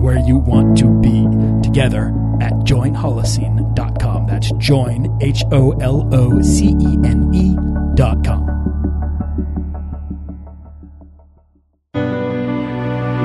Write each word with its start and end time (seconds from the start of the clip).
where 0.00 0.18
you 0.18 0.38
want 0.38 0.78
to 0.78 0.88
be 1.00 1.26
together 1.62 2.08
at 2.40 2.52
joinholocene.com. 2.64 4.26
That's 4.26 4.50
join, 4.52 5.18
H 5.20 5.44
O 5.52 5.72
L 5.72 6.08
O 6.12 6.40
C 6.42 6.68
E 6.80 6.98
N 7.04 7.30
E.com. 7.34 8.46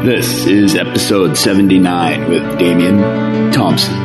This 0.05 0.45
is 0.45 0.75
episode 0.75 1.35
79 1.35 2.29
with 2.29 2.59
Damian 2.59 3.51
Thompson. 3.51 4.04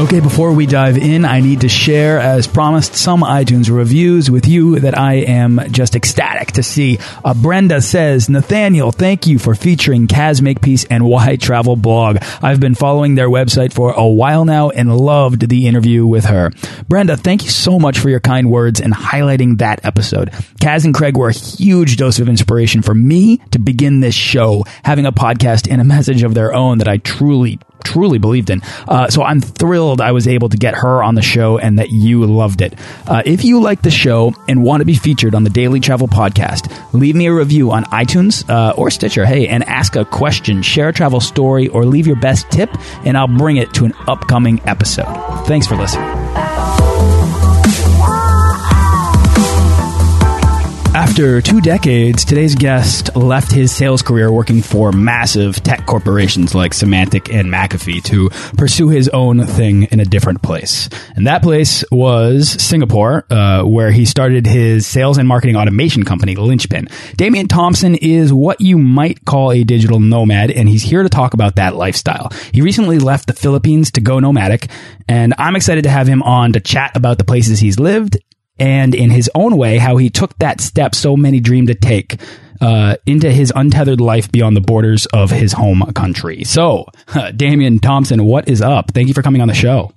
Okay, 0.00 0.20
before 0.20 0.54
we 0.54 0.64
dive 0.64 0.96
in, 0.96 1.26
I 1.26 1.40
need 1.40 1.60
to 1.60 1.68
share, 1.68 2.18
as 2.18 2.46
promised, 2.46 2.94
some 2.94 3.20
iTunes 3.20 3.70
reviews 3.70 4.30
with 4.30 4.48
you 4.48 4.80
that 4.80 4.96
I 4.96 5.16
am 5.16 5.60
just 5.72 5.94
ecstatic 5.94 6.52
to 6.52 6.62
see. 6.62 6.98
Uh, 7.22 7.34
Brenda 7.34 7.82
says, 7.82 8.30
Nathaniel, 8.30 8.92
thank 8.92 9.26
you 9.26 9.38
for 9.38 9.54
featuring 9.54 10.06
Kaz 10.06 10.40
Makepeace 10.40 10.86
and 10.86 11.04
Y 11.04 11.36
Travel 11.36 11.76
Blog. 11.76 12.16
I've 12.40 12.60
been 12.60 12.74
following 12.74 13.14
their 13.14 13.28
website 13.28 13.74
for 13.74 13.92
a 13.92 14.06
while 14.06 14.46
now 14.46 14.70
and 14.70 14.96
loved 14.96 15.50
the 15.50 15.66
interview 15.66 16.06
with 16.06 16.24
her. 16.24 16.50
Brenda, 16.88 17.18
thank 17.18 17.44
you 17.44 17.50
so 17.50 17.78
much 17.78 17.98
for 17.98 18.08
your 18.08 18.20
kind 18.20 18.50
words 18.50 18.80
and 18.80 18.94
highlighting 18.94 19.58
that 19.58 19.84
episode. 19.84 20.30
Kaz 20.62 20.86
and 20.86 20.94
Craig 20.94 21.18
were 21.18 21.28
a 21.28 21.34
huge 21.34 21.98
dose 21.98 22.20
of 22.20 22.28
inspiration 22.30 22.80
for 22.80 22.94
me 22.94 23.36
to 23.50 23.58
begin 23.58 24.00
this 24.00 24.14
show, 24.14 24.64
having 24.82 25.04
a 25.04 25.12
podcast 25.12 25.70
and 25.70 25.78
a 25.78 25.84
message 25.84 26.22
of 26.22 26.32
their 26.32 26.54
own 26.54 26.78
that 26.78 26.88
I 26.88 26.96
truly, 26.96 27.58
truly 27.90 28.18
believed 28.18 28.50
in. 28.50 28.62
Uh, 28.86 29.08
so 29.08 29.22
I'm 29.22 29.40
thrilled 29.40 30.00
I 30.00 30.12
was 30.12 30.28
able 30.28 30.48
to 30.48 30.56
get 30.56 30.74
her 30.74 31.02
on 31.02 31.14
the 31.14 31.22
show 31.22 31.58
and 31.58 31.78
that 31.78 31.90
you 31.90 32.24
loved 32.26 32.62
it. 32.62 32.74
Uh, 33.06 33.22
if 33.24 33.44
you 33.44 33.60
like 33.60 33.82
the 33.82 33.90
show 33.90 34.32
and 34.48 34.62
want 34.62 34.80
to 34.80 34.84
be 34.84 34.94
featured 34.94 35.34
on 35.34 35.44
the 35.44 35.50
Daily 35.50 35.80
Travel 35.80 36.08
Podcast, 36.08 36.72
leave 36.92 37.14
me 37.14 37.26
a 37.26 37.34
review 37.34 37.70
on 37.72 37.84
iTunes 37.84 38.48
uh, 38.48 38.74
or 38.76 38.90
Stitcher. 38.90 39.24
Hey, 39.24 39.48
and 39.48 39.64
ask 39.64 39.96
a 39.96 40.04
question, 40.04 40.62
share 40.62 40.88
a 40.88 40.92
travel 40.92 41.20
story, 41.20 41.68
or 41.68 41.84
leave 41.84 42.06
your 42.06 42.20
best 42.20 42.50
tip, 42.50 42.70
and 43.04 43.16
I'll 43.16 43.28
bring 43.28 43.56
it 43.56 43.72
to 43.74 43.84
an 43.84 43.92
upcoming 44.06 44.60
episode. 44.66 45.46
Thanks 45.46 45.66
for 45.66 45.76
listening. 45.76 46.89
After 51.10 51.42
two 51.42 51.60
decades, 51.60 52.24
today's 52.24 52.54
guest 52.54 53.16
left 53.16 53.50
his 53.50 53.72
sales 53.72 54.00
career 54.00 54.30
working 54.30 54.62
for 54.62 54.92
massive 54.92 55.60
tech 55.60 55.84
corporations 55.84 56.54
like 56.54 56.70
Symantec 56.70 57.34
and 57.34 57.52
McAfee 57.52 58.04
to 58.04 58.30
pursue 58.56 58.90
his 58.90 59.08
own 59.08 59.44
thing 59.44 59.82
in 59.90 59.98
a 59.98 60.04
different 60.04 60.40
place. 60.40 60.88
And 61.16 61.26
that 61.26 61.42
place 61.42 61.84
was 61.90 62.48
Singapore, 62.62 63.26
uh, 63.28 63.64
where 63.64 63.90
he 63.90 64.04
started 64.04 64.46
his 64.46 64.86
sales 64.86 65.18
and 65.18 65.26
marketing 65.26 65.56
automation 65.56 66.04
company, 66.04 66.36
Linchpin. 66.36 66.86
Damian 67.16 67.48
Thompson 67.48 67.96
is 67.96 68.32
what 68.32 68.60
you 68.60 68.78
might 68.78 69.24
call 69.24 69.50
a 69.50 69.64
digital 69.64 69.98
nomad, 69.98 70.52
and 70.52 70.68
he's 70.68 70.84
here 70.84 71.02
to 71.02 71.08
talk 71.08 71.34
about 71.34 71.56
that 71.56 71.74
lifestyle. 71.74 72.30
He 72.52 72.62
recently 72.62 73.00
left 73.00 73.26
the 73.26 73.34
Philippines 73.34 73.90
to 73.90 74.00
go 74.00 74.20
nomadic, 74.20 74.68
and 75.08 75.34
I'm 75.38 75.56
excited 75.56 75.82
to 75.84 75.90
have 75.90 76.06
him 76.06 76.22
on 76.22 76.52
to 76.52 76.60
chat 76.60 76.92
about 76.96 77.18
the 77.18 77.24
places 77.24 77.58
he's 77.58 77.80
lived 77.80 78.16
and 78.60 78.94
in 78.94 79.10
his 79.10 79.28
own 79.34 79.56
way, 79.56 79.78
how 79.78 79.96
he 79.96 80.10
took 80.10 80.38
that 80.38 80.60
step 80.60 80.94
so 80.94 81.16
many 81.16 81.40
dreamed 81.40 81.68
to 81.68 81.74
take 81.74 82.20
uh, 82.60 82.96
into 83.06 83.30
his 83.30 83.52
untethered 83.56 84.00
life 84.00 84.30
beyond 84.30 84.56
the 84.56 84.60
borders 84.60 85.06
of 85.06 85.30
his 85.30 85.52
home 85.52 85.82
country. 85.94 86.44
So, 86.44 86.86
uh, 87.08 87.30
Damian 87.36 87.78
Thompson, 87.78 88.24
what 88.24 88.48
is 88.48 88.60
up? 88.60 88.92
Thank 88.92 89.08
you 89.08 89.14
for 89.14 89.22
coming 89.22 89.40
on 89.40 89.48
the 89.48 89.54
show. 89.54 89.92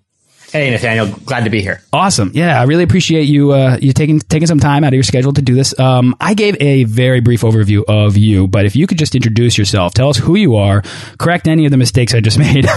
Hey, 0.54 0.70
Nathaniel, 0.70 1.08
glad 1.26 1.46
to 1.46 1.50
be 1.50 1.62
here. 1.64 1.82
Awesome. 1.92 2.30
Yeah, 2.36 2.62
I 2.62 2.66
really 2.66 2.84
appreciate 2.84 3.24
you 3.24 3.54
uh, 3.54 3.80
you 3.82 3.92
taking 3.92 4.20
taking 4.20 4.46
some 4.46 4.60
time 4.60 4.84
out 4.84 4.90
of 4.90 4.94
your 4.94 5.04
schedule 5.04 5.34
to 5.34 5.42
do 5.42 5.56
this. 5.56 5.78
Um, 5.80 6.16
I 6.22 6.36
gave 6.36 6.56
a 6.62 6.84
very 6.84 7.22
brief 7.22 7.42
overview 7.42 7.84
of 7.88 8.18
you, 8.18 8.48
but 8.48 8.64
if 8.68 8.76
you 8.76 8.86
could 8.86 9.00
just 9.00 9.16
introduce 9.16 9.58
yourself, 9.58 9.96
tell 9.96 10.10
us 10.10 10.18
who 10.18 10.36
you 10.36 10.58
are, 10.58 10.84
correct 11.18 11.48
any 11.48 11.66
of 11.66 11.72
the 11.72 11.78
mistakes 11.78 12.14
I 12.14 12.20
just 12.20 12.38
made, 12.48 12.68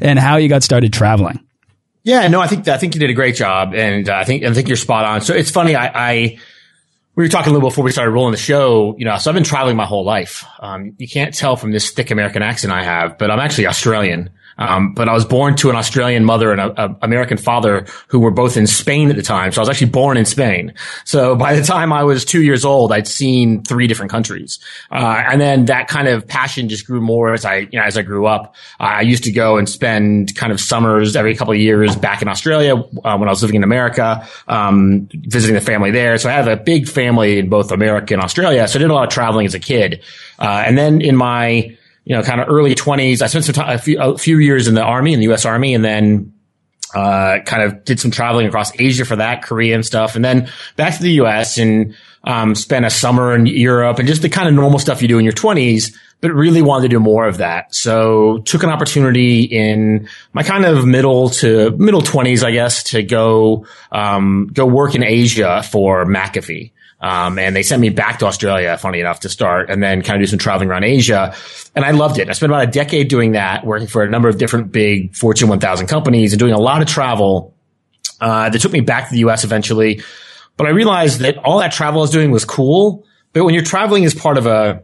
and 0.00 0.18
how 0.18 0.38
you 0.38 0.48
got 0.48 0.62
started 0.62 0.94
traveling. 0.94 1.40
Yeah, 2.02 2.28
no, 2.28 2.40
I 2.40 2.46
think 2.46 2.66
I 2.66 2.78
think 2.78 2.94
you 2.94 3.00
did 3.00 3.10
a 3.10 3.14
great 3.14 3.34
job, 3.34 3.74
and 3.74 4.08
I 4.08 4.24
think 4.24 4.44
I 4.44 4.52
think 4.54 4.68
you're 4.68 4.76
spot 4.76 5.04
on. 5.04 5.20
So 5.20 5.34
it's 5.34 5.50
funny, 5.50 5.76
I, 5.76 5.90
I 5.94 6.38
we 7.14 7.24
were 7.24 7.28
talking 7.28 7.50
a 7.50 7.52
little 7.52 7.68
before 7.68 7.84
we 7.84 7.92
started 7.92 8.12
rolling 8.12 8.32
the 8.32 8.38
show. 8.38 8.94
You 8.96 9.04
know, 9.04 9.18
so 9.18 9.30
I've 9.30 9.34
been 9.34 9.44
traveling 9.44 9.76
my 9.76 9.84
whole 9.84 10.04
life. 10.04 10.44
Um, 10.60 10.94
you 10.98 11.08
can't 11.08 11.34
tell 11.34 11.56
from 11.56 11.72
this 11.72 11.90
thick 11.90 12.10
American 12.10 12.42
accent 12.42 12.72
I 12.72 12.82
have, 12.82 13.18
but 13.18 13.30
I'm 13.30 13.38
actually 13.38 13.66
Australian. 13.66 14.30
Um, 14.60 14.92
but 14.92 15.08
I 15.08 15.14
was 15.14 15.24
born 15.24 15.56
to 15.56 15.70
an 15.70 15.76
Australian 15.76 16.24
mother 16.24 16.52
and 16.52 16.60
an 16.60 16.96
American 17.02 17.38
father 17.38 17.86
who 18.08 18.20
were 18.20 18.30
both 18.30 18.56
in 18.56 18.66
Spain 18.66 19.10
at 19.10 19.16
the 19.16 19.22
time. 19.22 19.50
So 19.52 19.60
I 19.60 19.62
was 19.62 19.70
actually 19.70 19.90
born 19.90 20.16
in 20.16 20.26
Spain. 20.26 20.74
So 21.04 21.34
by 21.34 21.54
the 21.56 21.62
time 21.62 21.92
I 21.92 22.04
was 22.04 22.24
two 22.24 22.42
years 22.42 22.64
old, 22.64 22.92
I'd 22.92 23.08
seen 23.08 23.64
three 23.64 23.86
different 23.86 24.12
countries. 24.12 24.58
Uh, 24.90 25.22
and 25.26 25.40
then 25.40 25.64
that 25.64 25.88
kind 25.88 26.06
of 26.08 26.28
passion 26.28 26.68
just 26.68 26.86
grew 26.86 27.00
more 27.00 27.32
as 27.32 27.44
I, 27.44 27.68
you 27.72 27.78
know, 27.78 27.82
as 27.82 27.96
I 27.96 28.02
grew 28.02 28.26
up. 28.26 28.54
Uh, 28.78 28.84
I 28.84 29.00
used 29.00 29.24
to 29.24 29.32
go 29.32 29.56
and 29.56 29.68
spend 29.68 30.36
kind 30.36 30.52
of 30.52 30.60
summers 30.60 31.16
every 31.16 31.34
couple 31.34 31.54
of 31.54 31.60
years 31.60 31.96
back 31.96 32.20
in 32.20 32.28
Australia 32.28 32.76
uh, 32.76 33.16
when 33.16 33.28
I 33.28 33.32
was 33.32 33.42
living 33.42 33.56
in 33.56 33.64
America, 33.64 34.28
um, 34.46 35.08
visiting 35.12 35.54
the 35.54 35.60
family 35.62 35.90
there. 35.90 36.18
So 36.18 36.28
I 36.28 36.32
have 36.32 36.48
a 36.48 36.56
big 36.56 36.86
family 36.86 37.38
in 37.38 37.48
both 37.48 37.72
America 37.72 38.12
and 38.12 38.22
Australia. 38.22 38.68
So 38.68 38.78
I 38.78 38.82
did 38.82 38.90
a 38.90 38.94
lot 38.94 39.04
of 39.04 39.10
traveling 39.10 39.46
as 39.46 39.54
a 39.54 39.58
kid. 39.58 40.02
Uh, 40.38 40.64
and 40.66 40.76
then 40.76 41.00
in 41.00 41.16
my, 41.16 41.76
you 42.10 42.16
know, 42.16 42.24
kind 42.24 42.40
of 42.40 42.48
early 42.48 42.74
twenties. 42.74 43.22
I 43.22 43.28
spent 43.28 43.44
some 43.44 43.54
time, 43.54 43.72
a 43.72 43.78
few, 43.78 44.02
a 44.02 44.18
few 44.18 44.38
years 44.38 44.66
in 44.66 44.74
the 44.74 44.82
army, 44.82 45.12
in 45.12 45.20
the 45.20 45.26
U.S. 45.26 45.44
Army, 45.44 45.74
and 45.74 45.84
then 45.84 46.32
uh, 46.92 47.38
kind 47.46 47.62
of 47.62 47.84
did 47.84 48.00
some 48.00 48.10
traveling 48.10 48.48
across 48.48 48.72
Asia 48.80 49.04
for 49.04 49.14
that, 49.14 49.44
Korea 49.44 49.76
and 49.76 49.86
stuff, 49.86 50.16
and 50.16 50.24
then 50.24 50.50
back 50.74 50.96
to 50.96 51.04
the 51.04 51.12
U.S. 51.12 51.56
and 51.56 51.94
um, 52.24 52.56
spent 52.56 52.84
a 52.84 52.90
summer 52.90 53.32
in 53.32 53.46
Europe 53.46 54.00
and 54.00 54.08
just 54.08 54.22
the 54.22 54.28
kind 54.28 54.48
of 54.48 54.54
normal 54.54 54.80
stuff 54.80 55.02
you 55.02 55.06
do 55.06 55.18
in 55.18 55.24
your 55.24 55.32
twenties. 55.32 55.96
But 56.20 56.32
really 56.32 56.62
wanted 56.62 56.82
to 56.82 56.88
do 56.88 56.98
more 56.98 57.28
of 57.28 57.36
that, 57.36 57.72
so 57.76 58.38
took 58.38 58.64
an 58.64 58.70
opportunity 58.70 59.44
in 59.44 60.08
my 60.32 60.42
kind 60.42 60.64
of 60.64 60.84
middle 60.84 61.30
to 61.30 61.70
middle 61.78 62.02
twenties, 62.02 62.42
I 62.42 62.50
guess, 62.50 62.82
to 62.90 63.04
go 63.04 63.66
um, 63.92 64.50
go 64.52 64.66
work 64.66 64.96
in 64.96 65.04
Asia 65.04 65.62
for 65.62 66.04
McAfee. 66.06 66.72
Um, 67.00 67.38
and 67.38 67.56
they 67.56 67.62
sent 67.62 67.80
me 67.80 67.88
back 67.88 68.18
to 68.18 68.26
Australia, 68.26 68.76
funny 68.76 69.00
enough, 69.00 69.20
to 69.20 69.30
start 69.30 69.70
and 69.70 69.82
then 69.82 70.02
kind 70.02 70.16
of 70.16 70.22
do 70.22 70.26
some 70.26 70.38
traveling 70.38 70.68
around 70.68 70.84
Asia. 70.84 71.34
And 71.74 71.84
I 71.84 71.92
loved 71.92 72.18
it. 72.18 72.28
I 72.28 72.32
spent 72.32 72.52
about 72.52 72.68
a 72.68 72.70
decade 72.70 73.08
doing 73.08 73.32
that, 73.32 73.64
working 73.64 73.86
for 73.88 74.02
a 74.02 74.10
number 74.10 74.28
of 74.28 74.36
different 74.36 74.70
big 74.70 75.16
Fortune 75.16 75.48
1000 75.48 75.86
companies 75.86 76.32
and 76.32 76.38
doing 76.38 76.52
a 76.52 76.60
lot 76.60 76.82
of 76.82 76.88
travel. 76.88 77.54
Uh, 78.20 78.50
that 78.50 78.60
took 78.60 78.72
me 78.72 78.80
back 78.80 79.08
to 79.08 79.14
the 79.14 79.20
US 79.20 79.44
eventually. 79.44 80.02
But 80.58 80.66
I 80.66 80.70
realized 80.70 81.20
that 81.20 81.38
all 81.38 81.60
that 81.60 81.72
travel 81.72 82.00
I 82.00 82.02
was 82.02 82.10
doing 82.10 82.30
was 82.30 82.44
cool. 82.44 83.06
But 83.32 83.44
when 83.44 83.54
you're 83.54 83.64
traveling 83.64 84.04
as 84.04 84.14
part 84.14 84.36
of 84.36 84.44
a, 84.44 84.82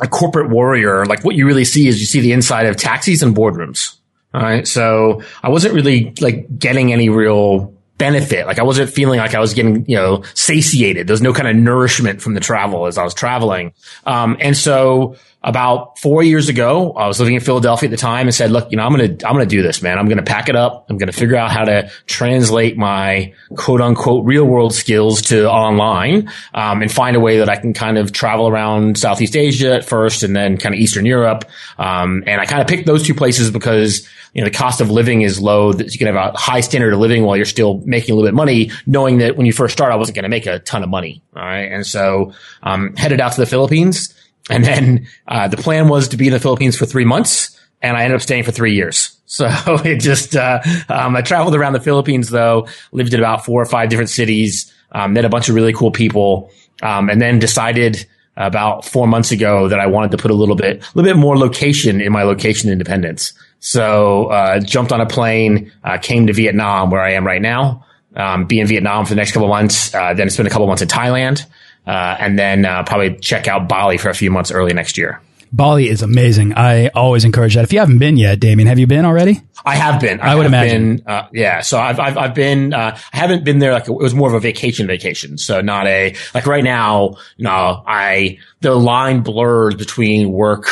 a 0.00 0.06
corporate 0.06 0.50
warrior, 0.50 1.06
like 1.06 1.24
what 1.24 1.34
you 1.34 1.46
really 1.46 1.64
see 1.64 1.88
is 1.88 1.98
you 1.98 2.04
see 2.04 2.20
the 2.20 2.32
inside 2.32 2.66
of 2.66 2.76
taxis 2.76 3.22
and 3.22 3.34
boardrooms. 3.34 3.94
All 4.34 4.42
right. 4.42 4.68
So 4.68 5.22
I 5.42 5.48
wasn't 5.48 5.72
really 5.72 6.12
like 6.20 6.58
getting 6.58 6.92
any 6.92 7.08
real 7.08 7.77
benefit. 7.98 8.46
Like 8.46 8.58
I 8.58 8.62
wasn't 8.62 8.90
feeling 8.90 9.18
like 9.18 9.34
I 9.34 9.40
was 9.40 9.54
getting, 9.54 9.84
you 9.86 9.96
know, 9.96 10.22
satiated. 10.34 11.06
There's 11.06 11.20
no 11.20 11.32
kind 11.32 11.48
of 11.48 11.56
nourishment 11.56 12.22
from 12.22 12.34
the 12.34 12.40
travel 12.40 12.86
as 12.86 12.96
I 12.96 13.04
was 13.04 13.12
traveling. 13.12 13.72
Um, 14.06 14.36
and 14.40 14.56
so 14.56 15.16
about 15.42 15.98
four 15.98 16.22
years 16.22 16.48
ago, 16.48 16.92
I 16.92 17.06
was 17.06 17.20
living 17.20 17.36
in 17.36 17.40
Philadelphia 17.40 17.88
at 17.88 17.90
the 17.90 17.96
time 17.96 18.26
and 18.26 18.34
said, 18.34 18.50
look, 18.50 18.70
you 18.70 18.76
know, 18.76 18.84
I'm 18.84 18.94
going 18.94 19.18
to, 19.18 19.28
I'm 19.28 19.34
going 19.34 19.48
to 19.48 19.56
do 19.56 19.62
this, 19.62 19.82
man. 19.82 19.96
I'm 19.96 20.06
going 20.06 20.18
to 20.18 20.24
pack 20.24 20.48
it 20.48 20.56
up. 20.56 20.86
I'm 20.88 20.98
going 20.98 21.10
to 21.10 21.16
figure 21.16 21.36
out 21.36 21.52
how 21.52 21.64
to 21.64 21.90
translate 22.06 22.76
my 22.76 23.34
quote 23.56 23.80
unquote 23.80 24.24
real 24.24 24.44
world 24.44 24.74
skills 24.74 25.22
to 25.22 25.48
online, 25.48 26.30
um, 26.54 26.82
and 26.82 26.90
find 26.90 27.16
a 27.16 27.20
way 27.20 27.38
that 27.38 27.48
I 27.48 27.56
can 27.56 27.72
kind 27.72 27.98
of 27.98 28.12
travel 28.12 28.48
around 28.48 28.98
Southeast 28.98 29.36
Asia 29.36 29.74
at 29.74 29.84
first 29.84 30.24
and 30.24 30.34
then 30.34 30.56
kind 30.56 30.74
of 30.74 30.80
Eastern 30.80 31.06
Europe. 31.06 31.44
Um, 31.78 32.24
and 32.26 32.40
I 32.40 32.44
kind 32.44 32.60
of 32.60 32.66
picked 32.66 32.86
those 32.86 33.04
two 33.04 33.14
places 33.14 33.50
because 33.50 34.08
you 34.32 34.42
know, 34.42 34.48
the 34.48 34.56
cost 34.56 34.80
of 34.80 34.90
living 34.90 35.22
is 35.22 35.40
low, 35.40 35.72
that 35.72 35.92
you 35.92 35.98
can 35.98 36.06
have 36.06 36.16
a 36.16 36.36
high 36.36 36.60
standard 36.60 36.92
of 36.92 37.00
living 37.00 37.24
while 37.24 37.36
you're 37.36 37.46
still 37.46 37.82
making 37.84 38.12
a 38.12 38.14
little 38.14 38.26
bit 38.26 38.32
of 38.32 38.36
money, 38.36 38.70
knowing 38.86 39.18
that 39.18 39.36
when 39.36 39.46
you 39.46 39.52
first 39.52 39.72
start, 39.72 39.92
I 39.92 39.96
wasn't 39.96 40.16
going 40.16 40.24
to 40.24 40.28
make 40.28 40.46
a 40.46 40.58
ton 40.60 40.82
of 40.82 40.88
money. 40.88 41.22
All 41.34 41.42
right. 41.42 41.70
And 41.70 41.86
so, 41.86 42.32
um, 42.62 42.94
headed 42.96 43.20
out 43.20 43.32
to 43.32 43.40
the 43.40 43.46
Philippines. 43.46 44.14
And 44.50 44.64
then, 44.64 45.06
uh, 45.26 45.48
the 45.48 45.56
plan 45.56 45.88
was 45.88 46.08
to 46.08 46.16
be 46.16 46.28
in 46.28 46.32
the 46.32 46.40
Philippines 46.40 46.76
for 46.76 46.86
three 46.86 47.04
months 47.04 47.58
and 47.80 47.96
I 47.96 48.02
ended 48.02 48.16
up 48.16 48.22
staying 48.22 48.44
for 48.44 48.52
three 48.52 48.74
years. 48.74 49.14
So 49.30 49.46
it 49.84 50.00
just, 50.00 50.34
uh, 50.34 50.60
um, 50.88 51.14
I 51.14 51.20
traveled 51.20 51.54
around 51.54 51.74
the 51.74 51.80
Philippines 51.80 52.30
though, 52.30 52.66
lived 52.92 53.12
in 53.12 53.20
about 53.20 53.44
four 53.44 53.60
or 53.60 53.66
five 53.66 53.90
different 53.90 54.08
cities, 54.08 54.72
um, 54.90 55.12
met 55.12 55.26
a 55.26 55.28
bunch 55.28 55.50
of 55.50 55.54
really 55.54 55.74
cool 55.74 55.90
people, 55.90 56.50
um, 56.80 57.10
and 57.10 57.20
then 57.20 57.38
decided, 57.38 58.06
about 58.38 58.84
four 58.84 59.06
months 59.06 59.32
ago 59.32 59.68
that 59.68 59.80
I 59.80 59.86
wanted 59.86 60.12
to 60.12 60.16
put 60.16 60.30
a 60.30 60.34
little 60.34 60.54
bit, 60.54 60.76
a 60.76 60.86
little 60.94 61.12
bit 61.12 61.20
more 61.20 61.36
location 61.36 62.00
in 62.00 62.12
my 62.12 62.22
location 62.22 62.70
independence. 62.70 63.32
So, 63.60 64.26
uh, 64.26 64.60
jumped 64.60 64.92
on 64.92 65.00
a 65.00 65.06
plane, 65.06 65.72
uh, 65.82 65.98
came 65.98 66.28
to 66.28 66.32
Vietnam 66.32 66.90
where 66.90 67.00
I 67.00 67.12
am 67.12 67.26
right 67.26 67.42
now, 67.42 67.84
um, 68.14 68.46
be 68.46 68.60
in 68.60 68.66
Vietnam 68.66 69.04
for 69.04 69.10
the 69.10 69.16
next 69.16 69.32
couple 69.32 69.48
months, 69.48 69.94
uh, 69.94 70.14
then 70.14 70.30
spend 70.30 70.46
a 70.46 70.50
couple 70.50 70.66
months 70.66 70.82
in 70.82 70.88
Thailand, 70.88 71.44
uh, 71.86 72.16
and 72.18 72.38
then, 72.38 72.64
uh, 72.64 72.84
probably 72.84 73.16
check 73.16 73.48
out 73.48 73.68
Bali 73.68 73.98
for 73.98 74.10
a 74.10 74.14
few 74.14 74.30
months 74.30 74.52
early 74.52 74.72
next 74.72 74.96
year. 74.96 75.20
Bali 75.52 75.88
is 75.88 76.02
amazing. 76.02 76.52
I 76.54 76.88
always 76.88 77.24
encourage 77.24 77.54
that. 77.54 77.64
If 77.64 77.72
you 77.72 77.78
haven't 77.78 77.98
been 77.98 78.18
yet, 78.18 78.38
Damien, 78.38 78.68
have 78.68 78.78
you 78.78 78.86
been 78.86 79.06
already? 79.06 79.40
I 79.64 79.76
have 79.76 79.98
been. 79.98 80.20
I, 80.20 80.32
I 80.32 80.34
would 80.34 80.44
imagine. 80.44 80.96
Been, 80.96 81.06
uh, 81.06 81.28
yeah. 81.32 81.62
So 81.62 81.78
I've, 81.78 81.98
I've, 81.98 82.18
I've 82.18 82.34
been, 82.34 82.74
uh, 82.74 82.98
I 83.12 83.16
haven't 83.16 83.44
been 83.44 83.58
there 83.58 83.72
like, 83.72 83.88
a, 83.88 83.92
it 83.92 84.02
was 84.02 84.14
more 84.14 84.28
of 84.28 84.34
a 84.34 84.40
vacation 84.40 84.86
vacation. 84.86 85.38
So 85.38 85.62
not 85.62 85.86
a, 85.86 86.14
like 86.34 86.46
right 86.46 86.62
now, 86.62 87.16
no, 87.38 87.82
I, 87.86 88.38
the 88.60 88.74
line 88.74 89.22
blurs 89.22 89.74
between 89.74 90.30
work 90.30 90.68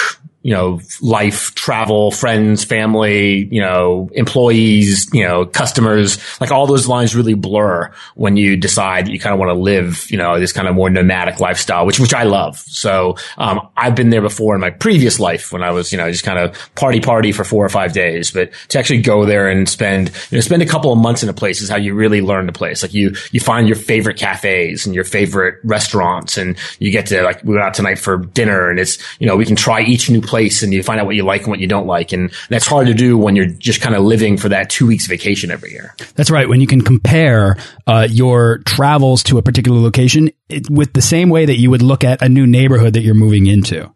you 0.46 0.52
know, 0.52 0.80
life, 1.00 1.52
travel, 1.56 2.12
friends, 2.12 2.62
family, 2.62 3.48
you 3.50 3.60
know, 3.60 4.08
employees, 4.12 5.12
you 5.12 5.24
know, 5.24 5.44
customers, 5.44 6.18
like 6.40 6.52
all 6.52 6.68
those 6.68 6.86
lines 6.86 7.16
really 7.16 7.34
blur 7.34 7.92
when 8.14 8.36
you 8.36 8.56
decide 8.56 9.06
that 9.06 9.10
you 9.10 9.18
kind 9.18 9.32
of 9.32 9.40
want 9.40 9.50
to 9.50 9.60
live, 9.60 10.08
you 10.08 10.16
know, 10.16 10.38
this 10.38 10.52
kind 10.52 10.68
of 10.68 10.76
more 10.76 10.88
nomadic 10.88 11.40
lifestyle, 11.40 11.84
which, 11.84 11.98
which 11.98 12.14
I 12.14 12.22
love. 12.22 12.58
So, 12.58 13.16
um, 13.38 13.68
I've 13.76 13.96
been 13.96 14.10
there 14.10 14.22
before 14.22 14.54
in 14.54 14.60
my 14.60 14.70
previous 14.70 15.18
life 15.18 15.52
when 15.52 15.64
I 15.64 15.72
was, 15.72 15.90
you 15.90 15.98
know, 15.98 16.08
just 16.12 16.22
kind 16.22 16.38
of 16.38 16.56
party 16.76 17.00
party 17.00 17.32
for 17.32 17.42
four 17.42 17.64
or 17.64 17.68
five 17.68 17.92
days, 17.92 18.30
but 18.30 18.52
to 18.68 18.78
actually 18.78 19.02
go 19.02 19.24
there 19.24 19.48
and 19.48 19.68
spend, 19.68 20.12
you 20.30 20.36
know, 20.36 20.42
spend 20.42 20.62
a 20.62 20.66
couple 20.66 20.92
of 20.92 20.98
months 20.98 21.24
in 21.24 21.28
a 21.28 21.34
place 21.34 21.60
is 21.60 21.68
how 21.68 21.76
you 21.76 21.92
really 21.92 22.20
learn 22.20 22.46
the 22.46 22.52
place. 22.52 22.84
Like 22.84 22.94
you, 22.94 23.16
you 23.32 23.40
find 23.40 23.66
your 23.66 23.74
favorite 23.74 24.16
cafes 24.16 24.86
and 24.86 24.94
your 24.94 25.02
favorite 25.02 25.56
restaurants 25.64 26.38
and 26.38 26.56
you 26.78 26.92
get 26.92 27.06
to 27.06 27.20
like, 27.24 27.42
we 27.42 27.54
went 27.54 27.64
out 27.64 27.74
tonight 27.74 27.98
for 27.98 28.18
dinner 28.18 28.70
and 28.70 28.78
it's, 28.78 28.96
you 29.18 29.26
know, 29.26 29.36
we 29.36 29.44
can 29.44 29.56
try 29.56 29.80
each 29.80 30.08
new 30.08 30.20
place 30.20 30.35
place 30.36 30.62
and 30.62 30.72
you 30.72 30.82
find 30.82 31.00
out 31.00 31.06
what 31.06 31.16
you 31.16 31.22
like 31.22 31.42
and 31.42 31.50
what 31.50 31.60
you 31.60 31.66
don't 31.66 31.86
like. 31.86 32.12
And 32.12 32.30
that's 32.50 32.66
hard 32.66 32.86
to 32.88 32.94
do 32.94 33.16
when 33.16 33.36
you're 33.36 33.46
just 33.46 33.80
kind 33.80 33.94
of 33.94 34.02
living 34.04 34.36
for 34.36 34.50
that 34.50 34.68
two 34.68 34.86
weeks 34.86 35.06
vacation 35.06 35.50
every 35.50 35.72
year. 35.72 35.94
That's 36.14 36.30
right. 36.30 36.46
When 36.46 36.60
you 36.60 36.66
can 36.66 36.82
compare 36.82 37.56
uh, 37.86 38.06
your 38.10 38.58
travels 38.66 39.22
to 39.24 39.38
a 39.38 39.42
particular 39.42 39.80
location 39.80 40.30
it, 40.50 40.68
with 40.68 40.92
the 40.92 41.00
same 41.00 41.30
way 41.30 41.46
that 41.46 41.56
you 41.56 41.70
would 41.70 41.82
look 41.82 42.04
at 42.04 42.20
a 42.20 42.28
new 42.28 42.46
neighborhood 42.46 42.92
that 42.92 43.00
you're 43.00 43.14
moving 43.14 43.46
into. 43.46 43.90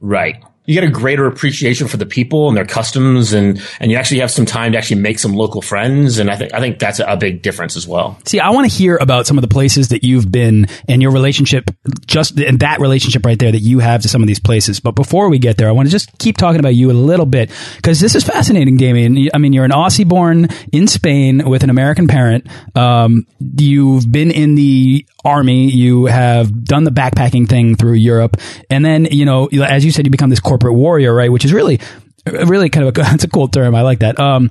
Right 0.00 0.42
you 0.64 0.74
get 0.74 0.84
a 0.84 0.90
greater 0.90 1.26
appreciation 1.26 1.88
for 1.88 1.96
the 1.96 2.06
people 2.06 2.48
and 2.48 2.56
their 2.56 2.64
customs 2.64 3.32
and 3.32 3.60
and 3.80 3.90
you 3.90 3.96
actually 3.96 4.20
have 4.20 4.30
some 4.30 4.46
time 4.46 4.72
to 4.72 4.78
actually 4.78 5.00
make 5.00 5.18
some 5.18 5.32
local 5.34 5.60
friends 5.60 6.18
and 6.18 6.30
I 6.30 6.36
think 6.36 6.54
I 6.54 6.60
think 6.60 6.78
that's 6.78 7.00
a 7.00 7.16
big 7.16 7.42
difference 7.42 7.76
as 7.76 7.86
well. 7.88 8.16
See, 8.26 8.38
I 8.38 8.50
want 8.50 8.70
to 8.70 8.76
hear 8.76 8.96
about 9.00 9.26
some 9.26 9.36
of 9.38 9.42
the 9.42 9.48
places 9.48 9.88
that 9.88 10.04
you've 10.04 10.30
been 10.30 10.66
and 10.88 11.02
your 11.02 11.10
relationship 11.10 11.70
just 12.06 12.38
and 12.38 12.60
that 12.60 12.80
relationship 12.80 13.26
right 13.26 13.38
there 13.38 13.50
that 13.50 13.58
you 13.58 13.80
have 13.80 14.02
to 14.02 14.08
some 14.08 14.22
of 14.22 14.28
these 14.28 14.38
places. 14.38 14.78
But 14.78 14.92
before 14.92 15.28
we 15.28 15.38
get 15.38 15.56
there, 15.56 15.68
I 15.68 15.72
want 15.72 15.88
to 15.88 15.90
just 15.90 16.16
keep 16.18 16.36
talking 16.36 16.60
about 16.60 16.74
you 16.74 16.90
a 16.90 16.92
little 16.92 17.26
bit 17.26 17.50
because 17.76 17.98
this 17.98 18.14
is 18.14 18.22
fascinating, 18.22 18.76
Damien. 18.76 19.30
I 19.34 19.38
mean, 19.38 19.52
you're 19.52 19.64
an 19.64 19.72
Aussie 19.72 20.08
born 20.08 20.48
in 20.72 20.86
Spain 20.86 21.48
with 21.48 21.64
an 21.64 21.70
American 21.70 22.06
parent. 22.06 22.46
Um, 22.76 23.26
you've 23.40 24.10
been 24.10 24.30
in 24.30 24.54
the 24.54 25.06
army, 25.24 25.70
you 25.70 26.06
have 26.06 26.64
done 26.64 26.84
the 26.84 26.90
backpacking 26.90 27.48
thing 27.48 27.76
through 27.76 27.94
Europe, 27.94 28.36
and 28.70 28.84
then 28.84 29.06
you 29.06 29.24
know, 29.24 29.46
as 29.46 29.84
you 29.84 29.90
said, 29.90 30.06
you 30.06 30.10
become 30.10 30.30
this 30.30 30.40
corporate 30.40 30.61
warrior, 30.70 31.14
right? 31.14 31.32
Which 31.32 31.44
is 31.44 31.52
really, 31.52 31.80
really 32.26 32.68
kind 32.68 32.86
of 32.86 32.96
a 32.96 33.00
that's 33.02 33.24
a 33.24 33.28
cool 33.28 33.48
term. 33.48 33.74
I 33.74 33.82
like 33.82 34.00
that. 34.00 34.20
Um, 34.20 34.50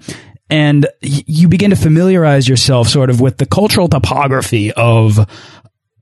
and 0.49 0.85
you 1.01 1.47
begin 1.47 1.69
to 1.69 1.77
familiarize 1.77 2.47
yourself 2.47 2.89
sort 2.89 3.09
of 3.09 3.21
with 3.21 3.37
the 3.37 3.45
cultural 3.45 3.87
topography 3.87 4.71
of 4.73 5.17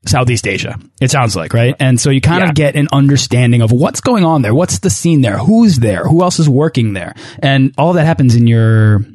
Southeast 0.06 0.48
Asia. 0.48 0.80
It 1.02 1.12
sounds 1.12 1.36
like, 1.36 1.54
right? 1.54 1.76
And 1.80 2.00
so 2.00 2.10
you 2.10 2.22
kind 2.22 2.42
yeah. 2.44 2.50
of 2.50 2.56
get 2.56 2.76
an 2.76 2.88
understanding 2.92 3.62
of 3.62 3.72
what's 3.72 4.00
going 4.00 4.24
on 4.24 4.42
there. 4.42 4.56
What's 4.56 4.80
the 4.80 4.90
scene 4.90 5.22
there? 5.22 5.38
Who's 5.38 5.78
there? 5.78 6.06
Who 6.06 6.24
else 6.24 6.40
is 6.40 6.48
working 6.48 6.94
there? 6.94 7.14
And 7.40 7.74
all 7.78 7.94
that 7.94 8.06
happens 8.06 8.36
in 8.36 8.48
your 8.48 9.06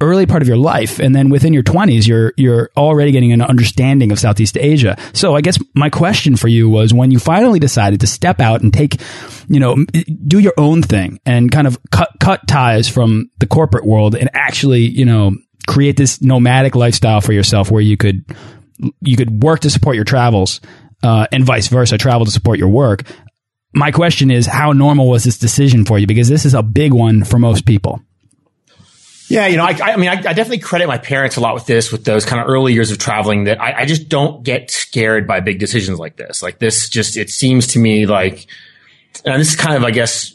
early 0.00 0.26
part 0.26 0.40
of 0.40 0.48
your 0.48 0.56
life. 0.56 1.00
And 1.00 1.14
then 1.14 1.28
within 1.28 1.52
your 1.52 1.64
twenties, 1.64 2.06
you're, 2.06 2.32
you're 2.36 2.70
already 2.76 3.10
getting 3.10 3.32
an 3.32 3.42
understanding 3.42 4.12
of 4.12 4.20
Southeast 4.20 4.56
Asia. 4.56 4.96
So 5.12 5.34
I 5.34 5.40
guess 5.40 5.58
my 5.74 5.90
question 5.90 6.36
for 6.36 6.48
you 6.48 6.70
was 6.70 6.94
when 6.94 7.10
you 7.10 7.18
finally 7.18 7.58
decided 7.58 8.00
to 8.00 8.06
step 8.06 8.40
out 8.40 8.62
and 8.62 8.72
take, 8.72 9.00
you 9.48 9.58
know, 9.58 9.84
do 10.26 10.38
your 10.38 10.54
own 10.56 10.82
thing 10.82 11.18
and 11.26 11.50
kind 11.50 11.66
of 11.66 11.78
cut, 11.90 12.10
cut 12.20 12.46
ties 12.46 12.88
from 12.88 13.28
the 13.40 13.46
corporate 13.46 13.84
world 13.84 14.14
and 14.14 14.30
actually, 14.34 14.82
you 14.82 15.04
know, 15.04 15.32
create 15.66 15.96
this 15.96 16.22
nomadic 16.22 16.76
lifestyle 16.76 17.20
for 17.20 17.32
yourself 17.32 17.70
where 17.70 17.82
you 17.82 17.96
could 17.96 18.24
you 19.00 19.16
could 19.16 19.42
work 19.42 19.60
to 19.60 19.70
support 19.70 19.96
your 19.96 20.04
travels 20.04 20.60
uh, 21.02 21.26
and 21.32 21.44
vice 21.44 21.68
versa, 21.68 21.98
travel 21.98 22.24
to 22.24 22.30
support 22.30 22.58
your 22.58 22.68
work. 22.68 23.02
My 23.74 23.90
question 23.90 24.30
is, 24.30 24.46
how 24.46 24.72
normal 24.72 25.08
was 25.08 25.24
this 25.24 25.38
decision 25.38 25.84
for 25.84 25.98
you? 25.98 26.06
Because 26.06 26.28
this 26.28 26.44
is 26.44 26.54
a 26.54 26.62
big 26.62 26.92
one 26.92 27.24
for 27.24 27.38
most 27.38 27.66
people. 27.66 28.00
Yeah, 29.28 29.46
you 29.46 29.58
know, 29.58 29.64
I, 29.64 29.76
I 29.82 29.96
mean, 29.96 30.08
I, 30.08 30.14
I, 30.14 30.32
definitely 30.32 30.60
credit 30.60 30.88
my 30.88 30.96
parents 30.96 31.36
a 31.36 31.40
lot 31.40 31.52
with 31.52 31.66
this, 31.66 31.92
with 31.92 32.04
those 32.04 32.24
kind 32.24 32.40
of 32.40 32.48
early 32.48 32.72
years 32.72 32.90
of 32.90 32.96
traveling. 32.96 33.44
That 33.44 33.60
I, 33.60 33.80
I, 33.80 33.84
just 33.84 34.08
don't 34.08 34.42
get 34.42 34.70
scared 34.70 35.26
by 35.26 35.40
big 35.40 35.58
decisions 35.58 35.98
like 35.98 36.16
this. 36.16 36.42
Like 36.42 36.58
this, 36.58 36.88
just 36.88 37.18
it 37.18 37.28
seems 37.28 37.66
to 37.68 37.78
me 37.78 38.06
like, 38.06 38.46
and 39.26 39.38
this 39.38 39.50
is 39.50 39.56
kind 39.56 39.76
of, 39.76 39.84
I 39.84 39.90
guess, 39.90 40.34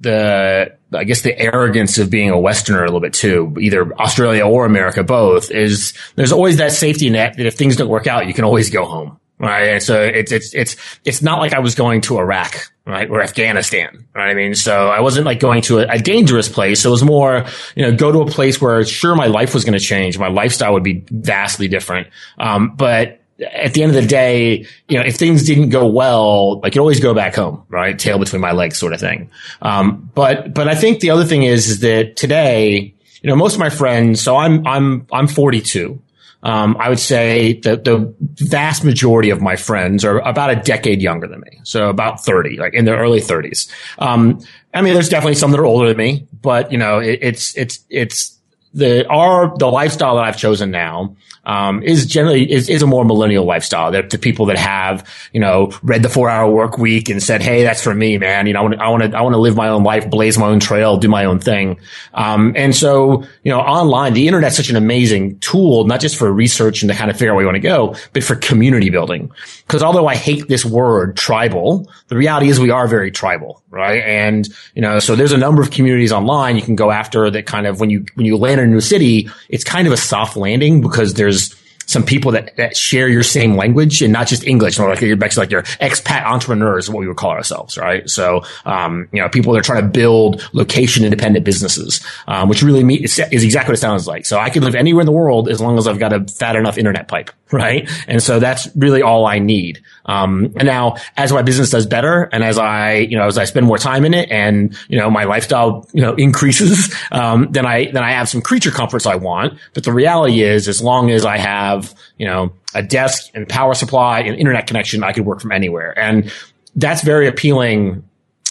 the 0.00 0.76
I 0.92 1.04
guess 1.04 1.22
the 1.22 1.38
arrogance 1.38 1.98
of 1.98 2.10
being 2.10 2.30
a 2.30 2.38
Westerner 2.38 2.82
a 2.82 2.86
little 2.86 3.00
bit 3.00 3.12
too, 3.12 3.54
either 3.60 3.92
Australia 3.94 4.46
or 4.46 4.64
America, 4.64 5.02
both 5.02 5.50
is 5.50 5.94
there's 6.16 6.32
always 6.32 6.58
that 6.58 6.72
safety 6.72 7.10
net 7.10 7.36
that 7.36 7.46
if 7.46 7.54
things 7.54 7.76
don't 7.76 7.88
work 7.88 8.06
out, 8.06 8.26
you 8.26 8.34
can 8.34 8.44
always 8.44 8.70
go 8.70 8.84
home. 8.84 9.18
Right. 9.40 9.68
And 9.68 9.82
so 9.82 10.02
it's, 10.02 10.32
it's, 10.32 10.52
it's, 10.52 10.76
it's 11.04 11.22
not 11.22 11.38
like 11.38 11.52
I 11.52 11.60
was 11.60 11.76
going 11.76 12.00
to 12.02 12.18
Iraq, 12.18 12.72
right? 12.84 13.08
Or 13.08 13.22
Afghanistan, 13.22 14.08
right? 14.12 14.30
I 14.30 14.34
mean, 14.34 14.56
so 14.56 14.88
I 14.88 14.98
wasn't 14.98 15.26
like 15.26 15.38
going 15.38 15.62
to 15.62 15.78
a, 15.78 15.86
a 15.86 15.98
dangerous 15.98 16.48
place. 16.48 16.84
it 16.84 16.88
was 16.88 17.04
more, 17.04 17.44
you 17.76 17.82
know, 17.82 17.94
go 17.96 18.10
to 18.10 18.20
a 18.22 18.26
place 18.26 18.60
where 18.60 18.84
sure 18.84 19.14
my 19.14 19.26
life 19.26 19.54
was 19.54 19.64
going 19.64 19.78
to 19.78 19.84
change. 19.84 20.18
My 20.18 20.26
lifestyle 20.26 20.72
would 20.72 20.82
be 20.82 21.04
vastly 21.08 21.68
different. 21.68 22.08
Um, 22.36 22.74
but 22.74 23.17
at 23.40 23.74
the 23.74 23.82
end 23.82 23.94
of 23.94 24.02
the 24.02 24.08
day, 24.08 24.66
you 24.88 24.98
know, 24.98 25.04
if 25.04 25.16
things 25.16 25.44
didn't 25.44 25.68
go 25.68 25.86
well, 25.86 26.60
I 26.64 26.70
could 26.70 26.80
always 26.80 27.00
go 27.00 27.14
back 27.14 27.36
home, 27.36 27.64
right? 27.68 27.98
Tail 27.98 28.18
between 28.18 28.42
my 28.42 28.52
legs 28.52 28.78
sort 28.78 28.92
of 28.92 29.00
thing. 29.00 29.30
Um, 29.62 30.10
but, 30.14 30.54
but 30.54 30.68
I 30.68 30.74
think 30.74 31.00
the 31.00 31.10
other 31.10 31.24
thing 31.24 31.44
is, 31.44 31.68
is 31.68 31.80
that 31.80 32.16
today, 32.16 32.94
you 33.22 33.30
know, 33.30 33.36
most 33.36 33.54
of 33.54 33.60
my 33.60 33.70
friends, 33.70 34.20
so 34.20 34.36
I'm, 34.36 34.66
I'm, 34.66 35.06
I'm 35.12 35.28
42. 35.28 36.00
Um, 36.42 36.76
I 36.78 36.88
would 36.88 37.00
say 37.00 37.54
that 37.60 37.84
the 37.84 38.14
vast 38.20 38.84
majority 38.84 39.30
of 39.30 39.40
my 39.40 39.56
friends 39.56 40.04
are 40.04 40.20
about 40.20 40.50
a 40.50 40.56
decade 40.56 41.02
younger 41.02 41.26
than 41.26 41.40
me. 41.40 41.60
So 41.64 41.88
about 41.88 42.24
30, 42.24 42.58
like 42.58 42.74
in 42.74 42.84
their 42.84 42.96
early 42.96 43.20
30s. 43.20 43.70
Um, 43.98 44.40
I 44.72 44.82
mean, 44.82 44.94
there's 44.94 45.08
definitely 45.08 45.34
some 45.34 45.50
that 45.50 45.60
are 45.60 45.66
older 45.66 45.88
than 45.88 45.96
me, 45.96 46.26
but 46.40 46.70
you 46.70 46.78
know, 46.78 46.98
it, 47.00 47.18
it's, 47.22 47.56
it's, 47.56 47.84
it's 47.90 48.37
the, 48.74 49.06
our, 49.08 49.56
the 49.56 49.66
lifestyle 49.66 50.16
that 50.16 50.24
I've 50.24 50.38
chosen 50.38 50.70
now 50.70 51.16
um, 51.48 51.82
is 51.82 52.04
generally 52.04 52.50
is, 52.50 52.68
is 52.68 52.82
a 52.82 52.86
more 52.86 53.04
millennial 53.04 53.44
lifestyle. 53.44 53.90
They're 53.90 54.02
the 54.02 54.18
people 54.18 54.46
that 54.46 54.58
have 54.58 55.08
you 55.32 55.40
know 55.40 55.72
read 55.82 56.02
the 56.02 56.08
four 56.10 56.28
hour 56.28 56.48
work 56.48 56.76
week 56.76 57.08
and 57.08 57.22
said, 57.22 57.40
"Hey, 57.40 57.62
that's 57.62 57.82
for 57.82 57.94
me, 57.94 58.18
man. 58.18 58.46
You 58.46 58.52
know, 58.52 58.60
I 58.60 58.62
want 58.62 58.74
to 58.74 58.80
I 58.80 58.88
want 58.90 59.02
to 59.02 59.18
I 59.18 59.22
want 59.22 59.32
to 59.32 59.38
live 59.38 59.56
my 59.56 59.68
own 59.68 59.82
life, 59.82 60.10
blaze 60.10 60.36
my 60.36 60.46
own 60.46 60.60
trail, 60.60 60.98
do 60.98 61.08
my 61.08 61.24
own 61.24 61.40
thing." 61.40 61.80
Um, 62.12 62.52
and 62.54 62.76
so 62.76 63.22
you 63.42 63.50
know, 63.50 63.60
online, 63.60 64.12
the 64.12 64.28
internet's 64.28 64.56
such 64.56 64.68
an 64.68 64.76
amazing 64.76 65.38
tool, 65.38 65.84
not 65.84 66.00
just 66.00 66.16
for 66.16 66.30
research 66.30 66.82
and 66.82 66.92
to 66.92 66.96
kind 66.96 67.10
of 67.10 67.16
figure 67.16 67.32
out 67.32 67.36
where 67.36 67.44
you 67.44 67.48
want 67.48 67.56
to 67.56 67.60
go, 67.60 67.96
but 68.12 68.22
for 68.22 68.36
community 68.36 68.90
building. 68.90 69.32
Because 69.66 69.82
although 69.82 70.06
I 70.06 70.16
hate 70.16 70.48
this 70.48 70.66
word 70.66 71.16
tribal, 71.16 71.90
the 72.08 72.16
reality 72.16 72.50
is 72.50 72.60
we 72.60 72.70
are 72.70 72.86
very 72.86 73.10
tribal, 73.10 73.62
right? 73.70 74.02
And 74.02 74.48
you 74.74 74.82
know, 74.82 74.98
so 74.98 75.16
there's 75.16 75.32
a 75.32 75.38
number 75.38 75.62
of 75.62 75.70
communities 75.70 76.12
online 76.12 76.56
you 76.56 76.62
can 76.62 76.76
go 76.76 76.90
after 76.90 77.30
that 77.30 77.46
kind 77.46 77.66
of 77.66 77.80
when 77.80 77.90
you 77.90 78.06
when 78.14 78.26
you 78.26 78.36
land 78.36 78.60
in 78.60 78.68
a 78.68 78.70
new 78.70 78.80
city, 78.80 79.28
it's 79.48 79.64
kind 79.64 79.86
of 79.86 79.92
a 79.92 79.96
soft 79.96 80.36
landing 80.36 80.80
because 80.80 81.14
there's 81.14 81.54
some 81.88 82.04
people 82.04 82.32
that, 82.32 82.54
that 82.56 82.76
share 82.76 83.08
your 83.08 83.22
same 83.22 83.56
language 83.56 84.02
and 84.02 84.12
not 84.12 84.26
just 84.26 84.46
English. 84.46 84.78
Or 84.78 84.90
like 84.90 85.00
you're 85.00 85.16
basically 85.16 85.44
like 85.44 85.50
your 85.50 85.62
expat 85.62 86.22
entrepreneurs 86.22 86.90
what 86.90 86.98
we 86.98 87.08
would 87.08 87.16
call 87.16 87.30
ourselves, 87.30 87.78
right? 87.78 88.08
So, 88.10 88.42
um, 88.66 89.08
you 89.10 89.22
know, 89.22 89.28
people 89.30 89.54
that 89.54 89.60
are 89.60 89.62
trying 89.62 89.82
to 89.82 89.88
build 89.88 90.46
location 90.52 91.02
independent 91.02 91.46
businesses, 91.46 92.04
um, 92.26 92.50
which 92.50 92.62
really 92.62 92.84
is 92.94 93.18
exactly 93.18 93.72
what 93.72 93.78
it 93.78 93.80
sounds 93.80 94.06
like. 94.06 94.26
So 94.26 94.38
I 94.38 94.50
can 94.50 94.62
live 94.64 94.74
anywhere 94.74 95.00
in 95.00 95.06
the 95.06 95.12
world 95.12 95.48
as 95.48 95.62
long 95.62 95.78
as 95.78 95.88
I've 95.88 95.98
got 95.98 96.12
a 96.12 96.26
fat 96.26 96.56
enough 96.56 96.76
internet 96.76 97.08
pipe. 97.08 97.30
Right? 97.52 97.90
And 98.06 98.22
so 98.22 98.38
that's 98.38 98.68
really 98.76 99.02
all 99.02 99.26
I 99.26 99.38
need. 99.38 99.82
Um, 100.06 100.52
and 100.56 100.66
now 100.66 100.96
as 101.16 101.32
my 101.32 101.42
business 101.42 101.70
does 101.70 101.86
better 101.86 102.24
and 102.32 102.42
as 102.42 102.58
I, 102.58 102.94
you 102.96 103.16
know, 103.16 103.26
as 103.26 103.38
I 103.38 103.44
spend 103.44 103.66
more 103.66 103.78
time 103.78 104.04
in 104.04 104.14
it 104.14 104.30
and, 104.30 104.76
you 104.88 104.98
know, 104.98 105.10
my 105.10 105.24
lifestyle, 105.24 105.88
you 105.92 106.02
know, 106.02 106.14
increases, 106.18 106.94
um, 107.10 107.48
then 107.50 107.66
I, 107.66 107.90
then 107.90 108.02
I 108.02 108.12
have 108.12 108.28
some 108.28 108.42
creature 108.42 108.70
comforts 108.70 109.06
I 109.06 109.16
want. 109.16 109.58
But 109.74 109.84
the 109.84 109.92
reality 109.92 110.42
is, 110.42 110.68
as 110.68 110.82
long 110.82 111.10
as 111.10 111.24
I 111.24 111.38
have, 111.38 111.94
you 112.16 112.26
know, 112.26 112.52
a 112.74 112.82
desk 112.82 113.30
and 113.34 113.48
power 113.48 113.74
supply 113.74 114.20
and 114.20 114.36
internet 114.36 114.66
connection, 114.66 115.02
I 115.02 115.12
could 115.12 115.24
work 115.24 115.40
from 115.40 115.52
anywhere. 115.52 115.98
And 115.98 116.32
that's 116.76 117.02
very 117.02 117.26
appealing 117.26 118.04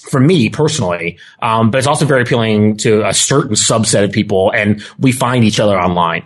for 0.10 0.20
me 0.20 0.50
personally, 0.50 1.18
um, 1.42 1.72
but 1.72 1.80
it's 1.80 1.88
also 1.88 2.06
very 2.06 2.22
appealing 2.22 2.77
to 2.77 3.06
a 3.08 3.13
certain 3.13 3.56
subset 3.56 4.04
of 4.04 4.12
people, 4.12 4.51
and 4.51 4.82
we 4.98 5.12
find 5.12 5.44
each 5.44 5.60
other 5.60 5.80
online. 5.80 6.25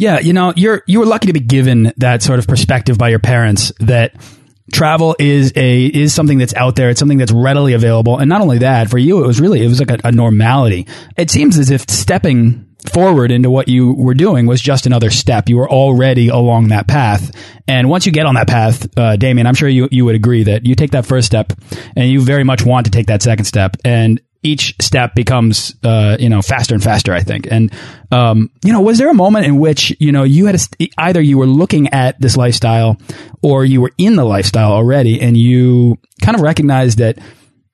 Yeah, 0.00 0.18
you 0.18 0.32
know, 0.32 0.54
you're 0.56 0.82
you 0.86 0.98
were 0.98 1.04
lucky 1.04 1.26
to 1.26 1.34
be 1.34 1.40
given 1.40 1.92
that 1.98 2.22
sort 2.22 2.38
of 2.38 2.46
perspective 2.46 2.96
by 2.96 3.10
your 3.10 3.18
parents 3.18 3.70
that 3.80 4.14
travel 4.72 5.14
is 5.18 5.52
a 5.56 5.84
is 5.84 6.14
something 6.14 6.38
that's 6.38 6.54
out 6.54 6.74
there. 6.74 6.88
It's 6.88 6.98
something 6.98 7.18
that's 7.18 7.32
readily 7.32 7.74
available, 7.74 8.16
and 8.16 8.26
not 8.26 8.40
only 8.40 8.60
that, 8.60 8.88
for 8.88 8.96
you, 8.96 9.22
it 9.22 9.26
was 9.26 9.42
really 9.42 9.62
it 9.62 9.68
was 9.68 9.78
like 9.78 9.90
a, 9.90 10.08
a 10.08 10.10
normality. 10.10 10.86
It 11.18 11.30
seems 11.30 11.58
as 11.58 11.70
if 11.70 11.82
stepping 11.90 12.66
forward 12.94 13.30
into 13.30 13.50
what 13.50 13.68
you 13.68 13.92
were 13.92 14.14
doing 14.14 14.46
was 14.46 14.62
just 14.62 14.86
another 14.86 15.10
step. 15.10 15.50
You 15.50 15.58
were 15.58 15.70
already 15.70 16.28
along 16.28 16.68
that 16.68 16.88
path. 16.88 17.30
And 17.68 17.90
once 17.90 18.06
you 18.06 18.12
get 18.12 18.24
on 18.24 18.36
that 18.36 18.48
path, 18.48 18.88
uh, 18.96 19.16
Damien, 19.16 19.46
I'm 19.46 19.54
sure 19.54 19.68
you, 19.68 19.86
you 19.92 20.06
would 20.06 20.14
agree 20.14 20.44
that 20.44 20.64
you 20.64 20.74
take 20.74 20.92
that 20.92 21.04
first 21.04 21.26
step 21.26 21.52
and 21.94 22.10
you 22.10 22.22
very 22.22 22.42
much 22.42 22.64
want 22.64 22.86
to 22.86 22.90
take 22.90 23.08
that 23.08 23.20
second 23.20 23.44
step. 23.44 23.76
And 23.84 24.22
each 24.42 24.74
step 24.80 25.14
becomes, 25.14 25.74
uh, 25.84 26.16
you 26.18 26.28
know, 26.28 26.40
faster 26.40 26.74
and 26.74 26.82
faster, 26.82 27.12
I 27.12 27.20
think. 27.20 27.46
And, 27.50 27.72
um, 28.10 28.50
you 28.64 28.72
know, 28.72 28.80
was 28.80 28.98
there 28.98 29.10
a 29.10 29.14
moment 29.14 29.46
in 29.46 29.58
which, 29.58 29.94
you 30.00 30.12
know, 30.12 30.22
you 30.22 30.46
had 30.46 30.54
a, 30.54 30.88
either 30.98 31.20
you 31.20 31.36
were 31.36 31.46
looking 31.46 31.88
at 31.88 32.20
this 32.20 32.36
lifestyle 32.36 32.96
or 33.42 33.64
you 33.64 33.80
were 33.80 33.92
in 33.98 34.16
the 34.16 34.24
lifestyle 34.24 34.72
already 34.72 35.20
and 35.20 35.36
you 35.36 35.98
kind 36.22 36.36
of 36.36 36.40
recognized 36.42 36.98
that 36.98 37.18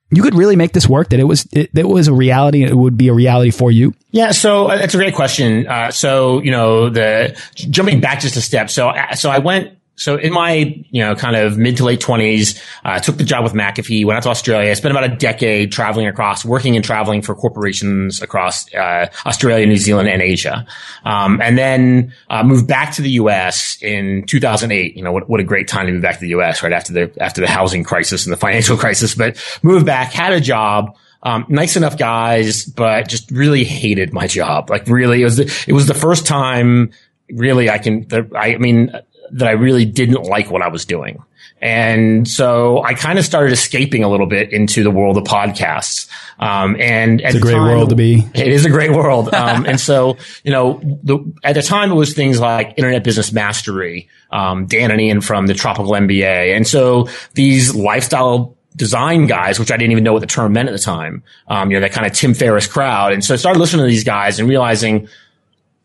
you 0.09 0.21
could 0.21 0.35
really 0.35 0.55
make 0.55 0.73
this 0.73 0.87
work, 0.87 1.09
that 1.09 1.19
it 1.19 1.25
was, 1.25 1.47
it, 1.51 1.69
it 1.73 1.87
was 1.87 2.07
a 2.07 2.13
reality, 2.13 2.63
it 2.63 2.75
would 2.75 2.97
be 2.97 3.09
a 3.09 3.13
reality 3.13 3.51
for 3.51 3.71
you? 3.71 3.93
Yeah, 4.11 4.31
so 4.31 4.67
uh, 4.67 4.77
that's 4.77 4.93
a 4.93 4.97
great 4.97 5.15
question. 5.15 5.67
Uh, 5.67 5.91
so, 5.91 6.41
you 6.41 6.51
know, 6.51 6.89
the 6.89 7.37
jumping 7.55 7.99
back 8.01 8.21
just 8.21 8.35
a 8.37 8.41
step. 8.41 8.69
So, 8.69 8.89
uh, 8.89 9.15
so 9.15 9.29
I 9.29 9.39
went 9.39 9.76
so 9.97 10.15
in 10.15 10.31
my, 10.31 10.83
you 10.91 11.03
know, 11.03 11.15
kind 11.15 11.35
of 11.35 11.57
mid 11.57 11.77
to 11.77 11.83
late 11.83 11.99
twenties, 11.99 12.61
I 12.83 12.97
uh, 12.97 12.99
took 12.99 13.17
the 13.17 13.23
job 13.23 13.43
with 13.43 13.53
McAfee, 13.53 14.05
went 14.05 14.17
out 14.17 14.23
to 14.23 14.29
Australia, 14.29 14.75
spent 14.75 14.91
about 14.91 15.11
a 15.11 15.15
decade 15.15 15.71
traveling 15.71 16.05
across, 16.05 16.45
working 16.45 16.75
and 16.75 16.85
traveling 16.85 17.23
for 17.23 17.33
corporations 17.33 18.21
across 18.21 18.71
uh, 18.75 19.07
Australia, 19.25 19.65
New 19.65 19.77
Zealand, 19.77 20.07
and 20.07 20.21
Asia. 20.21 20.67
Um, 21.03 21.41
and 21.41 21.57
then 21.57 22.13
uh, 22.29 22.43
moved 22.43 22.67
back 22.67 22.93
to 22.93 23.01
the 23.01 23.09
U.S. 23.11 23.79
in 23.81 24.23
2008. 24.27 24.95
You 24.95 25.03
know, 25.03 25.11
what, 25.11 25.27
what 25.27 25.39
a 25.39 25.43
great 25.43 25.67
time 25.67 25.87
to 25.87 25.91
move 25.91 26.03
back 26.03 26.15
to 26.15 26.21
the 26.21 26.29
U.S. 26.29 26.61
right 26.61 26.73
after 26.73 26.93
the 26.93 27.11
after 27.19 27.41
the 27.41 27.47
housing 27.47 27.83
crisis 27.83 28.27
and 28.27 28.31
the 28.31 28.37
financial 28.37 28.77
crisis. 28.85 29.15
But 29.15 29.43
moved 29.63 29.87
back, 29.87 30.13
had 30.13 30.31
a 30.31 30.39
job. 30.39 30.95
Um, 31.23 31.47
nice 31.49 31.75
enough 31.75 31.97
guys, 31.97 32.65
but 32.65 33.07
just 33.07 33.31
really 33.31 33.63
hated 33.63 34.13
my 34.13 34.27
job. 34.27 34.69
Like 34.69 34.87
really, 34.87 35.23
it 35.23 35.25
was 35.25 35.37
the, 35.37 35.65
it 35.67 35.73
was 35.73 35.87
the 35.87 35.95
first 35.95 36.27
time 36.27 36.91
really 37.29 37.69
I 37.69 37.77
can, 37.77 38.07
I 38.35 38.57
mean, 38.57 38.91
that 39.31 39.47
I 39.47 39.51
really 39.51 39.85
didn't 39.85 40.23
like 40.23 40.51
what 40.51 40.61
I 40.61 40.67
was 40.69 40.85
doing. 40.85 41.23
And 41.61 42.27
so 42.27 42.83
I 42.83 42.93
kind 42.93 43.17
of 43.17 43.25
started 43.25 43.51
escaping 43.51 44.03
a 44.03 44.09
little 44.09 44.27
bit 44.27 44.53
into 44.53 44.83
the 44.83 44.91
world 44.91 45.17
of 45.17 45.23
podcasts. 45.23 46.07
Um, 46.39 46.75
and 46.79 47.19
it's 47.19 47.35
a 47.35 47.39
great 47.39 47.53
time, 47.53 47.63
world 47.63 47.89
to 47.89 47.95
be. 47.95 48.27
It 48.35 48.47
is 48.47 48.65
a 48.65 48.69
great 48.69 48.91
world. 48.91 49.29
Um, 49.37 49.65
and 49.65 49.79
so, 49.79 50.17
you 50.43 50.51
know, 50.51 50.79
the, 51.03 51.19
at 51.43 51.53
the 51.53 51.61
time 51.61 51.91
it 51.91 51.95
was 51.95 52.13
things 52.13 52.39
like 52.39 52.73
internet 52.75 53.03
business 53.03 53.31
mastery, 53.31 54.09
um, 54.31 54.65
Dan 54.65 54.89
and 54.89 54.99
Ian 54.99 55.21
from 55.21 55.45
the 55.45 55.53
tropical 55.53 55.91
MBA. 55.93 56.55
And 56.55 56.67
so 56.67 57.07
these 57.33 57.75
lifestyle 57.75 58.57
design 58.75 59.27
guys, 59.27 59.59
which 59.59 59.71
I 59.71 59.77
didn't 59.77 59.91
even 59.91 60.03
know 60.03 60.13
what 60.13 60.19
the 60.19 60.27
term 60.27 60.53
meant 60.53 60.69
at 60.69 60.71
the 60.71 60.79
time, 60.79 61.23
um, 61.47 61.69
you 61.69 61.77
know, 61.77 61.81
that 61.81 61.93
kind 61.93 62.07
of 62.07 62.13
Tim 62.13 62.33
Ferriss 62.33 62.67
crowd. 62.67 63.13
And 63.13 63.23
so 63.23 63.35
I 63.35 63.37
started 63.37 63.59
listening 63.59 63.85
to 63.85 63.89
these 63.89 64.03
guys 64.03 64.39
and 64.39 64.49
realizing, 64.49 65.07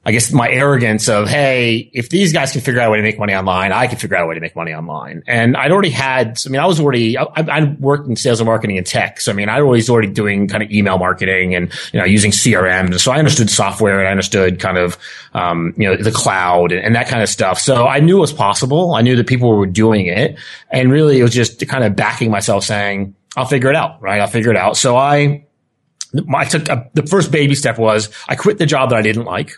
I 0.05 0.11
guess 0.11 0.33
my 0.33 0.51
arrogance 0.51 1.09
of, 1.09 1.29
hey, 1.29 1.89
if 1.93 2.09
these 2.09 2.33
guys 2.33 2.51
can 2.51 2.61
figure 2.61 2.81
out 2.81 2.89
a 2.89 2.91
way 2.91 2.97
to 2.97 3.05
make 3.05 3.21
money 3.21 3.35
online, 3.35 3.71
I 3.71 3.87
can 3.87 3.99
figure 3.99 4.17
out 4.17 4.25
a 4.25 4.27
way 4.27 4.35
to 4.35 4.41
make 4.41 4.57
money 4.57 4.75
online. 4.75 5.23
And 5.29 5.57
I'd 5.57 5.71
already 5.71 5.91
had, 5.91 6.41
I 6.45 6.51
mean, 6.51 6.61
I 6.61 6.67
was 6.67 6.81
already, 6.81 7.17
I, 7.17 7.25
I 7.37 7.77
worked 7.79 8.09
in 8.09 8.17
sales 8.17 8.41
and 8.41 8.47
marketing 8.47 8.79
and 8.79 8.87
tech. 8.87 9.21
So, 9.21 9.31
I 9.31 9.35
mean, 9.35 9.49
I 9.49 9.63
was 9.63 9.89
already 9.89 10.09
doing 10.09 10.49
kind 10.49 10.61
of 10.61 10.73
email 10.73 10.99
marketing 10.99 11.55
and, 11.55 11.73
you 11.93 12.01
know, 12.01 12.05
using 12.05 12.33
CRM. 12.33 12.99
So 12.99 13.13
I 13.13 13.19
understood 13.19 13.49
software 13.49 14.01
and 14.01 14.09
I 14.09 14.11
understood 14.11 14.59
kind 14.59 14.77
of, 14.77 14.99
um, 15.35 15.73
you 15.77 15.89
know, 15.89 15.97
the 15.97 16.11
cloud 16.11 16.73
and, 16.73 16.85
and 16.85 16.97
that 16.97 17.07
kind 17.07 17.23
of 17.23 17.29
stuff. 17.29 17.61
So 17.61 17.87
I 17.87 18.01
knew 18.01 18.17
it 18.17 18.23
was 18.23 18.33
possible. 18.33 18.95
I 18.95 19.03
knew 19.03 19.15
that 19.15 19.29
people 19.29 19.57
were 19.57 19.67
doing 19.67 20.07
it. 20.07 20.37
And 20.69 20.91
really 20.91 21.21
it 21.21 21.23
was 21.23 21.33
just 21.33 21.65
kind 21.69 21.85
of 21.85 21.95
backing 21.95 22.33
myself 22.33 22.65
saying, 22.65 23.15
I'll 23.37 23.47
figure 23.47 23.71
it 23.71 23.77
out, 23.77 24.03
right? 24.03 24.21
I'll 24.21 24.27
figure 24.27 24.51
it 24.51 24.57
out. 24.57 24.77
So 24.77 24.97
I, 24.97 25.47
I 26.35 26.45
took 26.45 26.69
a, 26.69 26.91
the 26.93 27.07
first 27.07 27.31
baby 27.31 27.55
step 27.55 27.79
was 27.79 28.11
I 28.29 28.35
quit 28.35 28.59
the 28.59 28.67
job 28.67 28.91
that 28.91 28.97
I 28.97 29.03
didn't 29.03 29.27
like 29.27 29.53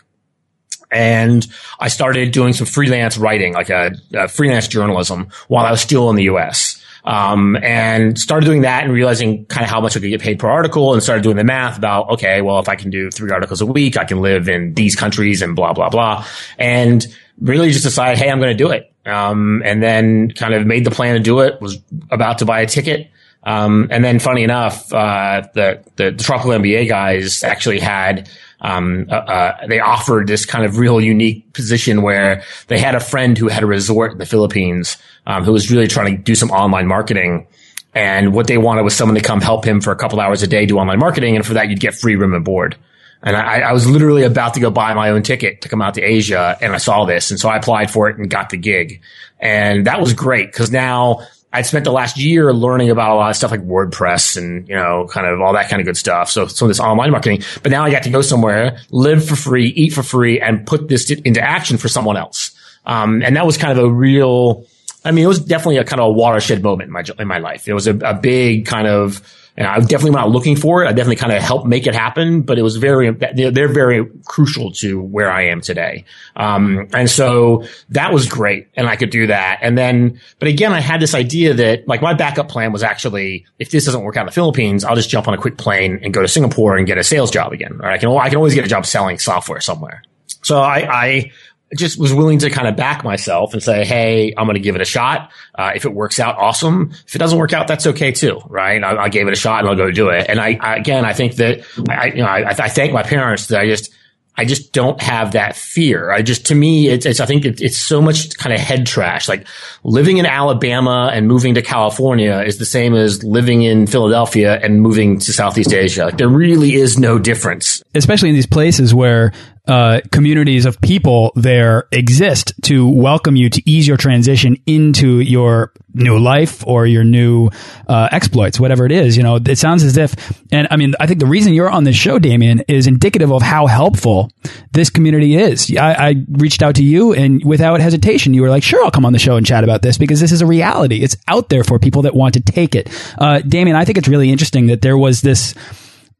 and 0.95 1.45
I 1.79 1.89
started 1.89 2.31
doing 2.31 2.53
some 2.53 2.65
freelance 2.65 3.17
writing, 3.17 3.53
like 3.53 3.69
a, 3.69 3.91
a 4.13 4.29
freelance 4.29 4.67
journalism 4.67 5.27
while 5.49 5.65
I 5.65 5.71
was 5.71 5.81
still 5.81 6.09
in 6.09 6.15
the 6.15 6.23
U.S. 6.23 6.81
Um, 7.03 7.57
and 7.57 8.17
started 8.17 8.45
doing 8.45 8.61
that 8.61 8.85
and 8.85 8.93
realizing 8.93 9.45
kind 9.47 9.65
of 9.65 9.69
how 9.69 9.81
much 9.81 9.97
I 9.97 9.99
could 9.99 10.09
get 10.09 10.21
paid 10.21 10.39
per 10.39 10.47
article 10.47 10.93
and 10.93 11.03
started 11.03 11.21
doing 11.21 11.35
the 11.35 11.43
math 11.43 11.77
about, 11.77 12.09
okay, 12.11 12.41
well, 12.41 12.59
if 12.59 12.69
I 12.69 12.75
can 12.75 12.89
do 12.89 13.11
three 13.11 13.29
articles 13.29 13.59
a 13.59 13.65
week, 13.65 13.97
I 13.97 14.05
can 14.05 14.21
live 14.21 14.47
in 14.47 14.73
these 14.73 14.95
countries 14.95 15.41
and 15.41 15.53
blah, 15.53 15.73
blah, 15.73 15.89
blah. 15.89 16.25
And 16.57 17.05
really 17.41 17.71
just 17.71 17.83
decided, 17.83 18.17
hey, 18.17 18.29
I'm 18.29 18.39
going 18.39 18.57
to 18.57 18.63
do 18.63 18.71
it. 18.71 18.91
Um, 19.05 19.61
and 19.65 19.83
then 19.83 20.31
kind 20.31 20.53
of 20.53 20.65
made 20.65 20.85
the 20.85 20.91
plan 20.91 21.15
to 21.15 21.19
do 21.19 21.41
it, 21.41 21.61
was 21.61 21.77
about 22.09 22.39
to 22.39 22.45
buy 22.45 22.61
a 22.61 22.67
ticket. 22.67 23.11
Um, 23.45 23.87
and 23.91 24.03
then 24.03 24.17
funny 24.19 24.43
enough, 24.43 24.91
uh, 24.91 25.47
the, 25.53 25.83
the, 25.97 26.11
Tropical 26.13 26.51
MBA 26.51 26.87
guys 26.87 27.43
actually 27.43 27.79
had, 27.79 28.27
um, 28.59 29.05
uh, 29.11 29.15
uh, 29.15 29.67
they 29.67 29.79
offered 29.79 30.27
this 30.27 30.45
kind 30.47 30.65
of 30.65 30.79
real 30.79 30.99
unique 30.99 31.53
position 31.53 32.01
where 32.01 32.43
they 32.67 32.79
had 32.79 32.95
a 32.95 32.99
friend 32.99 33.37
who 33.37 33.47
had 33.47 33.61
a 33.61 33.67
resort 33.67 34.13
in 34.13 34.17
the 34.17 34.25
Philippines, 34.25 34.97
um, 35.27 35.43
who 35.43 35.51
was 35.51 35.69
really 35.69 35.87
trying 35.87 36.17
to 36.17 36.23
do 36.23 36.33
some 36.33 36.49
online 36.49 36.87
marketing. 36.87 37.45
And 37.93 38.33
what 38.33 38.47
they 38.47 38.57
wanted 38.57 38.81
was 38.81 38.95
someone 38.95 39.15
to 39.15 39.21
come 39.21 39.41
help 39.41 39.63
him 39.63 39.79
for 39.79 39.91
a 39.91 39.95
couple 39.95 40.19
hours 40.19 40.41
a 40.41 40.47
day 40.47 40.65
do 40.65 40.79
online 40.79 40.99
marketing. 40.99 41.35
And 41.35 41.45
for 41.45 41.53
that, 41.53 41.69
you'd 41.69 41.79
get 41.79 41.93
free 41.93 42.15
room 42.15 42.33
and 42.33 42.43
board. 42.43 42.75
And 43.21 43.35
I, 43.35 43.61
I, 43.61 43.73
was 43.73 43.89
literally 43.89 44.23
about 44.23 44.53
to 44.53 44.59
go 44.59 44.69
buy 44.69 44.93
my 44.93 45.09
own 45.09 45.23
ticket 45.23 45.61
to 45.61 45.69
come 45.69 45.81
out 45.81 45.95
to 45.95 46.01
Asia 46.01 46.57
and 46.61 46.73
I 46.73 46.77
saw 46.77 47.05
this. 47.05 47.31
And 47.31 47.39
so 47.39 47.49
I 47.49 47.57
applied 47.57 47.89
for 47.89 48.07
it 48.09 48.17
and 48.17 48.29
got 48.29 48.49
the 48.49 48.57
gig. 48.57 49.01
And 49.39 49.87
that 49.87 49.99
was 49.99 50.13
great 50.13 50.51
because 50.51 50.71
now 50.71 51.25
I'd 51.55 51.65
spent 51.65 51.85
the 51.85 51.91
last 51.91 52.17
year 52.17 52.53
learning 52.53 52.89
about 52.89 53.11
a 53.11 53.15
lot 53.15 53.29
of 53.29 53.35
stuff 53.35 53.51
like 53.51 53.65
WordPress 53.65 54.35
and, 54.37 54.67
you 54.67 54.75
know, 54.75 55.07
kind 55.09 55.25
of 55.25 55.39
all 55.39 55.53
that 55.53 55.69
kind 55.69 55.79
of 55.79 55.85
good 55.85 55.95
stuff. 55.95 56.29
So 56.29 56.47
some 56.47 56.65
of 56.65 56.69
this 56.69 56.81
online 56.81 57.11
marketing, 57.11 57.43
but 57.63 57.71
now 57.71 57.85
I 57.85 57.91
got 57.91 58.03
to 58.03 58.09
go 58.09 58.21
somewhere, 58.21 58.79
live 58.91 59.25
for 59.25 59.35
free, 59.35 59.67
eat 59.67 59.93
for 59.93 60.03
free 60.03 60.41
and 60.41 60.67
put 60.67 60.89
this 60.89 61.09
into 61.09 61.41
action 61.41 61.77
for 61.77 61.87
someone 61.87 62.17
else. 62.17 62.51
Um, 62.85 63.23
and 63.23 63.37
that 63.37 63.45
was 63.45 63.57
kind 63.57 63.77
of 63.77 63.83
a 63.83 63.89
real, 63.89 64.65
I 65.05 65.11
mean, 65.11 65.23
it 65.23 65.27
was 65.27 65.39
definitely 65.39 65.77
a 65.77 65.85
kind 65.85 66.01
of 66.01 66.07
a 66.07 66.11
watershed 66.11 66.61
moment 66.61 66.89
in 66.89 66.93
my, 66.93 67.03
in 67.17 67.27
my 67.27 67.37
life. 67.37 67.67
It 67.67 67.73
was 67.73 67.87
a, 67.87 67.95
a 67.99 68.13
big 68.13 68.65
kind 68.65 68.87
of, 68.87 69.21
and 69.57 69.67
I 69.67 69.79
definitely 69.79 70.11
not 70.11 70.29
looking 70.29 70.55
for 70.55 70.83
it. 70.83 70.87
I 70.87 70.91
definitely 70.91 71.15
kind 71.15 71.31
of 71.31 71.41
helped 71.41 71.65
make 71.65 71.87
it 71.87 71.95
happen, 71.95 72.41
but 72.41 72.59
it 72.59 72.61
was 72.61 72.75
very, 72.75 73.09
they're 73.11 73.71
very 73.71 74.05
crucial 74.25 74.71
to 74.73 75.01
where 75.01 75.31
I 75.31 75.47
am 75.47 75.61
today. 75.61 76.03
Um, 76.35 76.89
and 76.93 77.09
so 77.09 77.63
that 77.89 78.11
was 78.11 78.27
great. 78.27 78.67
And 78.75 78.87
I 78.87 78.97
could 78.97 79.11
do 79.11 79.27
that. 79.27 79.59
And 79.61 79.77
then, 79.77 80.19
but 80.39 80.49
again, 80.49 80.73
I 80.73 80.81
had 80.81 81.01
this 81.01 81.15
idea 81.15 81.53
that 81.53 81.87
like 81.87 82.01
my 82.01 82.13
backup 82.13 82.49
plan 82.49 82.73
was 82.73 82.83
actually, 82.83 83.45
if 83.57 83.71
this 83.71 83.85
doesn't 83.85 84.03
work 84.03 84.17
out 84.17 84.21
in 84.21 84.25
the 84.27 84.33
Philippines, 84.33 84.83
I'll 84.83 84.95
just 84.95 85.09
jump 85.09 85.27
on 85.27 85.33
a 85.33 85.37
quick 85.37 85.57
plane 85.57 85.99
and 86.03 86.13
go 86.13 86.21
to 86.21 86.27
Singapore 86.27 86.75
and 86.75 86.85
get 86.85 86.97
a 86.97 87.03
sales 87.03 87.31
job 87.31 87.53
again. 87.53 87.79
Or 87.81 87.89
I 87.89 87.97
can, 87.97 88.09
I 88.09 88.27
can 88.27 88.37
always 88.37 88.55
get 88.55 88.65
a 88.65 88.69
job 88.69 88.85
selling 88.85 89.19
software 89.19 89.61
somewhere. 89.61 90.03
So 90.41 90.59
I, 90.59 90.87
I 90.91 91.31
just 91.75 91.97
was 91.97 92.13
willing 92.13 92.39
to 92.39 92.49
kind 92.49 92.67
of 92.67 92.75
back 92.75 93.03
myself 93.03 93.53
and 93.53 93.61
say, 93.61 93.85
Hey, 93.85 94.33
I'm 94.37 94.45
going 94.45 94.55
to 94.55 94.61
give 94.61 94.75
it 94.75 94.81
a 94.81 94.85
shot. 94.85 95.31
Uh, 95.53 95.71
if 95.75 95.85
it 95.85 95.93
works 95.93 96.19
out, 96.19 96.37
awesome. 96.37 96.91
If 97.07 97.15
it 97.15 97.19
doesn't 97.19 97.37
work 97.37 97.53
out, 97.53 97.67
that's 97.67 97.87
okay 97.87 98.11
too. 98.11 98.39
Right. 98.47 98.83
I, 98.83 99.03
I 99.03 99.09
gave 99.09 99.27
it 99.27 99.33
a 99.33 99.37
shot 99.37 99.59
and 99.59 99.69
I'll 99.69 99.75
go 99.75 99.91
do 99.91 100.09
it. 100.09 100.27
And 100.29 100.39
I, 100.39 100.57
I 100.59 100.75
again, 100.75 101.05
I 101.05 101.13
think 101.13 101.35
that 101.35 101.65
I, 101.89 102.07
you 102.07 102.17
know, 102.17 102.27
I, 102.27 102.49
I 102.49 102.69
thank 102.69 102.93
my 102.93 103.03
parents 103.03 103.47
that 103.47 103.59
I 103.59 103.67
just, 103.67 103.93
I 104.37 104.43
just 104.43 104.73
don't 104.73 105.01
have 105.01 105.31
that 105.31 105.55
fear. 105.55 106.11
I 106.11 106.21
just, 106.21 106.47
to 106.47 106.55
me, 106.55 106.89
it's, 106.89 107.05
it's 107.05 107.19
I 107.21 107.25
think 107.25 107.45
it, 107.45 107.61
it's 107.61 107.77
so 107.77 108.01
much 108.01 108.37
kind 108.37 108.53
of 108.53 108.59
head 108.59 108.85
trash. 108.85 109.29
Like 109.29 109.47
living 109.83 110.17
in 110.17 110.25
Alabama 110.25 111.09
and 111.13 111.27
moving 111.27 111.55
to 111.55 111.61
California 111.61 112.41
is 112.41 112.57
the 112.57 112.65
same 112.65 112.95
as 112.95 113.23
living 113.23 113.63
in 113.63 113.87
Philadelphia 113.87 114.59
and 114.61 114.81
moving 114.81 115.19
to 115.19 115.31
Southeast 115.31 115.73
Asia. 115.73 116.05
Like 116.05 116.17
there 116.17 116.29
really 116.29 116.75
is 116.75 116.99
no 116.99 117.17
difference. 117.17 117.81
Especially 117.93 118.29
in 118.29 118.35
these 118.35 118.45
places 118.45 118.93
where 118.93 119.31
uh, 119.67 120.01
communities 120.11 120.65
of 120.65 120.79
people 120.81 121.31
there 121.35 121.87
exist 121.91 122.53
to 122.63 122.87
welcome 122.87 123.35
you 123.35 123.49
to 123.49 123.61
ease 123.69 123.87
your 123.87 123.97
transition 123.97 124.57
into 124.65 125.19
your 125.19 125.71
new 125.93 126.19
life 126.19 126.65
or 126.67 126.85
your 126.85 127.03
new 127.03 127.49
uh, 127.87 128.09
exploits, 128.11 128.59
whatever 128.59 128.85
it 128.85 128.91
is. 128.91 129.17
You 129.17 129.23
know, 129.23 129.37
it 129.37 129.57
sounds 129.57 129.83
as 129.83 129.97
if, 129.97 130.43
and 130.51 130.67
I 130.69 130.75
mean, 130.75 130.93
I 130.99 131.07
think 131.07 131.19
the 131.19 131.25
reason 131.25 131.53
you're 131.53 131.69
on 131.69 131.83
this 131.83 131.95
show, 131.95 132.19
Damien, 132.19 132.61
is 132.67 132.85
indicative 132.85 133.31
of 133.31 133.41
how 133.41 133.67
helpful 133.67 134.31
this 134.71 134.89
community 134.89 135.35
is. 135.35 135.75
I, 135.75 136.09
I 136.09 136.15
reached 136.29 136.61
out 136.61 136.75
to 136.75 136.83
you, 136.83 137.13
and 137.13 137.43
without 137.43 137.79
hesitation, 137.79 138.33
you 138.33 138.41
were 138.41 138.49
like, 138.49 138.63
"Sure, 138.63 138.83
I'll 138.83 138.91
come 138.91 139.05
on 139.05 139.13
the 139.13 139.19
show 139.19 139.35
and 139.35 139.45
chat 139.45 139.63
about 139.63 139.81
this 139.81 139.97
because 139.97 140.19
this 140.19 140.31
is 140.31 140.41
a 140.41 140.45
reality. 140.45 141.01
It's 141.01 141.17
out 141.27 141.49
there 141.49 141.63
for 141.63 141.79
people 141.79 142.03
that 142.03 142.13
want 142.13 142.33
to 142.35 142.41
take 142.41 142.75
it." 142.75 142.89
Uh, 143.17 143.39
Damien, 143.39 143.75
I 143.75 143.85
think 143.85 143.97
it's 143.97 144.07
really 144.07 144.31
interesting 144.31 144.67
that 144.67 144.81
there 144.81 144.97
was 144.97 145.21
this 145.21 145.55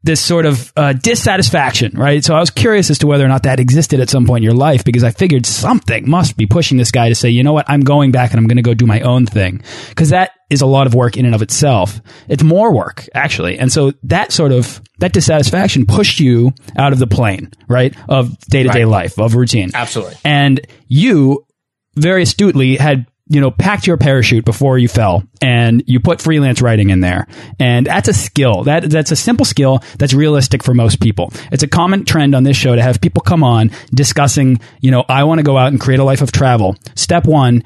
this 0.05 0.21
sort 0.21 0.45
of 0.45 0.71
uh, 0.75 0.93
dissatisfaction, 0.93 1.91
right? 1.97 2.23
So 2.23 2.35
I 2.35 2.39
was 2.39 2.51
curious 2.51 2.91
as 2.91 2.99
to 2.99 3.07
whether 3.07 3.25
or 3.25 3.27
not 3.27 3.43
that 3.43 3.59
existed 3.59 3.99
at 3.99 4.07
some 4.07 4.27
point 4.27 4.43
in 4.43 4.43
your 4.43 4.53
life 4.53 4.85
because 4.85 5.03
I 5.03 5.09
figured 5.09 5.47
something 5.47 6.07
must 6.07 6.37
be 6.37 6.45
pushing 6.45 6.77
this 6.77 6.91
guy 6.91 7.09
to 7.09 7.15
say, 7.15 7.29
you 7.29 7.41
know 7.41 7.53
what, 7.53 7.65
I'm 7.67 7.81
going 7.81 8.11
back 8.11 8.29
and 8.29 8.39
I'm 8.39 8.45
going 8.45 8.57
to 8.57 8.63
go 8.63 8.75
do 8.75 8.85
my 8.85 9.01
own 9.01 9.25
thing. 9.25 9.63
Because 9.89 10.09
that 10.09 10.31
is 10.51 10.61
a 10.61 10.67
lot 10.67 10.85
of 10.85 10.93
work 10.93 11.17
in 11.17 11.25
and 11.25 11.33
of 11.33 11.41
itself. 11.41 11.99
It's 12.29 12.43
more 12.43 12.71
work, 12.71 13.09
actually. 13.15 13.57
And 13.57 13.71
so 13.71 13.93
that 14.03 14.31
sort 14.31 14.51
of, 14.51 14.79
that 14.99 15.11
dissatisfaction 15.11 15.87
pushed 15.87 16.19
you 16.19 16.53
out 16.77 16.93
of 16.93 16.99
the 16.99 17.07
plane, 17.07 17.51
right? 17.67 17.95
Of 18.07 18.37
day 18.41 18.61
to 18.61 18.69
day 18.69 18.85
life, 18.85 19.17
of 19.17 19.33
routine. 19.33 19.71
Absolutely. 19.73 20.17
And 20.23 20.61
you 20.87 21.47
very 21.95 22.21
astutely 22.21 22.75
had 22.75 23.07
you 23.27 23.41
know, 23.41 23.49
packed 23.49 23.87
your 23.87 23.97
parachute 23.97 24.45
before 24.45 24.77
you 24.77 24.87
fell 24.87 25.23
and 25.41 25.83
you 25.87 25.99
put 25.99 26.21
freelance 26.21 26.61
writing 26.61 26.91
in 26.91 26.99
there. 26.99 27.27
And 27.59 27.87
that's 27.87 28.07
a 28.07 28.13
skill. 28.13 28.63
That 28.63 28.89
that's 28.89 29.11
a 29.11 29.15
simple 29.15 29.45
skill 29.45 29.79
that's 29.97 30.13
realistic 30.13 30.63
for 30.63 30.73
most 30.73 30.99
people. 30.99 31.31
It's 31.51 31.63
a 31.63 31.67
common 31.67 32.05
trend 32.05 32.35
on 32.35 32.43
this 32.43 32.55
show 32.55 32.75
to 32.75 32.81
have 32.81 33.01
people 33.01 33.21
come 33.21 33.43
on 33.43 33.71
discussing, 33.93 34.59
you 34.79 34.91
know, 34.91 35.03
I 35.09 35.23
want 35.23 35.39
to 35.39 35.43
go 35.43 35.57
out 35.57 35.71
and 35.71 35.81
create 35.81 35.99
a 35.99 36.03
life 36.03 36.21
of 36.21 36.31
travel. 36.31 36.75
Step 36.93 37.25
1, 37.25 37.63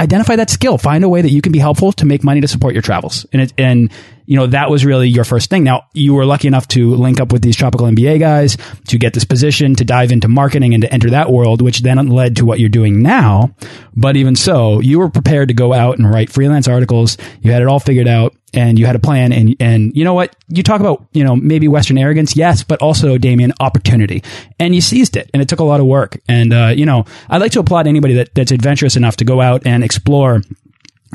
identify 0.00 0.36
that 0.36 0.50
skill. 0.50 0.76
Find 0.76 1.04
a 1.04 1.08
way 1.08 1.22
that 1.22 1.30
you 1.30 1.40
can 1.40 1.52
be 1.52 1.60
helpful 1.60 1.92
to 1.92 2.06
make 2.06 2.24
money 2.24 2.40
to 2.40 2.48
support 2.48 2.74
your 2.74 2.82
travels. 2.82 3.26
And 3.32 3.42
it, 3.42 3.52
and 3.56 3.92
you 4.26 4.36
know 4.36 4.46
that 4.46 4.70
was 4.70 4.84
really 4.84 5.08
your 5.08 5.24
first 5.24 5.50
thing. 5.50 5.64
Now 5.64 5.86
you 5.92 6.14
were 6.14 6.24
lucky 6.24 6.48
enough 6.48 6.68
to 6.68 6.94
link 6.94 7.20
up 7.20 7.32
with 7.32 7.42
these 7.42 7.56
tropical 7.56 7.86
MBA 7.86 8.20
guys 8.20 8.56
to 8.88 8.98
get 8.98 9.14
this 9.14 9.24
position 9.24 9.74
to 9.76 9.84
dive 9.84 10.12
into 10.12 10.28
marketing 10.28 10.74
and 10.74 10.82
to 10.82 10.92
enter 10.92 11.10
that 11.10 11.30
world, 11.30 11.62
which 11.62 11.80
then 11.80 12.06
led 12.08 12.36
to 12.36 12.44
what 12.44 12.60
you're 12.60 12.68
doing 12.68 13.02
now. 13.02 13.54
But 13.94 14.16
even 14.16 14.36
so, 14.36 14.80
you 14.80 14.98
were 14.98 15.08
prepared 15.08 15.48
to 15.48 15.54
go 15.54 15.72
out 15.72 15.98
and 15.98 16.10
write 16.10 16.30
freelance 16.30 16.68
articles. 16.68 17.16
You 17.40 17.52
had 17.52 17.62
it 17.62 17.68
all 17.68 17.80
figured 17.80 18.08
out 18.08 18.34
and 18.56 18.78
you 18.78 18.86
had 18.86 18.96
a 18.96 18.98
plan 18.98 19.32
and 19.32 19.54
and 19.60 19.94
you 19.96 20.04
know 20.04 20.14
what 20.14 20.34
you 20.48 20.62
talk 20.62 20.80
about 20.80 21.06
you 21.12 21.22
know 21.22 21.36
maybe 21.36 21.68
western 21.68 21.98
arrogance 21.98 22.36
yes 22.36 22.62
but 22.62 22.80
also 22.80 23.18
damien 23.18 23.52
opportunity 23.60 24.22
and 24.58 24.74
you 24.74 24.80
seized 24.80 25.16
it 25.16 25.30
and 25.34 25.42
it 25.42 25.48
took 25.48 25.60
a 25.60 25.64
lot 25.64 25.80
of 25.80 25.86
work 25.86 26.18
and 26.28 26.52
uh, 26.52 26.68
you 26.68 26.86
know 26.86 27.04
i'd 27.28 27.40
like 27.40 27.52
to 27.52 27.60
applaud 27.60 27.86
anybody 27.86 28.14
that, 28.14 28.34
that's 28.34 28.52
adventurous 28.52 28.96
enough 28.96 29.16
to 29.16 29.24
go 29.24 29.40
out 29.40 29.66
and 29.66 29.84
explore 29.84 30.42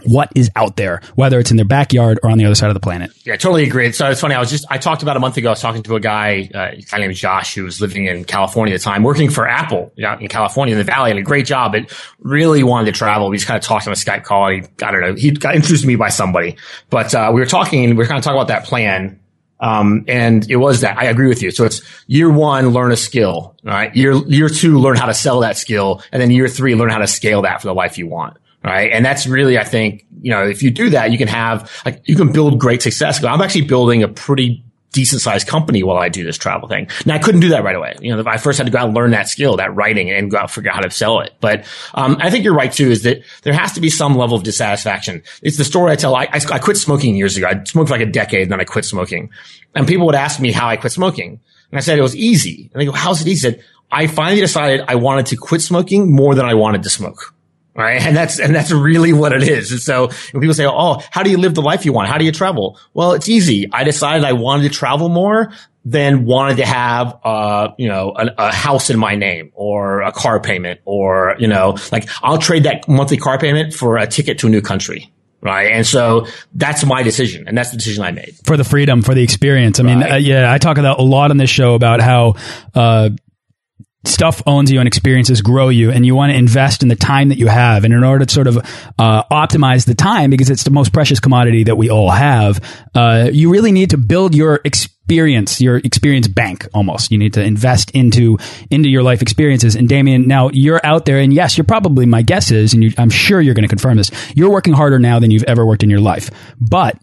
what 0.06 0.30
is 0.36 0.50
out 0.56 0.76
there, 0.76 1.02
whether 1.16 1.40
it's 1.40 1.52
in 1.52 1.58
their 1.58 1.66
backyard 1.66 2.20
or 2.24 2.30
on 2.30 2.38
the 2.38 2.46
other 2.46 2.56
side 2.56 2.70
of 2.70 2.74
the 2.74 2.80
planet. 2.80 3.12
Yeah, 3.26 3.36
totally 3.36 3.64
agree. 3.64 3.92
So 3.92 4.10
it's 4.10 4.22
funny. 4.22 4.36
I 4.36 4.40
was 4.40 4.50
just, 4.50 4.66
I 4.70 4.78
talked 4.78 5.04
about 5.04 5.18
a 5.18 5.20
month 5.20 5.38
ago, 5.38 5.50
I 5.50 5.52
was 5.52 5.62
talking 5.62 5.84
to 5.84 5.96
a 5.96 6.00
guy, 6.00 6.50
uh, 6.54 6.78
a 6.78 6.82
guy 6.82 6.98
named 7.00 7.16
Josh, 7.16 7.56
who 7.56 7.64
was 7.64 7.82
living 7.82 8.06
in 8.06 8.24
California 8.26 8.74
at 8.74 8.80
the 8.80 8.84
time, 8.84 9.04
working 9.04 9.30
for 9.30 9.48
Apple 9.48 9.92
out 10.04 10.22
in 10.22 10.28
California 10.28 10.74
in 10.74 10.78
the 10.78 10.84
Valley, 10.84 11.12
and 11.12 11.20
a 11.20 11.24
great 11.24 11.46
job, 11.46 11.74
but 11.74 11.92
really 12.20 12.64
wanted 12.64 12.86
to 12.86 12.98
travel. 12.98 13.30
We 13.30 13.38
just 13.38 13.48
kind 13.48 13.58
of 13.58 13.64
talked 13.64 13.88
on 13.88 13.94
a 13.94 13.96
Skype 13.96 14.24
call. 14.24 14.48
And 14.48 14.66
he, 14.66 14.86
I 14.86 14.92
don't 14.92 15.02
know, 15.02 15.16
he 15.16 15.32
got 15.32 15.56
introduced 15.56 15.84
to 15.84 15.88
me 15.88 15.96
by 15.96 16.10
somebody, 16.10 16.58
but, 16.90 17.14
uh, 17.14 17.32
we 17.34 17.40
were 17.40 17.46
talking 17.46 17.90
we 17.90 17.96
were 17.96 18.06
kind 18.06 18.18
of 18.18 18.24
talking 18.24 18.38
about 18.38 18.48
that 18.48 18.66
plan. 18.66 19.20
Um, 19.60 20.06
and 20.08 20.50
it 20.50 20.56
was 20.56 20.82
that 20.82 20.98
I 20.98 21.06
agree 21.06 21.28
with 21.28 21.44
you. 21.44 21.52
So 21.52 21.66
it's 21.66 21.84
year 22.08 22.32
one, 22.32 22.70
learn 22.70 22.92
a 22.92 22.98
skill, 22.98 23.56
right? 23.64 23.96
Year, 23.96 24.14
year 24.14 24.50
two, 24.50 24.80
learn 24.80 24.98
how 24.98 25.06
to 25.06 25.14
sell 25.14 25.42
that 25.42 25.56
skill. 25.56 26.02
And 26.12 26.20
then 26.20 26.32
year 26.32 26.48
three, 26.48 26.74
learn 26.74 26.90
how 26.90 26.98
to 26.98 27.06
scale 27.06 27.44
that 27.44 27.62
for 27.62 27.68
the 27.68 27.76
life 27.76 28.00
you 28.00 28.08
want 28.08 28.38
right? 28.64 28.92
And 28.92 29.06
that's 29.06 29.28
really, 29.28 29.58
I 29.58 29.64
think, 29.64 30.06
you 30.22 30.32
know, 30.32 30.48
if 30.48 30.62
you 30.64 30.72
do 30.72 30.92
that, 30.92 31.12
you 31.12 31.18
can 31.18 31.28
have, 31.28 31.72
like, 31.86 32.02
you 32.06 32.16
can 32.16 32.32
build 32.32 32.60
great 32.60 32.82
success. 32.82 33.24
I'm 33.24 33.42
actually 33.42 33.62
building 33.62 34.04
a 34.04 34.08
pretty 34.08 34.64
decent 34.94 35.22
sized 35.22 35.48
company 35.48 35.84
while 35.84 35.98
I 35.98 36.10
do 36.10 36.24
this 36.24 36.38
travel 36.38 36.68
thing. 36.68 36.90
Now 37.06 37.16
I 37.16 37.20
couldn't 37.20 37.40
do 37.40 37.50
that 37.50 37.64
right 37.64 37.76
away. 37.76 37.96
You 38.02 38.14
know, 38.14 38.24
I 38.28 38.38
first 38.38 38.58
had 38.58 38.68
to 38.68 38.74
go 38.74 38.80
out 38.80 38.88
and 38.88 38.94
learn 38.94 39.12
that 39.12 39.30
skill, 39.30 39.56
that 39.58 39.74
writing 39.74 40.12
and 40.12 40.30
go 40.30 40.38
out 40.38 40.44
and 40.44 40.52
figure 40.52 40.70
out 40.70 40.76
how 40.76 40.82
to 40.82 40.92
sell 40.92 41.22
it. 41.22 41.34
But, 41.40 41.66
um, 41.94 42.18
I 42.20 42.30
think 42.30 42.44
you're 42.44 42.54
right 42.54 42.72
too, 42.72 42.92
is 42.92 43.04
that 43.04 43.24
there 43.44 43.54
has 43.54 43.72
to 43.74 43.82
be 43.82 43.90
some 43.90 44.18
level 44.18 44.36
of 44.36 44.44
dissatisfaction. 44.44 45.24
It's 45.42 45.58
the 45.58 45.64
story 45.64 45.94
I 45.94 45.96
tell. 45.96 46.14
I, 46.14 46.24
I, 46.24 46.42
I 46.52 46.60
quit 46.60 46.76
smoking 46.76 47.16
years 47.16 47.38
ago. 47.38 47.48
I 47.48 47.64
smoked 47.64 47.88
for 47.88 47.98
like 47.98 48.06
a 48.06 48.12
decade 48.12 48.44
and 48.44 48.52
then 48.52 48.60
I 48.60 48.66
quit 48.66 48.84
smoking 48.84 49.30
and 49.74 49.88
people 49.88 50.06
would 50.08 50.16
ask 50.16 50.42
me 50.42 50.52
how 50.52 50.68
I 50.68 50.76
quit 50.76 50.92
smoking. 50.92 51.40
And 51.72 51.78
I 51.78 51.80
said 51.80 51.98
it 51.98 52.02
was 52.02 52.16
easy. 52.18 52.70
And 52.74 52.82
they 52.82 52.86
go, 52.86 52.92
how's 52.92 53.22
it 53.22 53.28
easy? 53.30 53.48
I 53.48 53.52
said, 53.52 53.64
I 53.94 54.08
finally 54.08 54.42
decided 54.42 54.86
I 54.88 54.96
wanted 54.96 55.28
to 55.28 55.38
quit 55.38 55.62
smoking 55.62 56.14
more 56.14 56.36
than 56.36 56.46
I 56.46 56.54
wanted 56.54 56.84
to 56.84 56.90
smoke. 56.90 57.34
Right. 57.74 58.02
And 58.02 58.16
that's, 58.16 58.40
and 58.40 58.54
that's 58.54 58.72
really 58.72 59.14
what 59.14 59.32
it 59.32 59.44
is. 59.44 59.72
And 59.72 59.80
so 59.80 60.08
when 60.32 60.42
people 60.42 60.54
say, 60.54 60.66
Oh, 60.68 61.02
how 61.10 61.24
do 61.24 61.30
you 61.30 61.38
live 61.38 61.56
the 61.56 61.62
life 61.62 61.86
you 61.86 61.94
want? 61.94 62.10
How 62.10 62.18
do 62.18 62.26
you 62.26 62.32
travel? 62.32 62.78
Well, 62.94 63.14
it's 63.14 63.30
easy. 63.30 63.70
I 63.72 63.84
decided 63.84 64.26
I 64.26 64.34
wanted 64.34 64.64
to 64.64 64.70
travel 64.70 65.08
more 65.08 65.54
than 65.84 66.26
wanted 66.26 66.58
to 66.58 66.66
have, 66.66 67.18
uh, 67.24 67.70
you 67.78 67.88
know, 67.88 68.14
a, 68.16 68.30
a, 68.38 68.54
house 68.54 68.90
in 68.90 69.00
my 69.00 69.16
name 69.16 69.52
or 69.56 70.02
a 70.02 70.12
car 70.12 70.40
payment 70.40 70.80
or, 70.86 71.36
you 71.40 71.48
know, 71.48 71.78
like 71.92 72.08
I'll 72.22 72.38
trade 72.38 72.64
that 72.64 72.88
monthly 72.88 73.18
car 73.18 73.40
payment 73.40 73.74
for 73.74 73.98
a 73.98 74.06
ticket 74.06 74.38
to 74.40 74.48
a 74.48 74.50
new 74.50 74.62
country. 74.62 75.12
Right. 75.42 75.72
And 75.72 75.88
so 75.88 76.28
that's 76.54 76.86
my 76.86 77.02
decision. 77.02 77.48
And 77.48 77.58
that's 77.58 77.72
the 77.72 77.78
decision 77.78 78.04
I 78.04 78.12
made. 78.12 78.36
For 78.46 78.58
the 78.58 78.64
freedom, 78.64 79.02
for 79.02 79.16
the 79.16 79.24
experience. 79.24 79.80
I 79.80 79.84
right. 79.84 79.98
mean, 79.98 80.12
uh, 80.12 80.16
yeah, 80.18 80.52
I 80.52 80.60
talk 80.60 80.78
about 80.78 81.00
a 81.00 81.04
lot 81.04 81.32
on 81.32 81.38
this 81.38 81.50
show 81.50 81.74
about 81.74 82.00
how, 82.00 82.36
uh, 82.76 83.10
stuff 84.04 84.42
owns 84.48 84.72
you 84.72 84.80
and 84.80 84.88
experiences 84.88 85.42
grow 85.42 85.70
you 85.70 85.92
and 85.92 86.06
you 86.06 86.16
want 86.16 86.32
to 86.32 86.38
invest 86.38 86.82
in 86.82 86.90
the 86.90 86.96
time 86.96 87.30
that 87.30 87.38
you 87.38 87.48
have. 87.48 87.84
And 87.84 87.94
in 87.94 88.04
order 88.04 88.26
to 88.26 88.34
sort 88.34 88.48
of 88.48 88.58
uh, 88.98 89.24
optimize 89.32 89.86
the 89.86 89.96
time 89.96 90.30
because 90.30 90.50
it's 90.50 90.64
the 90.64 90.72
most 90.72 90.92
precious 90.92 91.20
commodity 91.20 91.66
that 91.66 91.76
we 91.76 91.90
all 91.90 92.10
have 92.10 92.60
uh, 92.96 93.30
you 93.32 93.52
really 93.52 93.72
need 93.72 93.92
to 93.92 93.98
build 93.98 94.36
your 94.36 94.60
experience 94.66 95.60
your 95.60 95.78
experience 95.78 96.28
bank 96.28 96.68
almost. 96.74 97.12
You 97.12 97.18
need 97.18 97.34
to 97.34 97.44
invest 97.44 97.92
into 97.92 98.38
into 98.70 98.90
your 98.90 99.04
life 99.04 99.22
experiences. 99.22 99.76
And 99.76 99.90
damien 99.90 100.28
now 100.28 100.50
you're 100.54 100.82
out 100.84 101.06
there 101.06 101.20
and 101.20 101.34
yes 101.34 101.58
you're 101.58 101.66
probably 101.66 102.06
my 102.06 102.22
guess 102.22 102.52
is 102.52 102.74
and 102.74 102.84
you, 102.84 102.92
i'm 102.98 103.10
sure 103.10 103.42
you're 103.42 103.54
going 103.54 103.64
to 103.64 103.70
confirm 103.70 103.98
this 103.98 104.12
you're 104.36 104.52
working 104.52 104.74
harder 104.74 105.00
now 105.00 105.20
than 105.20 105.32
you've 105.32 105.44
ever 105.44 105.66
worked 105.66 105.84
in 105.84 105.90
your 105.90 106.00
life. 106.00 106.30
But 106.60 106.98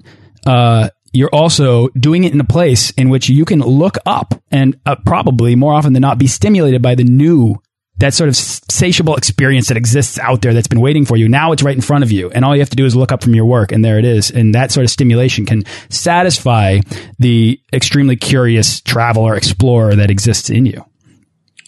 uh, 0.47 0.89
you're 1.13 1.31
also 1.33 1.89
doing 1.89 2.25
it 2.25 2.33
in 2.33 2.41
a 2.41 2.45
place 2.45 2.91
in 2.91 3.09
which 3.09 3.29
you 3.29 3.45
can 3.45 3.61
look 3.61 3.97
up 4.07 4.35
and 4.51 4.79
uh, 4.87 4.97
probably 5.07 5.55
more 5.55 5.73
often 5.73 5.93
than 5.93 6.03
not 6.03 6.19
be 6.19 6.27
stimulated 6.27 6.83
by 6.83 6.95
the 6.95 7.05
new 7.05 7.57
that 7.99 8.15
sort 8.15 8.29
of 8.29 8.37
satiable 8.37 9.17
experience 9.17 9.69
that 9.69 9.77
exists 9.77 10.19
out 10.21 10.41
there 10.41 10.55
that's 10.55 10.69
been 10.69 10.81
waiting 10.81 11.05
for 11.05 11.17
you. 11.17 11.29
Now 11.29 11.51
it's 11.51 11.65
right 11.65 11.75
in 11.75 11.81
front 11.81 12.05
of 12.05 12.13
you. 12.13 12.31
And 12.31 12.45
all 12.45 12.55
you 12.55 12.61
have 12.61 12.71
to 12.71 12.77
do 12.77 12.87
is 12.87 12.95
look 12.95 13.11
up 13.11 13.23
from 13.23 13.35
your 13.35 13.45
work 13.45 13.73
and 13.73 13.85
there 13.85 13.99
it 13.99 14.05
is. 14.05 14.31
And 14.31 14.55
that 14.55 14.71
sort 14.71 14.85
of 14.85 14.91
stimulation 14.91 15.47
can 15.47 15.65
satisfy 15.89 16.79
the 17.19 17.61
extremely 17.73 18.15
curious 18.15 18.81
traveler 18.81 19.35
explorer 19.35 19.97
that 19.97 20.11
exists 20.11 20.49
in 20.49 20.65
you. 20.65 20.85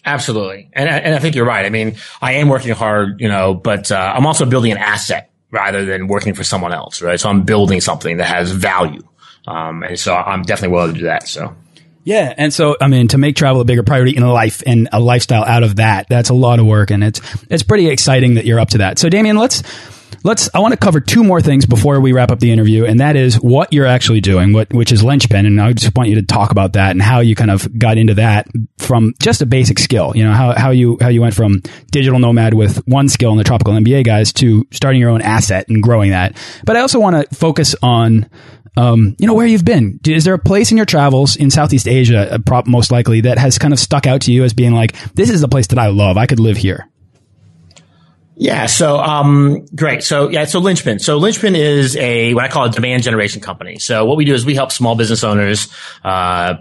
Absolutely. 0.04 0.70
And, 0.72 0.88
and 0.88 1.14
I 1.14 1.18
think 1.18 1.34
you're 1.34 1.44
right. 1.44 1.66
I 1.66 1.70
mean, 1.70 1.96
I 2.22 2.34
am 2.34 2.48
working 2.48 2.72
hard, 2.72 3.20
you 3.20 3.28
know, 3.28 3.54
but 3.54 3.90
uh, 3.90 4.12
I'm 4.16 4.24
also 4.24 4.46
building 4.46 4.72
an 4.72 4.78
asset 4.78 5.30
rather 5.50 5.84
than 5.84 6.06
working 6.06 6.34
for 6.34 6.44
someone 6.44 6.72
else, 6.72 7.02
right? 7.02 7.18
So 7.18 7.28
I'm 7.28 7.42
building 7.42 7.80
something 7.80 8.18
that 8.18 8.28
has 8.28 8.52
value. 8.52 9.02
Um, 9.50 9.82
and 9.82 9.98
so 9.98 10.14
I'm 10.14 10.42
definitely 10.42 10.74
willing 10.76 10.94
to 10.94 11.00
do 11.00 11.06
that. 11.06 11.28
So. 11.28 11.54
Yeah, 12.02 12.32
and 12.36 12.52
so 12.52 12.76
I 12.80 12.88
mean, 12.88 13.08
to 13.08 13.18
make 13.18 13.36
travel 13.36 13.60
a 13.60 13.64
bigger 13.64 13.82
priority 13.82 14.16
in 14.16 14.26
life 14.26 14.62
and 14.66 14.88
a 14.90 14.98
lifestyle 14.98 15.44
out 15.44 15.62
of 15.62 15.76
that, 15.76 16.06
that's 16.08 16.30
a 16.30 16.34
lot 16.34 16.58
of 16.58 16.66
work, 16.66 16.90
and 16.90 17.04
it's 17.04 17.20
it's 17.50 17.62
pretty 17.62 17.88
exciting 17.88 18.34
that 18.34 18.46
you're 18.46 18.58
up 18.58 18.70
to 18.70 18.78
that. 18.78 18.98
So, 18.98 19.10
Damien, 19.10 19.36
let's 19.36 19.62
let's. 20.22 20.48
I 20.54 20.58
want 20.60 20.72
to 20.72 20.78
cover 20.78 21.00
two 21.00 21.24
more 21.24 21.40
things 21.40 21.66
before 21.66 22.00
we 22.00 22.12
wrap 22.12 22.30
up 22.30 22.40
the 22.40 22.52
interview, 22.52 22.84
and 22.84 23.00
that 23.00 23.16
is 23.16 23.36
what 23.36 23.72
you're 23.72 23.86
actually 23.86 24.20
doing, 24.20 24.52
what 24.52 24.72
which 24.72 24.92
is 24.92 25.02
linchpin, 25.02 25.46
and 25.46 25.60
I 25.60 25.72
just 25.72 25.96
want 25.96 26.08
you 26.08 26.16
to 26.16 26.22
talk 26.22 26.50
about 26.50 26.74
that 26.74 26.90
and 26.92 27.02
how 27.02 27.20
you 27.20 27.34
kind 27.34 27.50
of 27.50 27.78
got 27.78 27.98
into 27.98 28.14
that 28.14 28.46
from 28.78 29.14
just 29.20 29.42
a 29.42 29.46
basic 29.46 29.78
skill. 29.78 30.12
You 30.14 30.24
know 30.24 30.32
how 30.32 30.52
how 30.58 30.70
you 30.70 30.98
how 31.00 31.08
you 31.08 31.20
went 31.20 31.34
from 31.34 31.62
digital 31.90 32.18
nomad 32.18 32.54
with 32.54 32.86
one 32.86 33.08
skill 33.08 33.32
in 33.32 33.38
the 33.38 33.44
tropical 33.44 33.74
MBA 33.74 34.04
guys 34.04 34.32
to 34.34 34.66
starting 34.70 35.00
your 35.00 35.10
own 35.10 35.22
asset 35.22 35.68
and 35.68 35.82
growing 35.82 36.10
that. 36.10 36.36
But 36.64 36.76
I 36.76 36.80
also 36.80 37.00
want 37.00 37.30
to 37.30 37.34
focus 37.34 37.74
on 37.82 38.28
um, 38.76 39.16
you 39.18 39.26
know, 39.26 39.34
where 39.34 39.46
you've 39.46 39.64
been. 39.64 40.00
Is 40.06 40.24
there 40.24 40.34
a 40.34 40.38
place 40.38 40.70
in 40.70 40.76
your 40.76 40.86
travels 40.86 41.36
in 41.36 41.50
Southeast 41.50 41.88
Asia, 41.88 42.34
uh, 42.34 42.62
most 42.66 42.90
likely, 42.90 43.22
that 43.22 43.36
has 43.36 43.58
kind 43.58 43.72
of 43.72 43.78
stuck 43.78 44.06
out 44.06 44.22
to 44.22 44.32
you 44.32 44.44
as 44.44 44.54
being 44.54 44.72
like, 44.72 44.94
this 45.14 45.28
is 45.28 45.42
a 45.42 45.48
place 45.48 45.66
that 45.68 45.78
I 45.78 45.88
love. 45.88 46.16
I 46.16 46.26
could 46.26 46.40
live 46.40 46.56
here. 46.56 46.88
Yeah. 48.40 48.64
So, 48.64 48.96
um, 48.96 49.66
great. 49.74 50.02
So, 50.02 50.30
yeah. 50.30 50.46
So 50.46 50.60
Linchpin. 50.60 50.98
So 50.98 51.18
Linchpin 51.18 51.54
is 51.54 51.94
a, 51.96 52.32
what 52.32 52.42
I 52.42 52.48
call 52.48 52.64
a 52.64 52.70
demand 52.70 53.02
generation 53.02 53.42
company. 53.42 53.78
So 53.78 54.06
what 54.06 54.16
we 54.16 54.24
do 54.24 54.32
is 54.32 54.46
we 54.46 54.54
help 54.54 54.72
small 54.72 54.94
business 54.94 55.22
owners, 55.22 55.68
uh, 56.04 56.54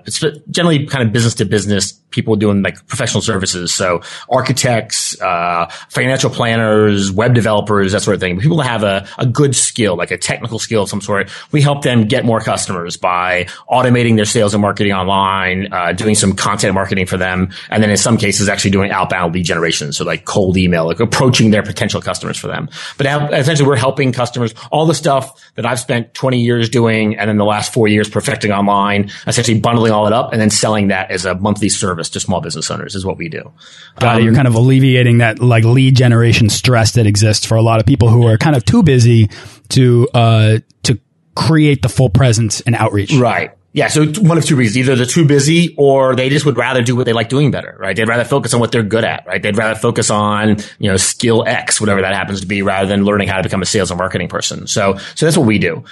generally 0.50 0.88
kind 0.88 1.08
of 1.08 1.14
business 1.14 1.36
to 1.36 1.46
business 1.46 1.99
people 2.12 2.36
doing 2.36 2.62
like 2.62 2.86
professional 2.88 3.22
services. 3.22 3.74
So 3.74 4.02
architects, 4.30 5.20
uh, 5.22 5.68
financial 5.90 6.30
planners, 6.30 7.12
web 7.12 7.34
developers, 7.34 7.92
that 7.92 8.02
sort 8.02 8.16
of 8.16 8.22
thing. 8.22 8.40
People 8.40 8.58
that 8.58 8.68
have 8.68 8.84
a, 8.84 9.08
a 9.18 9.26
good 9.26 9.56
skill, 9.56 9.96
like 9.96 10.12
a 10.12 10.18
technical 10.18 10.60
skill 10.60 10.84
of 10.84 10.90
some 10.90 11.02
sort, 11.02 11.30
we 11.52 11.62
help 11.62 11.84
them 11.84 12.06
get 12.06 12.26
more 12.26 12.40
customers 12.40 12.98
by 12.98 13.46
automating 13.70 14.16
their 14.16 14.26
sales 14.26 14.54
and 14.54 14.62
marketing 14.62 14.94
online, 14.94 15.72
uh, 15.72 15.94
doing 15.94 16.16
some 16.16 16.34
content 16.34 16.74
marketing 16.74 17.06
for 17.06 17.18
them. 17.18 17.50
And 17.70 17.84
then 17.84 17.90
in 17.90 17.98
some 17.98 18.18
cases, 18.18 18.50
actually 18.50 18.72
doing 18.72 18.92
outbound 18.92 19.34
lead 19.34 19.44
generation. 19.44 19.94
So 19.94 20.04
like 20.04 20.26
cold 20.26 20.58
email, 20.58 20.86
like 20.86 21.00
approaching 21.00 21.52
their 21.52 21.64
potential 21.64 22.02
customers 22.02 22.38
for 22.38 22.48
them. 22.48 22.70
But 22.98 23.08
essentially 23.34 23.68
we're 23.68 23.76
helping 23.76 24.12
customers, 24.12 24.54
all 24.72 24.86
the 24.86 24.96
stuff 24.96 25.52
that 25.56 25.66
I've 25.66 25.80
spent 25.80 26.14
20 26.14 26.40
years 26.40 26.70
doing 26.70 27.18
and 27.18 27.30
then 27.30 27.38
the 27.38 27.46
last 27.46 27.74
four 27.74 27.88
years 27.88 28.10
perfecting 28.10 28.52
online, 28.52 29.12
essentially 29.28 29.60
bundling 29.60 29.92
all 29.92 30.08
it 30.08 30.14
up 30.14 30.32
and 30.32 30.42
then 30.42 30.50
selling 30.50 30.88
that 30.88 31.12
as 31.12 31.26
a 31.26 31.36
monthly 31.36 31.70
service 31.70 31.99
to 32.08 32.22
small 32.22 32.40
business 32.40 32.72
owners 32.72 32.96
is 32.96 33.06
what 33.06 33.18
we 33.18 33.28
do. 33.28 33.52
Got 34.00 34.16
um, 34.16 34.22
it. 34.22 34.24
You're 34.24 34.36
kind 34.36 34.48
of 34.48 34.56
alleviating 34.56 35.18
that 35.18 35.40
like 35.40 35.66
lead 35.66 35.98
generation 35.98 36.48
stress 36.48 36.94
that 36.94 37.06
exists 37.06 37.46
for 37.46 37.56
a 37.56 37.62
lot 37.62 37.82
of 37.82 37.86
people 37.86 38.08
who 38.08 38.26
are 38.28 38.38
kind 38.38 38.56
of 38.56 38.64
too 38.64 38.84
busy 38.84 39.30
to, 39.70 40.08
uh, 40.14 40.60
to 40.84 40.98
create 41.36 41.82
the 41.82 41.90
full 41.90 42.10
presence 42.10 42.62
and 42.62 42.76
outreach. 42.76 43.14
Right. 43.14 43.52
Yeah, 43.72 43.88
so 43.88 44.08
one 44.08 44.40
of 44.40 44.46
two 44.46 44.56
reasons. 44.56 44.80
Either 44.80 44.96
they're 44.96 45.06
too 45.06 45.26
busy 45.26 45.76
or 45.78 46.16
they 46.16 46.30
just 46.30 46.44
would 46.46 46.58
rather 46.58 46.82
do 46.82 46.96
what 46.96 47.06
they 47.06 47.14
like 47.14 47.30
doing 47.30 47.52
better, 47.52 47.78
right? 47.80 47.96
They'd 47.96 48.08
rather 48.08 48.24
focus 48.24 48.56
on 48.56 48.60
what 48.60 48.72
they're 48.72 48.82
good 48.82 49.04
at, 49.04 49.28
right? 49.28 49.42
They'd 49.42 49.56
rather 49.56 49.80
focus 49.80 50.10
on, 50.10 50.58
you 50.80 50.90
know, 50.90 50.98
skill 50.98 51.44
X, 51.46 51.80
whatever 51.80 52.02
that 52.02 52.16
happens 52.16 52.42
to 52.42 52.48
be, 52.48 52.64
rather 52.64 52.88
than 52.88 53.06
learning 53.06 53.28
how 53.28 53.38
to 53.38 53.44
become 53.44 53.62
a 53.62 53.68
sales 53.68 53.92
and 53.92 54.00
marketing 54.00 54.28
person. 54.28 54.66
So, 54.66 54.98
so 55.14 55.26
that's 55.28 55.38
what 55.38 55.46
we 55.46 55.60
do. 55.60 55.84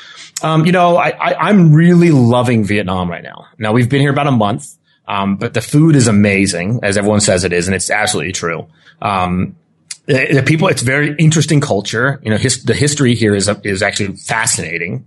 Um, 0.42 0.66
you 0.66 0.72
know, 0.72 0.98
I, 0.98 1.10
I, 1.10 1.50
I'm 1.50 1.72
really 1.72 2.10
loving 2.10 2.64
Vietnam 2.64 3.12
right 3.12 3.24
now. 3.24 3.46
Now 3.60 3.74
we've 3.74 3.90
been 3.90 4.02
here 4.02 4.12
about 4.12 4.28
a 4.28 4.32
month. 4.32 4.76
Um, 5.08 5.38
but 5.38 5.54
the 5.54 5.62
food 5.62 5.96
is 5.96 6.08
amazing, 6.08 6.82
as 6.84 6.98
everyone 6.98 7.22
says 7.22 7.44
it 7.44 7.54
is, 7.54 7.68
and 7.68 7.76
it's 7.76 7.90
absolutely 7.90 8.34
true. 8.34 8.68
Um, 9.02 9.56
the, 10.06 10.34
the, 10.34 10.44
people, 10.44 10.68
it's 10.68 10.82
very 10.82 11.16
interesting 11.18 11.62
culture. 11.62 12.20
You 12.24 12.32
know, 12.32 12.38
his, 12.38 12.64
the 12.64 12.74
history 12.74 13.16
here 13.16 13.36
is 13.36 13.50
is 13.64 13.82
actually 13.82 14.16
fascinating. 14.18 15.06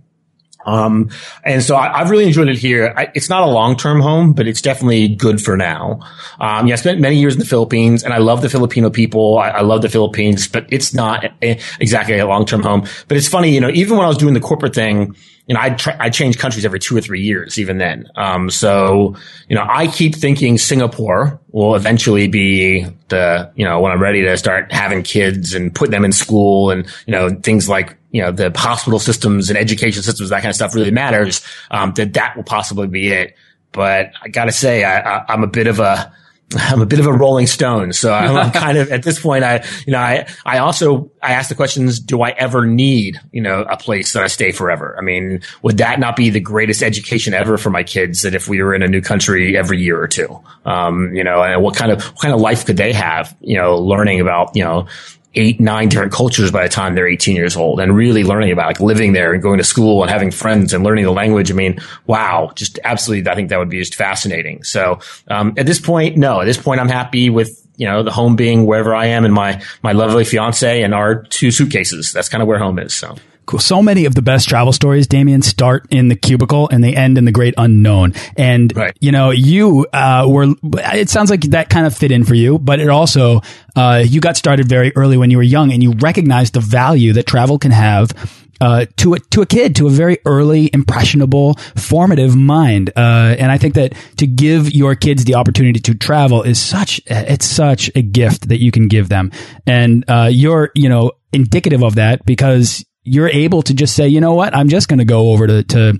Um, 0.65 1.09
and 1.43 1.63
so 1.63 1.75
I, 1.75 1.99
have 1.99 2.09
really 2.09 2.25
enjoyed 2.25 2.49
it 2.49 2.57
here. 2.57 2.93
I, 2.95 3.11
it's 3.15 3.29
not 3.29 3.43
a 3.43 3.47
long-term 3.47 3.99
home, 3.99 4.33
but 4.33 4.47
it's 4.47 4.61
definitely 4.61 5.07
good 5.07 5.41
for 5.41 5.57
now. 5.57 6.01
Um, 6.39 6.67
yeah, 6.67 6.73
I 6.73 6.75
spent 6.75 6.99
many 6.99 7.17
years 7.17 7.33
in 7.33 7.39
the 7.39 7.45
Philippines 7.45 8.03
and 8.03 8.13
I 8.13 8.17
love 8.17 8.41
the 8.41 8.49
Filipino 8.49 8.89
people. 8.89 9.39
I, 9.39 9.49
I 9.49 9.61
love 9.61 9.81
the 9.81 9.89
Philippines, 9.89 10.47
but 10.47 10.67
it's 10.69 10.93
not 10.93 11.25
a, 11.41 11.59
exactly 11.79 12.17
a 12.19 12.27
long-term 12.27 12.61
home. 12.61 12.85
But 13.07 13.17
it's 13.17 13.27
funny, 13.27 13.53
you 13.53 13.59
know, 13.59 13.69
even 13.69 13.97
when 13.97 14.05
I 14.05 14.09
was 14.09 14.17
doing 14.17 14.33
the 14.33 14.39
corporate 14.39 14.75
thing, 14.75 15.15
you 15.51 15.55
know, 15.55 15.59
I 15.61 15.71
try, 15.71 15.97
I 15.99 16.09
change 16.09 16.37
countries 16.37 16.63
every 16.63 16.79
two 16.79 16.95
or 16.95 17.01
three 17.01 17.19
years, 17.19 17.59
even 17.59 17.77
then. 17.77 18.07
Um, 18.15 18.49
so, 18.49 19.17
you 19.49 19.55
know, 19.57 19.65
I 19.67 19.87
keep 19.87 20.15
thinking 20.15 20.57
Singapore 20.57 21.41
will 21.51 21.75
eventually 21.75 22.29
be 22.29 22.87
the, 23.09 23.51
you 23.55 23.65
know, 23.65 23.81
when 23.81 23.91
I'm 23.91 24.01
ready 24.01 24.21
to 24.21 24.37
start 24.37 24.71
having 24.71 25.03
kids 25.03 25.53
and 25.53 25.75
put 25.75 25.91
them 25.91 26.05
in 26.05 26.13
school 26.13 26.71
and, 26.71 26.85
you 27.05 27.11
know, 27.11 27.31
things 27.31 27.67
like 27.67 27.97
you 28.11 28.21
know, 28.21 28.31
the 28.31 28.49
hospital 28.57 28.97
systems 28.97 29.49
and 29.49 29.59
education 29.59 30.01
systems, 30.01 30.29
that 30.29 30.41
kind 30.41 30.51
of 30.51 30.55
stuff 30.55 30.73
really 30.73 30.89
matters, 30.89 31.41
um, 31.69 31.91
that 31.95 32.13
that 32.13 32.37
will 32.37 32.43
possibly 32.43 32.87
be 32.87 33.09
it. 33.09 33.35
But 33.73 34.11
I 34.21 34.29
gotta 34.29 34.53
say, 34.53 34.85
I, 34.85 35.17
I, 35.17 35.25
I'm 35.27 35.43
a 35.43 35.47
bit 35.47 35.67
of 35.67 35.81
a, 35.81 36.13
I'm 36.55 36.81
a 36.81 36.85
bit 36.85 36.99
of 36.99 37.05
a 37.05 37.13
rolling 37.13 37.47
stone. 37.47 37.93
So 37.93 38.13
I'm 38.13 38.51
kind 38.51 38.77
of 38.77 38.91
at 38.91 39.03
this 39.03 39.19
point, 39.19 39.43
I, 39.43 39.63
you 39.85 39.93
know, 39.93 39.99
I, 39.99 40.27
I 40.45 40.57
also, 40.59 41.11
I 41.21 41.33
ask 41.33 41.49
the 41.49 41.55
questions, 41.55 41.99
do 41.99 42.21
I 42.21 42.31
ever 42.31 42.65
need, 42.65 43.19
you 43.31 43.41
know, 43.41 43.61
a 43.61 43.77
place 43.77 44.13
that 44.13 44.23
I 44.23 44.27
stay 44.27 44.51
forever? 44.51 44.95
I 44.97 45.01
mean, 45.01 45.41
would 45.61 45.77
that 45.77 45.99
not 45.99 46.15
be 46.15 46.29
the 46.29 46.39
greatest 46.39 46.83
education 46.83 47.33
ever 47.33 47.57
for 47.57 47.69
my 47.69 47.83
kids 47.83 48.23
that 48.23 48.35
if 48.35 48.47
we 48.47 48.61
were 48.61 48.73
in 48.73 48.83
a 48.83 48.87
new 48.87 49.01
country 49.01 49.57
every 49.57 49.81
year 49.81 50.01
or 50.01 50.07
two? 50.07 50.39
Um, 50.65 51.13
you 51.13 51.23
know, 51.23 51.41
and 51.41 51.61
what 51.61 51.75
kind 51.75 51.91
of, 51.91 52.03
what 52.03 52.21
kind 52.21 52.33
of 52.33 52.41
life 52.41 52.65
could 52.65 52.77
they 52.77 52.93
have, 52.93 53.35
you 53.41 53.57
know, 53.57 53.77
learning 53.77 54.19
about, 54.19 54.55
you 54.55 54.63
know, 54.63 54.87
eight, 55.35 55.59
nine 55.59 55.89
different 55.89 56.11
cultures 56.11 56.51
by 56.51 56.63
the 56.63 56.69
time 56.69 56.95
they're 56.95 57.07
18 57.07 57.35
years 57.35 57.55
old 57.55 57.79
and 57.79 57.95
really 57.95 58.23
learning 58.23 58.51
about 58.51 58.67
like 58.67 58.79
living 58.79 59.13
there 59.13 59.33
and 59.33 59.41
going 59.41 59.57
to 59.57 59.63
school 59.63 60.01
and 60.01 60.11
having 60.11 60.31
friends 60.31 60.73
and 60.73 60.83
learning 60.83 61.05
the 61.05 61.11
language. 61.11 61.51
I 61.51 61.53
mean, 61.53 61.79
wow, 62.05 62.51
just 62.55 62.79
absolutely. 62.83 63.31
I 63.31 63.35
think 63.35 63.49
that 63.49 63.59
would 63.59 63.69
be 63.69 63.79
just 63.79 63.95
fascinating. 63.95 64.63
So, 64.63 64.99
um, 65.29 65.53
at 65.57 65.65
this 65.65 65.79
point, 65.79 66.17
no, 66.17 66.41
at 66.41 66.45
this 66.45 66.57
point, 66.57 66.81
I'm 66.81 66.89
happy 66.89 67.29
with, 67.29 67.65
you 67.77 67.87
know, 67.87 68.03
the 68.03 68.11
home 68.11 68.35
being 68.35 68.65
wherever 68.65 68.93
I 68.93 69.07
am 69.07 69.23
and 69.23 69.33
my, 69.33 69.63
my 69.81 69.93
lovely 69.93 70.25
fiance 70.25 70.83
and 70.83 70.93
our 70.93 71.23
two 71.23 71.51
suitcases. 71.51 72.11
That's 72.11 72.29
kind 72.29 72.41
of 72.41 72.47
where 72.47 72.59
home 72.59 72.79
is. 72.79 72.93
So. 72.93 73.15
Cool. 73.45 73.59
So 73.59 73.81
many 73.81 74.05
of 74.05 74.15
the 74.15 74.21
best 74.21 74.47
travel 74.47 74.71
stories, 74.71 75.07
Damien, 75.07 75.41
start 75.41 75.85
in 75.89 76.07
the 76.07 76.15
cubicle 76.15 76.69
and 76.69 76.83
they 76.83 76.95
end 76.95 77.17
in 77.17 77.25
the 77.25 77.31
great 77.31 77.53
unknown. 77.57 78.13
And, 78.37 78.75
right. 78.75 78.95
you 79.01 79.11
know, 79.11 79.31
you, 79.31 79.87
uh, 79.91 80.25
were, 80.27 80.53
it 80.63 81.09
sounds 81.09 81.29
like 81.29 81.41
that 81.41 81.69
kind 81.69 81.85
of 81.85 81.97
fit 81.97 82.11
in 82.11 82.23
for 82.23 82.35
you, 82.35 82.59
but 82.59 82.79
it 82.79 82.89
also, 82.89 83.41
uh, 83.75 84.03
you 84.05 84.21
got 84.21 84.37
started 84.37 84.69
very 84.69 84.95
early 84.95 85.17
when 85.17 85.31
you 85.31 85.37
were 85.37 85.43
young 85.43 85.71
and 85.71 85.81
you 85.81 85.93
recognized 85.93 86.53
the 86.53 86.59
value 86.59 87.13
that 87.13 87.25
travel 87.25 87.57
can 87.57 87.71
have 87.71 88.13
uh, 88.61 88.85
to 88.95 89.15
a 89.15 89.19
to 89.31 89.41
a 89.41 89.45
kid, 89.45 89.75
to 89.75 89.87
a 89.87 89.89
very 89.89 90.19
early, 90.25 90.69
impressionable, 90.71 91.55
formative 91.75 92.35
mind. 92.35 92.91
Uh, 92.95 93.35
and 93.39 93.51
I 93.51 93.57
think 93.57 93.73
that 93.73 93.95
to 94.17 94.27
give 94.27 94.71
your 94.71 94.95
kids 94.95 95.25
the 95.25 95.35
opportunity 95.35 95.79
to 95.79 95.95
travel 95.95 96.43
is 96.43 96.61
such 96.61 97.01
it's 97.07 97.45
such 97.45 97.89
a 97.95 98.03
gift 98.03 98.49
that 98.49 98.61
you 98.61 98.71
can 98.71 98.87
give 98.87 99.09
them, 99.09 99.31
and 99.65 100.05
uh, 100.07 100.29
you're 100.31 100.71
you 100.75 100.89
know 100.89 101.13
indicative 101.33 101.83
of 101.83 101.95
that 101.95 102.23
because 102.23 102.85
you're 103.03 103.29
able 103.29 103.63
to 103.63 103.73
just 103.73 103.95
say, 103.95 104.07
you 104.07 104.21
know 104.21 104.33
what, 104.33 104.55
I'm 104.55 104.69
just 104.69 104.87
going 104.87 104.99
to 104.99 105.05
go 105.05 105.31
over 105.31 105.47
to, 105.47 105.63
to, 105.63 105.99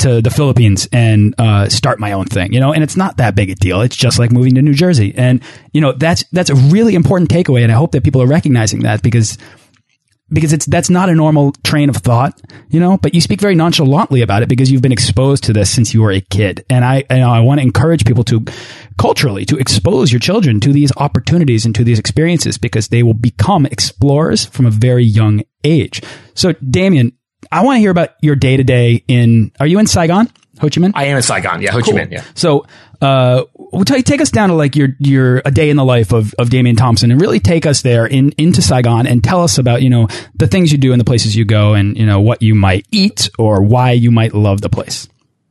to 0.00 0.22
the 0.22 0.30
Philippines 0.30 0.88
and, 0.92 1.34
uh, 1.38 1.68
start 1.68 1.98
my 1.98 2.12
own 2.12 2.26
thing, 2.26 2.52
you 2.52 2.60
know, 2.60 2.72
and 2.72 2.84
it's 2.84 2.96
not 2.96 3.16
that 3.16 3.34
big 3.34 3.50
a 3.50 3.54
deal. 3.56 3.80
It's 3.80 3.96
just 3.96 4.18
like 4.18 4.30
moving 4.30 4.54
to 4.54 4.62
New 4.62 4.74
Jersey. 4.74 5.12
And, 5.16 5.42
you 5.72 5.80
know, 5.80 5.92
that's, 5.92 6.24
that's 6.30 6.50
a 6.50 6.54
really 6.54 6.94
important 6.94 7.30
takeaway. 7.30 7.62
And 7.62 7.72
I 7.72 7.74
hope 7.74 7.92
that 7.92 8.04
people 8.04 8.22
are 8.22 8.26
recognizing 8.26 8.80
that 8.80 9.02
because 9.02 9.36
because 10.30 10.52
it's 10.52 10.66
that's 10.66 10.90
not 10.90 11.08
a 11.08 11.14
normal 11.14 11.52
train 11.64 11.88
of 11.88 11.96
thought, 11.96 12.38
you 12.68 12.80
know. 12.80 12.98
But 12.98 13.14
you 13.14 13.20
speak 13.20 13.40
very 13.40 13.54
nonchalantly 13.54 14.22
about 14.22 14.42
it 14.42 14.48
because 14.48 14.70
you've 14.70 14.82
been 14.82 14.92
exposed 14.92 15.44
to 15.44 15.52
this 15.52 15.70
since 15.70 15.94
you 15.94 16.02
were 16.02 16.12
a 16.12 16.20
kid, 16.20 16.64
and 16.68 16.84
I 16.84 17.04
and 17.08 17.22
I 17.22 17.40
want 17.40 17.60
to 17.60 17.66
encourage 17.66 18.04
people 18.04 18.24
to 18.24 18.44
culturally 18.98 19.44
to 19.46 19.56
expose 19.56 20.12
your 20.12 20.20
children 20.20 20.60
to 20.60 20.72
these 20.72 20.92
opportunities 20.96 21.64
and 21.64 21.74
to 21.74 21.84
these 21.84 21.98
experiences 21.98 22.58
because 22.58 22.88
they 22.88 23.02
will 23.02 23.14
become 23.14 23.64
explorers 23.66 24.44
from 24.44 24.66
a 24.66 24.70
very 24.70 25.04
young 25.04 25.42
age. 25.64 26.02
So, 26.34 26.52
Damien, 26.52 27.12
I 27.50 27.64
want 27.64 27.76
to 27.76 27.80
hear 27.80 27.90
about 27.90 28.10
your 28.20 28.36
day 28.36 28.56
to 28.56 28.64
day 28.64 29.04
in. 29.08 29.52
Are 29.60 29.66
you 29.66 29.78
in 29.78 29.86
Saigon? 29.86 30.26
Ho 30.60 30.68
Chi 30.68 30.80
Minh? 30.80 30.92
I 30.94 31.04
am 31.04 31.16
in 31.16 31.22
Saigon. 31.22 31.62
Yeah, 31.62 31.72
Ho 31.72 31.80
Chi 31.80 31.92
Minh. 31.92 32.10
Yeah. 32.10 32.24
So, 32.34 32.66
uh, 33.00 33.44
take 33.84 34.20
us 34.20 34.30
down 34.30 34.48
to 34.48 34.54
like 34.56 34.74
your 34.74 34.88
your 34.98 35.40
a 35.44 35.50
day 35.50 35.70
in 35.70 35.76
the 35.76 35.84
life 35.84 36.12
of 36.12 36.34
of 36.38 36.50
Damien 36.50 36.76
Thompson, 36.76 37.10
and 37.10 37.20
really 37.20 37.40
take 37.40 37.64
us 37.64 37.82
there 37.82 38.06
in 38.06 38.32
into 38.32 38.60
Saigon, 38.60 39.06
and 39.06 39.22
tell 39.22 39.42
us 39.42 39.58
about 39.58 39.82
you 39.82 39.90
know 39.90 40.08
the 40.34 40.48
things 40.48 40.72
you 40.72 40.78
do 40.78 40.92
and 40.92 41.00
the 41.00 41.04
places 41.04 41.36
you 41.36 41.44
go, 41.44 41.74
and 41.74 41.96
you 41.96 42.06
know 42.06 42.20
what 42.20 42.42
you 42.42 42.54
might 42.54 42.86
eat 42.90 43.30
or 43.38 43.62
why 43.62 43.92
you 43.92 44.10
might 44.10 44.34
love 44.34 44.60
the 44.60 44.68
place. 44.68 45.08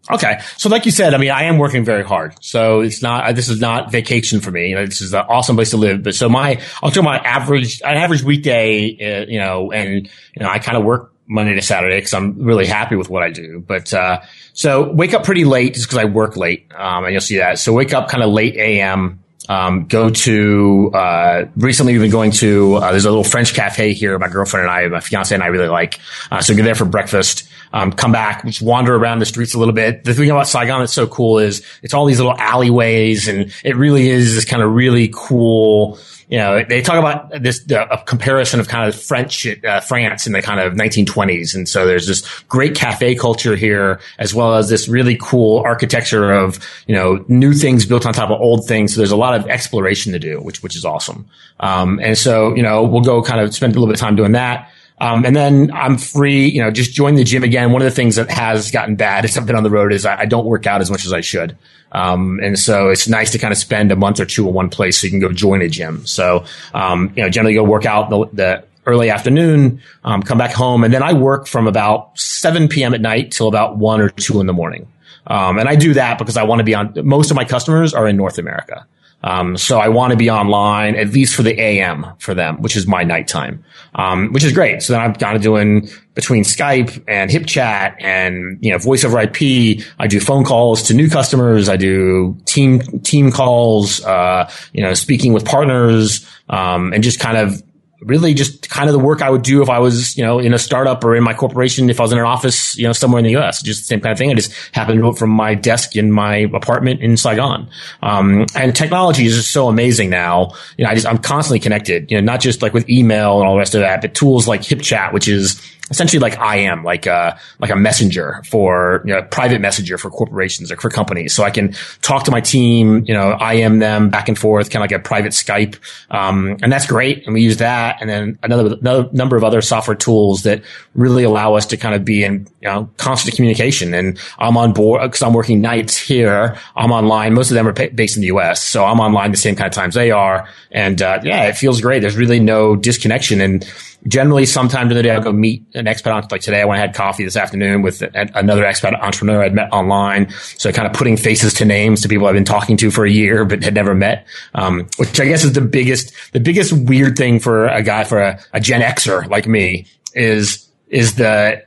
Okay. 0.09 0.39
So 0.57 0.69
like 0.69 0.85
you 0.85 0.91
said, 0.91 1.13
I 1.13 1.17
mean, 1.17 1.31
I 1.31 1.43
am 1.43 1.57
working 1.57 1.83
very 1.83 2.03
hard. 2.03 2.35
So 2.43 2.81
it's 2.81 3.01
not, 3.01 3.35
this 3.35 3.49
is 3.49 3.59
not 3.59 3.91
vacation 3.91 4.39
for 4.39 4.51
me. 4.51 4.69
You 4.69 4.75
know, 4.75 4.85
this 4.85 5.01
is 5.01 5.13
an 5.13 5.25
awesome 5.27 5.55
place 5.55 5.71
to 5.71 5.77
live. 5.77 6.03
But 6.03 6.15
so 6.15 6.29
my, 6.29 6.61
I'll 6.81 6.91
tell 6.91 7.03
my 7.03 7.17
average, 7.17 7.81
an 7.81 7.97
average 7.97 8.23
weekday, 8.23 8.97
uh, 8.99 9.25
you 9.29 9.39
know, 9.39 9.71
and, 9.71 10.07
you 10.07 10.39
know, 10.39 10.49
I 10.49 10.59
kind 10.59 10.77
of 10.77 10.83
work 10.83 11.13
Monday 11.27 11.55
to 11.55 11.61
Saturday 11.61 11.97
because 11.97 12.13
I'm 12.13 12.41
really 12.41 12.65
happy 12.65 12.95
with 12.95 13.09
what 13.09 13.21
I 13.21 13.29
do. 13.31 13.63
But 13.65 13.93
uh, 13.93 14.21
so 14.53 14.89
wake 14.91 15.13
up 15.13 15.25
pretty 15.25 15.43
late 15.43 15.73
just 15.73 15.87
because 15.87 15.97
I 15.97 16.05
work 16.05 16.37
late, 16.37 16.71
um, 16.73 17.03
and 17.03 17.11
you'll 17.11 17.21
see 17.21 17.37
that. 17.37 17.59
So 17.59 17.73
wake 17.73 17.93
up 17.93 18.07
kind 18.07 18.23
of 18.23 18.31
late 18.31 18.55
a.m. 18.55 19.19
Um, 19.49 19.87
go 19.87 20.09
to 20.09 20.91
uh, 20.93 21.45
recently 21.55 21.93
we've 21.93 22.01
been 22.01 22.11
going 22.11 22.31
to 22.31 22.75
uh, 22.75 22.91
there's 22.91 23.05
a 23.05 23.09
little 23.09 23.23
French 23.23 23.53
cafe 23.53 23.93
here. 23.93 24.17
My 24.19 24.27
girlfriend 24.29 24.67
and 24.67 24.71
I, 24.71 24.87
my 24.87 24.99
fiance 24.99 25.33
and 25.33 25.43
I 25.43 25.47
really 25.47 25.69
like. 25.69 25.99
Uh, 26.31 26.41
so 26.41 26.55
go 26.55 26.63
there 26.63 26.75
for 26.75 26.85
breakfast. 26.85 27.46
Um, 27.73 27.91
come 27.91 28.11
back, 28.11 28.45
just 28.45 28.61
wander 28.61 28.95
around 28.95 29.19
the 29.19 29.25
streets 29.25 29.53
a 29.53 29.59
little 29.59 29.73
bit. 29.73 30.03
The 30.03 30.13
thing 30.13 30.29
about 30.29 30.47
Saigon 30.47 30.79
that's 30.79 30.93
so 30.93 31.07
cool 31.07 31.39
is 31.39 31.65
it's 31.83 31.93
all 31.93 32.05
these 32.05 32.19
little 32.19 32.37
alleyways, 32.37 33.27
and 33.27 33.53
it 33.63 33.75
really 33.75 34.09
is 34.09 34.35
this 34.35 34.45
kind 34.45 34.63
of 34.63 34.73
really 34.73 35.11
cool 35.13 35.99
you 36.29 36.37
know, 36.37 36.61
they 36.67 36.81
talk 36.81 36.97
about 36.97 37.41
this 37.41 37.65
uh, 37.71 37.87
a 37.89 37.99
comparison 37.99 38.59
of 38.59 38.67
kind 38.67 38.87
of 38.87 39.01
French 39.01 39.47
uh, 39.63 39.79
France 39.79 40.27
in 40.27 40.33
the 40.33 40.41
kind 40.41 40.59
of 40.59 40.73
1920s, 40.73 41.55
and 41.55 41.69
so 41.69 41.85
there's 41.85 42.05
this 42.05 42.27
great 42.49 42.75
cafe 42.75 43.15
culture 43.15 43.55
here, 43.55 44.01
as 44.19 44.35
well 44.35 44.55
as 44.55 44.67
this 44.67 44.89
really 44.89 45.17
cool 45.21 45.59
architecture 45.59 46.33
of 46.33 46.59
you 46.85 46.93
know 46.93 47.23
new 47.29 47.53
things 47.53 47.85
built 47.85 48.05
on 48.05 48.11
top 48.11 48.29
of 48.29 48.41
old 48.41 48.67
things. 48.67 48.93
So 48.93 48.97
there's 48.99 49.11
a 49.11 49.17
lot 49.17 49.39
of 49.39 49.47
exploration 49.47 50.11
to 50.11 50.19
do, 50.19 50.41
which 50.41 50.61
which 50.61 50.75
is 50.75 50.83
awesome. 50.83 51.29
Um, 51.61 51.97
and 52.03 52.17
so 52.17 52.53
you 52.55 52.63
know 52.63 52.83
we'll 52.83 53.01
go 53.01 53.21
kind 53.21 53.39
of 53.39 53.55
spend 53.55 53.73
a 53.73 53.79
little 53.79 53.87
bit 53.87 53.95
of 53.95 54.01
time 54.01 54.17
doing 54.17 54.33
that. 54.33 54.69
Um, 54.99 55.25
and 55.25 55.35
then 55.35 55.71
I'm 55.73 55.97
free, 55.97 56.47
you 56.47 56.61
know, 56.61 56.71
just 56.71 56.91
join 56.91 57.15
the 57.15 57.23
gym 57.23 57.43
again. 57.43 57.71
One 57.71 57.81
of 57.81 57.85
the 57.85 57.95
things 57.95 58.15
that 58.15 58.31
has 58.31 58.71
gotten 58.71 58.95
bad 58.95 59.25
as 59.25 59.37
I've 59.37 59.45
been 59.45 59.55
on 59.55 59.63
the 59.63 59.69
road 59.69 59.93
is 59.93 60.05
I, 60.05 60.21
I 60.21 60.25
don't 60.25 60.45
work 60.45 60.65
out 60.65 60.81
as 60.81 60.89
much 60.89 61.05
as 61.05 61.13
I 61.13 61.21
should. 61.21 61.55
Um, 61.91 62.39
and 62.41 62.57
so 62.57 62.89
it's 62.89 63.07
nice 63.07 63.31
to 63.31 63.37
kind 63.37 63.51
of 63.51 63.57
spend 63.57 63.91
a 63.91 63.95
month 63.95 64.19
or 64.19 64.25
two 64.25 64.47
in 64.47 64.53
one 64.53 64.69
place 64.69 64.99
so 64.99 65.05
you 65.05 65.11
can 65.11 65.19
go 65.19 65.31
join 65.31 65.61
a 65.61 65.69
gym. 65.69 66.05
So, 66.07 66.45
um, 66.73 67.13
you 67.15 67.21
know, 67.21 67.29
generally 67.29 67.53
go 67.53 67.63
work 67.63 67.85
out 67.85 68.09
the, 68.09 68.25
the 68.33 68.63
early 68.87 69.09
afternoon, 69.09 69.81
um, 70.03 70.23
come 70.23 70.37
back 70.39 70.51
home. 70.51 70.83
And 70.83 70.93
then 70.93 71.03
I 71.03 71.13
work 71.13 71.45
from 71.45 71.67
about 71.67 72.17
7 72.17 72.67
p.m. 72.67 72.93
at 72.93 73.01
night 73.01 73.31
till 73.31 73.47
about 73.47 73.77
one 73.77 74.01
or 74.01 74.09
two 74.09 74.41
in 74.41 74.47
the 74.47 74.53
morning. 74.53 74.87
Um, 75.27 75.59
and 75.59 75.69
I 75.69 75.75
do 75.75 75.93
that 75.93 76.17
because 76.17 76.37
I 76.37 76.43
want 76.43 76.59
to 76.59 76.63
be 76.63 76.73
on, 76.73 76.93
most 77.03 77.29
of 77.29 77.35
my 77.35 77.45
customers 77.45 77.93
are 77.93 78.07
in 78.07 78.17
North 78.17 78.39
America. 78.39 78.87
Um, 79.23 79.57
so 79.57 79.79
I 79.79 79.89
want 79.89 80.11
to 80.11 80.17
be 80.17 80.29
online 80.29 80.95
at 80.95 81.09
least 81.09 81.35
for 81.35 81.41
the 81.41 81.59
AM 81.59 82.05
for 82.19 82.33
them, 82.33 82.61
which 82.61 82.75
is 82.75 82.87
my 82.87 83.03
nighttime, 83.03 83.63
um, 83.95 84.31
which 84.31 84.43
is 84.43 84.53
great. 84.53 84.83
So 84.83 84.93
then 84.93 85.01
I'm 85.01 85.13
kind 85.15 85.35
of 85.35 85.41
doing 85.41 85.89
between 86.13 86.43
Skype 86.43 87.03
and 87.07 87.29
HipChat 87.29 87.95
and, 87.99 88.57
you 88.61 88.71
know, 88.71 88.77
voice 88.77 89.03
over 89.03 89.19
IP. 89.19 89.83
I 89.99 90.07
do 90.07 90.19
phone 90.19 90.43
calls 90.43 90.83
to 90.83 90.93
new 90.93 91.09
customers. 91.09 91.67
I 91.67 91.77
do 91.77 92.37
team, 92.45 92.79
team 93.01 93.31
calls, 93.31 94.03
uh, 94.05 94.49
you 94.71 94.83
know, 94.83 94.93
speaking 94.93 95.33
with 95.33 95.45
partners, 95.45 96.25
um, 96.49 96.93
and 96.93 97.03
just 97.03 97.19
kind 97.19 97.37
of 97.37 97.61
really 98.07 98.33
just 98.33 98.69
kind 98.69 98.89
of 98.89 98.93
the 98.93 98.99
work 98.99 99.21
I 99.21 99.29
would 99.29 99.43
do 99.43 99.61
if 99.61 99.69
I 99.69 99.79
was, 99.79 100.17
you 100.17 100.23
know, 100.23 100.39
in 100.39 100.53
a 100.53 100.59
startup 100.59 101.03
or 101.03 101.15
in 101.15 101.23
my 101.23 101.33
corporation, 101.33 101.89
if 101.89 101.99
I 101.99 102.03
was 102.03 102.11
in 102.11 102.17
an 102.17 102.25
office, 102.25 102.77
you 102.77 102.87
know, 102.87 102.93
somewhere 102.93 103.19
in 103.19 103.25
the 103.25 103.35
US, 103.37 103.61
just 103.61 103.81
the 103.81 103.85
same 103.85 104.01
kind 104.01 104.11
of 104.11 104.17
thing. 104.17 104.31
I 104.31 104.33
just 104.33 104.53
happen 104.71 104.95
to 104.95 105.01
do 105.01 105.09
it 105.09 105.17
from 105.17 105.29
my 105.29 105.53
desk 105.55 105.95
in 105.95 106.11
my 106.11 106.37
apartment 106.53 107.01
in 107.01 107.17
Saigon. 107.17 107.69
Um, 108.01 108.45
and 108.55 108.75
technology 108.75 109.25
is 109.25 109.35
just 109.35 109.51
so 109.51 109.67
amazing 109.67 110.09
now. 110.09 110.53
You 110.77 110.85
know, 110.85 110.91
I 110.91 110.95
just, 110.95 111.05
I'm 111.05 111.17
constantly 111.17 111.59
connected, 111.59 112.09
you 112.11 112.17
know, 112.17 112.25
not 112.25 112.39
just 112.39 112.61
like 112.61 112.73
with 112.73 112.89
email 112.89 113.39
and 113.39 113.47
all 113.47 113.53
the 113.53 113.59
rest 113.59 113.75
of 113.75 113.81
that, 113.81 114.01
but 114.01 114.13
tools 114.13 114.47
like 114.47 114.61
HipChat, 114.61 115.13
which 115.13 115.27
is, 115.27 115.61
essentially 115.89 116.19
like 116.19 116.37
IM, 116.39 116.83
like 116.83 117.05
a 117.05 117.39
like 117.59 117.71
a 117.71 117.75
messenger 117.75 118.41
for 118.49 119.01
you 119.05 119.13
know, 119.13 119.21
private 119.23 119.61
messenger 119.61 119.97
for 119.97 120.09
corporations 120.09 120.71
or 120.71 120.77
for 120.77 120.89
companies. 120.89 121.33
So 121.33 121.43
I 121.43 121.51
can 121.51 121.73
talk 122.01 122.23
to 122.25 122.31
my 122.31 122.41
team, 122.41 123.03
you 123.05 123.13
know, 123.13 123.37
IM 123.39 123.79
them 123.79 124.09
back 124.09 124.27
and 124.27 124.37
forth, 124.37 124.69
kind 124.69 124.83
of 124.83 124.91
like 124.91 124.99
a 124.99 125.03
private 125.03 125.31
Skype, 125.31 125.77
um, 126.09 126.57
and 126.61 126.71
that's 126.71 126.85
great. 126.85 127.25
And 127.25 127.33
we 127.33 127.41
use 127.41 127.57
that, 127.57 127.97
and 128.01 128.09
then 128.09 128.39
another, 128.43 128.75
another 128.79 129.09
number 129.13 129.35
of 129.35 129.43
other 129.43 129.61
software 129.61 129.95
tools 129.95 130.43
that 130.43 130.63
really 130.93 131.23
allow 131.23 131.55
us 131.55 131.65
to 131.67 131.77
kind 131.77 131.95
of 131.95 132.03
be 132.03 132.23
in 132.23 132.47
you 132.61 132.67
know 132.67 132.89
constant 132.97 133.35
communication. 133.35 133.93
And 133.93 134.19
I'm 134.39 134.57
on 134.57 134.73
board 134.73 135.01
because 135.03 135.21
I'm 135.21 135.33
working 135.33 135.61
nights 135.61 135.97
here. 135.97 136.57
I'm 136.75 136.91
online. 136.91 137.33
Most 137.33 137.51
of 137.51 137.55
them 137.55 137.67
are 137.67 137.73
based 137.73 138.17
in 138.17 138.21
the 138.21 138.27
U.S., 138.27 138.63
so 138.63 138.83
I'm 138.85 138.99
online 138.99 139.31
the 139.31 139.37
same 139.37 139.55
kind 139.55 139.67
of 139.67 139.73
times 139.73 139.95
they 139.95 140.11
are. 140.11 140.47
And 140.71 141.01
uh, 141.01 141.19
yeah, 141.23 141.45
it 141.45 141.57
feels 141.57 141.81
great. 141.81 142.01
There's 142.01 142.17
really 142.17 142.39
no 142.39 142.75
disconnection 142.75 143.41
and 143.41 143.65
generally 144.07 144.45
sometime 144.45 144.87
during 144.87 144.97
the 144.97 145.03
day 145.03 145.11
I'll 145.11 145.21
go 145.21 145.31
meet 145.31 145.65
an 145.73 145.85
expat. 145.85 146.31
Like 146.31 146.41
today, 146.41 146.61
I 146.61 146.65
went 146.65 146.79
had 146.79 146.93
coffee 146.93 147.23
this 147.23 147.35
afternoon 147.35 147.81
with 147.81 148.01
another 148.13 148.63
expat 148.63 148.99
entrepreneur 149.01 149.43
I'd 149.43 149.53
met 149.53 149.71
online. 149.71 150.29
So 150.57 150.71
kind 150.71 150.87
of 150.87 150.93
putting 150.93 151.17
faces 151.17 151.53
to 151.55 151.65
names 151.65 152.01
to 152.01 152.07
people 152.07 152.27
I've 152.27 152.33
been 152.33 152.45
talking 152.45 152.77
to 152.77 152.91
for 152.91 153.05
a 153.05 153.11
year, 153.11 153.45
but 153.45 153.63
had 153.63 153.73
never 153.73 153.93
met. 153.93 154.27
Um, 154.53 154.87
which 154.97 155.19
I 155.19 155.25
guess 155.25 155.43
is 155.43 155.53
the 155.53 155.61
biggest, 155.61 156.13
the 156.33 156.39
biggest 156.39 156.73
weird 156.73 157.17
thing 157.17 157.39
for 157.39 157.67
a 157.67 157.83
guy, 157.83 158.03
for 158.03 158.19
a, 158.19 158.39
a 158.53 158.59
Gen 158.59 158.81
Xer 158.81 159.27
like 159.29 159.47
me 159.47 159.87
is, 160.13 160.67
is 160.89 161.15
the 161.15 161.66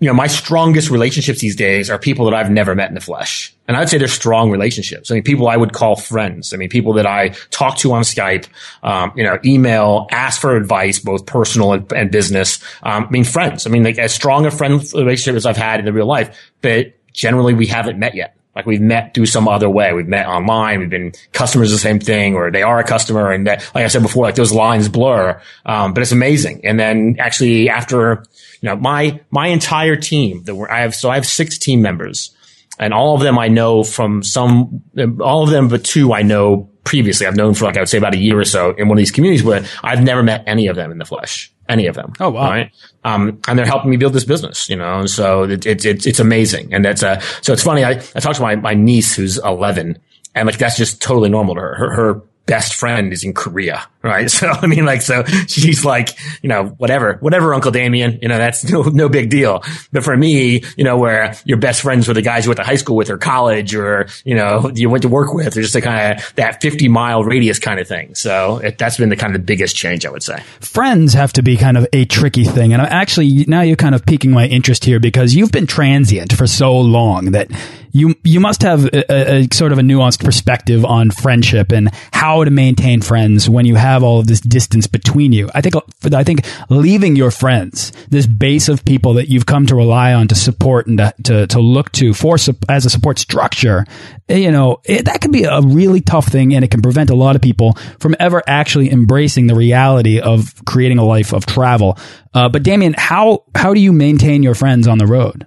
you 0.00 0.08
know, 0.08 0.14
my 0.14 0.26
strongest 0.26 0.90
relationships 0.90 1.40
these 1.40 1.56
days 1.56 1.88
are 1.88 1.98
people 1.98 2.24
that 2.26 2.34
I've 2.34 2.50
never 2.50 2.74
met 2.74 2.88
in 2.88 2.94
the 2.94 3.00
flesh. 3.00 3.54
And 3.68 3.76
I'd 3.76 3.88
say 3.88 3.96
they're 3.96 4.08
strong 4.08 4.50
relationships. 4.50 5.10
I 5.10 5.14
mean, 5.14 5.22
people 5.22 5.48
I 5.48 5.56
would 5.56 5.72
call 5.72 5.96
friends. 5.96 6.52
I 6.52 6.56
mean, 6.56 6.68
people 6.68 6.94
that 6.94 7.06
I 7.06 7.28
talk 7.50 7.78
to 7.78 7.92
on 7.92 8.02
Skype, 8.02 8.46
um, 8.82 9.12
you 9.16 9.22
know, 9.22 9.38
email, 9.44 10.06
ask 10.10 10.40
for 10.40 10.56
advice, 10.56 10.98
both 10.98 11.24
personal 11.26 11.72
and, 11.72 11.90
and 11.92 12.10
business. 12.10 12.62
Um, 12.82 13.04
I 13.04 13.10
mean, 13.10 13.24
friends. 13.24 13.66
I 13.66 13.70
mean, 13.70 13.84
like 13.84 13.98
as 13.98 14.12
strong 14.12 14.44
a 14.46 14.50
friend 14.50 14.82
relationship 14.92 15.36
as 15.36 15.46
I've 15.46 15.56
had 15.56 15.78
in 15.78 15.86
the 15.86 15.92
real 15.92 16.06
life, 16.06 16.52
but 16.60 16.92
generally 17.12 17.54
we 17.54 17.66
haven't 17.66 17.98
met 17.98 18.14
yet. 18.14 18.36
Like 18.54 18.66
we've 18.66 18.80
met 18.80 19.14
through 19.14 19.26
some 19.26 19.48
other 19.48 19.68
way. 19.68 19.92
We've 19.92 20.06
met 20.06 20.26
online. 20.26 20.80
We've 20.80 20.90
been 20.90 21.12
customers 21.32 21.70
the 21.70 21.78
same 21.78 21.98
thing, 21.98 22.34
or 22.34 22.50
they 22.50 22.62
are 22.62 22.78
a 22.78 22.84
customer. 22.84 23.32
And 23.32 23.46
that, 23.46 23.68
like 23.74 23.84
I 23.84 23.88
said 23.88 24.02
before, 24.02 24.24
like 24.24 24.36
those 24.36 24.52
lines 24.52 24.88
blur. 24.88 25.40
Um, 25.66 25.94
but 25.94 26.02
it's 26.02 26.12
amazing. 26.12 26.64
And 26.64 26.78
then 26.78 27.16
actually 27.18 27.68
after, 27.68 28.24
you 28.60 28.68
know, 28.68 28.76
my, 28.76 29.20
my 29.30 29.48
entire 29.48 29.96
team 29.96 30.44
that 30.44 30.54
were, 30.54 30.70
I 30.70 30.80
have, 30.80 30.94
so 30.94 31.10
I 31.10 31.16
have 31.16 31.26
six 31.26 31.58
team 31.58 31.82
members 31.82 32.34
and 32.78 32.92
all 32.92 33.14
of 33.14 33.22
them 33.22 33.38
I 33.38 33.48
know 33.48 33.84
from 33.84 34.22
some, 34.22 34.82
all 35.20 35.44
of 35.44 35.50
them 35.50 35.68
but 35.68 35.84
two 35.84 36.12
I 36.12 36.22
know 36.22 36.70
previously. 36.84 37.26
I've 37.26 37.36
known 37.36 37.54
for 37.54 37.64
like, 37.64 37.76
I 37.76 37.80
would 37.80 37.88
say 37.88 37.98
about 37.98 38.14
a 38.14 38.18
year 38.18 38.38
or 38.38 38.44
so 38.44 38.70
in 38.72 38.88
one 38.88 38.98
of 38.98 39.00
these 39.00 39.10
communities, 39.10 39.44
but 39.44 39.70
I've 39.82 40.02
never 40.02 40.22
met 40.22 40.44
any 40.46 40.66
of 40.66 40.76
them 40.76 40.90
in 40.92 40.98
the 40.98 41.04
flesh. 41.04 41.53
Any 41.68 41.86
of 41.86 41.94
them. 41.94 42.12
Oh, 42.20 42.30
wow. 42.30 42.50
Right. 42.50 42.70
Um, 43.04 43.40
and 43.48 43.58
they're 43.58 43.66
helping 43.66 43.90
me 43.90 43.96
build 43.96 44.12
this 44.12 44.24
business, 44.24 44.68
you 44.68 44.76
know, 44.76 45.00
and 45.00 45.10
so 45.10 45.44
it's, 45.44 45.66
it, 45.66 45.84
it, 45.84 46.06
it's 46.06 46.20
amazing. 46.20 46.72
And 46.74 46.84
that's, 46.84 47.02
uh, 47.02 47.20
so 47.40 47.52
it's 47.52 47.62
funny. 47.62 47.84
I, 47.84 47.92
I 47.92 48.20
talked 48.20 48.36
to 48.36 48.42
my, 48.42 48.56
my 48.56 48.74
niece 48.74 49.14
who's 49.14 49.38
11 49.38 49.98
and 50.34 50.46
like, 50.46 50.58
that's 50.58 50.76
just 50.76 51.00
totally 51.00 51.28
normal 51.28 51.54
to 51.54 51.60
her. 51.60 51.74
Her, 51.74 51.94
her 51.94 52.14
best 52.46 52.74
friend 52.74 53.12
is 53.12 53.24
in 53.24 53.32
Korea, 53.32 53.86
right? 54.04 54.30
So, 54.34 54.48
I 54.48 54.66
mean, 54.66 54.84
like, 54.84 55.00
so 55.00 55.22
she's 55.46 55.84
like, 55.84 56.10
you 56.42 56.48
know, 56.48 56.66
whatever, 56.66 57.18
whatever, 57.20 57.54
Uncle 57.54 57.70
Damien, 57.70 58.18
you 58.20 58.26
know, 58.28 58.36
that's 58.36 58.64
no, 58.70 58.82
no 58.82 59.08
big 59.08 59.30
deal. 59.30 59.62
But 59.92 60.02
for 60.02 60.16
me, 60.16 60.64
you 60.76 60.82
know, 60.82 60.98
where 60.98 61.36
your 61.44 61.56
best 61.56 61.82
friends 61.82 62.08
were 62.08 62.14
the 62.14 62.22
guys 62.22 62.44
you 62.44 62.50
went 62.50 62.58
to 62.58 62.64
high 62.64 62.74
school 62.74 62.96
with 62.96 63.10
or 63.10 63.16
college 63.16 63.74
or, 63.74 64.08
you 64.24 64.34
know, 64.34 64.70
you 64.74 64.90
went 64.90 65.02
to 65.02 65.08
work 65.08 65.32
with, 65.32 65.56
or 65.56 65.62
just 65.62 65.76
a 65.76 65.80
kind 65.80 66.18
of 66.18 66.34
that 66.34 66.60
50 66.60 66.88
mile 66.88 67.22
radius 67.22 67.60
kind 67.60 67.78
of 67.78 67.86
thing. 67.86 68.14
So 68.16 68.58
it, 68.58 68.76
that's 68.76 68.96
been 68.96 69.08
the 69.08 69.16
kind 69.16 69.34
of 69.34 69.40
the 69.40 69.44
biggest 69.44 69.76
change, 69.76 70.04
I 70.04 70.10
would 70.10 70.22
say. 70.22 70.42
Friends 70.60 71.14
have 71.14 71.32
to 71.34 71.42
be 71.42 71.56
kind 71.56 71.76
of 71.76 71.86
a 71.92 72.04
tricky 72.04 72.44
thing. 72.44 72.72
And 72.72 72.82
I'm 72.82 72.88
actually, 72.90 73.44
now 73.46 73.62
you're 73.62 73.76
kind 73.76 73.94
of 73.94 74.04
piquing 74.04 74.32
my 74.32 74.46
interest 74.46 74.84
here 74.84 74.98
because 74.98 75.34
you've 75.34 75.52
been 75.52 75.66
transient 75.66 76.32
for 76.32 76.46
so 76.46 76.78
long 76.78 77.30
that 77.32 77.50
you 77.94 78.14
you 78.24 78.40
must 78.40 78.62
have 78.62 78.84
a, 78.86 79.36
a, 79.36 79.48
sort 79.52 79.72
of 79.72 79.78
a 79.78 79.80
nuanced 79.80 80.22
perspective 80.22 80.84
on 80.84 81.10
friendship 81.10 81.72
and 81.72 81.90
how 82.12 82.44
to 82.44 82.50
maintain 82.50 83.00
friends 83.00 83.48
when 83.48 83.64
you 83.64 83.76
have 83.76 83.93
all 84.02 84.18
of 84.18 84.26
this 84.26 84.40
distance 84.40 84.86
between 84.86 85.32
you. 85.32 85.50
I 85.54 85.60
think 85.60 85.74
I 86.12 86.24
think 86.24 86.46
leaving 86.68 87.16
your 87.16 87.30
friends, 87.30 87.92
this 88.08 88.26
base 88.26 88.68
of 88.68 88.84
people 88.84 89.14
that 89.14 89.28
you've 89.28 89.46
come 89.46 89.66
to 89.66 89.74
rely 89.74 90.12
on 90.14 90.28
to 90.28 90.34
support 90.34 90.86
and 90.86 90.98
to 90.98 91.14
to, 91.24 91.46
to 91.48 91.60
look 91.60 91.92
to 91.92 92.14
for 92.14 92.36
as 92.68 92.86
a 92.86 92.90
support 92.90 93.18
structure, 93.18 93.86
eh, 94.28 94.36
you 94.36 94.50
know 94.50 94.80
it, 94.84 95.04
that 95.04 95.20
can 95.20 95.30
be 95.30 95.44
a 95.44 95.60
really 95.60 96.00
tough 96.00 96.26
thing, 96.26 96.54
and 96.54 96.64
it 96.64 96.70
can 96.70 96.82
prevent 96.82 97.10
a 97.10 97.14
lot 97.14 97.36
of 97.36 97.42
people 97.42 97.74
from 97.98 98.16
ever 98.18 98.42
actually 98.46 98.90
embracing 98.90 99.46
the 99.46 99.54
reality 99.54 100.20
of 100.20 100.64
creating 100.64 100.98
a 100.98 101.04
life 101.04 101.32
of 101.32 101.46
travel. 101.46 101.98
Uh, 102.32 102.48
but 102.48 102.62
Damien, 102.62 102.94
how 102.96 103.44
how 103.54 103.74
do 103.74 103.80
you 103.80 103.92
maintain 103.92 104.42
your 104.42 104.54
friends 104.54 104.88
on 104.88 104.98
the 104.98 105.06
road? 105.06 105.46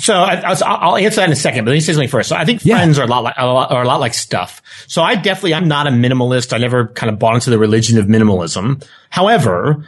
So 0.00 0.14
I, 0.14 0.88
will 0.88 0.96
answer 0.96 1.16
that 1.16 1.26
in 1.26 1.32
a 1.32 1.36
second, 1.36 1.64
but 1.64 1.70
let 1.70 1.76
me 1.76 1.80
say 1.80 1.92
something 1.92 2.08
first. 2.08 2.28
So 2.28 2.36
I 2.36 2.44
think 2.44 2.62
friends 2.62 2.96
yeah. 2.96 3.04
are 3.04 3.06
a 3.06 3.10
lot 3.10 3.22
like 3.22 3.34
a 3.36 3.46
lot, 3.46 3.70
are 3.70 3.82
a 3.82 3.86
lot 3.86 4.00
like 4.00 4.14
stuff. 4.14 4.62
So 4.86 5.02
I 5.02 5.14
definitely 5.14 5.54
I'm 5.54 5.68
not 5.68 5.86
a 5.86 5.90
minimalist. 5.90 6.52
I 6.52 6.58
never 6.58 6.88
kind 6.88 7.12
of 7.12 7.18
bought 7.18 7.34
into 7.34 7.50
the 7.50 7.58
religion 7.58 7.98
of 7.98 8.06
minimalism. 8.06 8.86
However, 9.10 9.86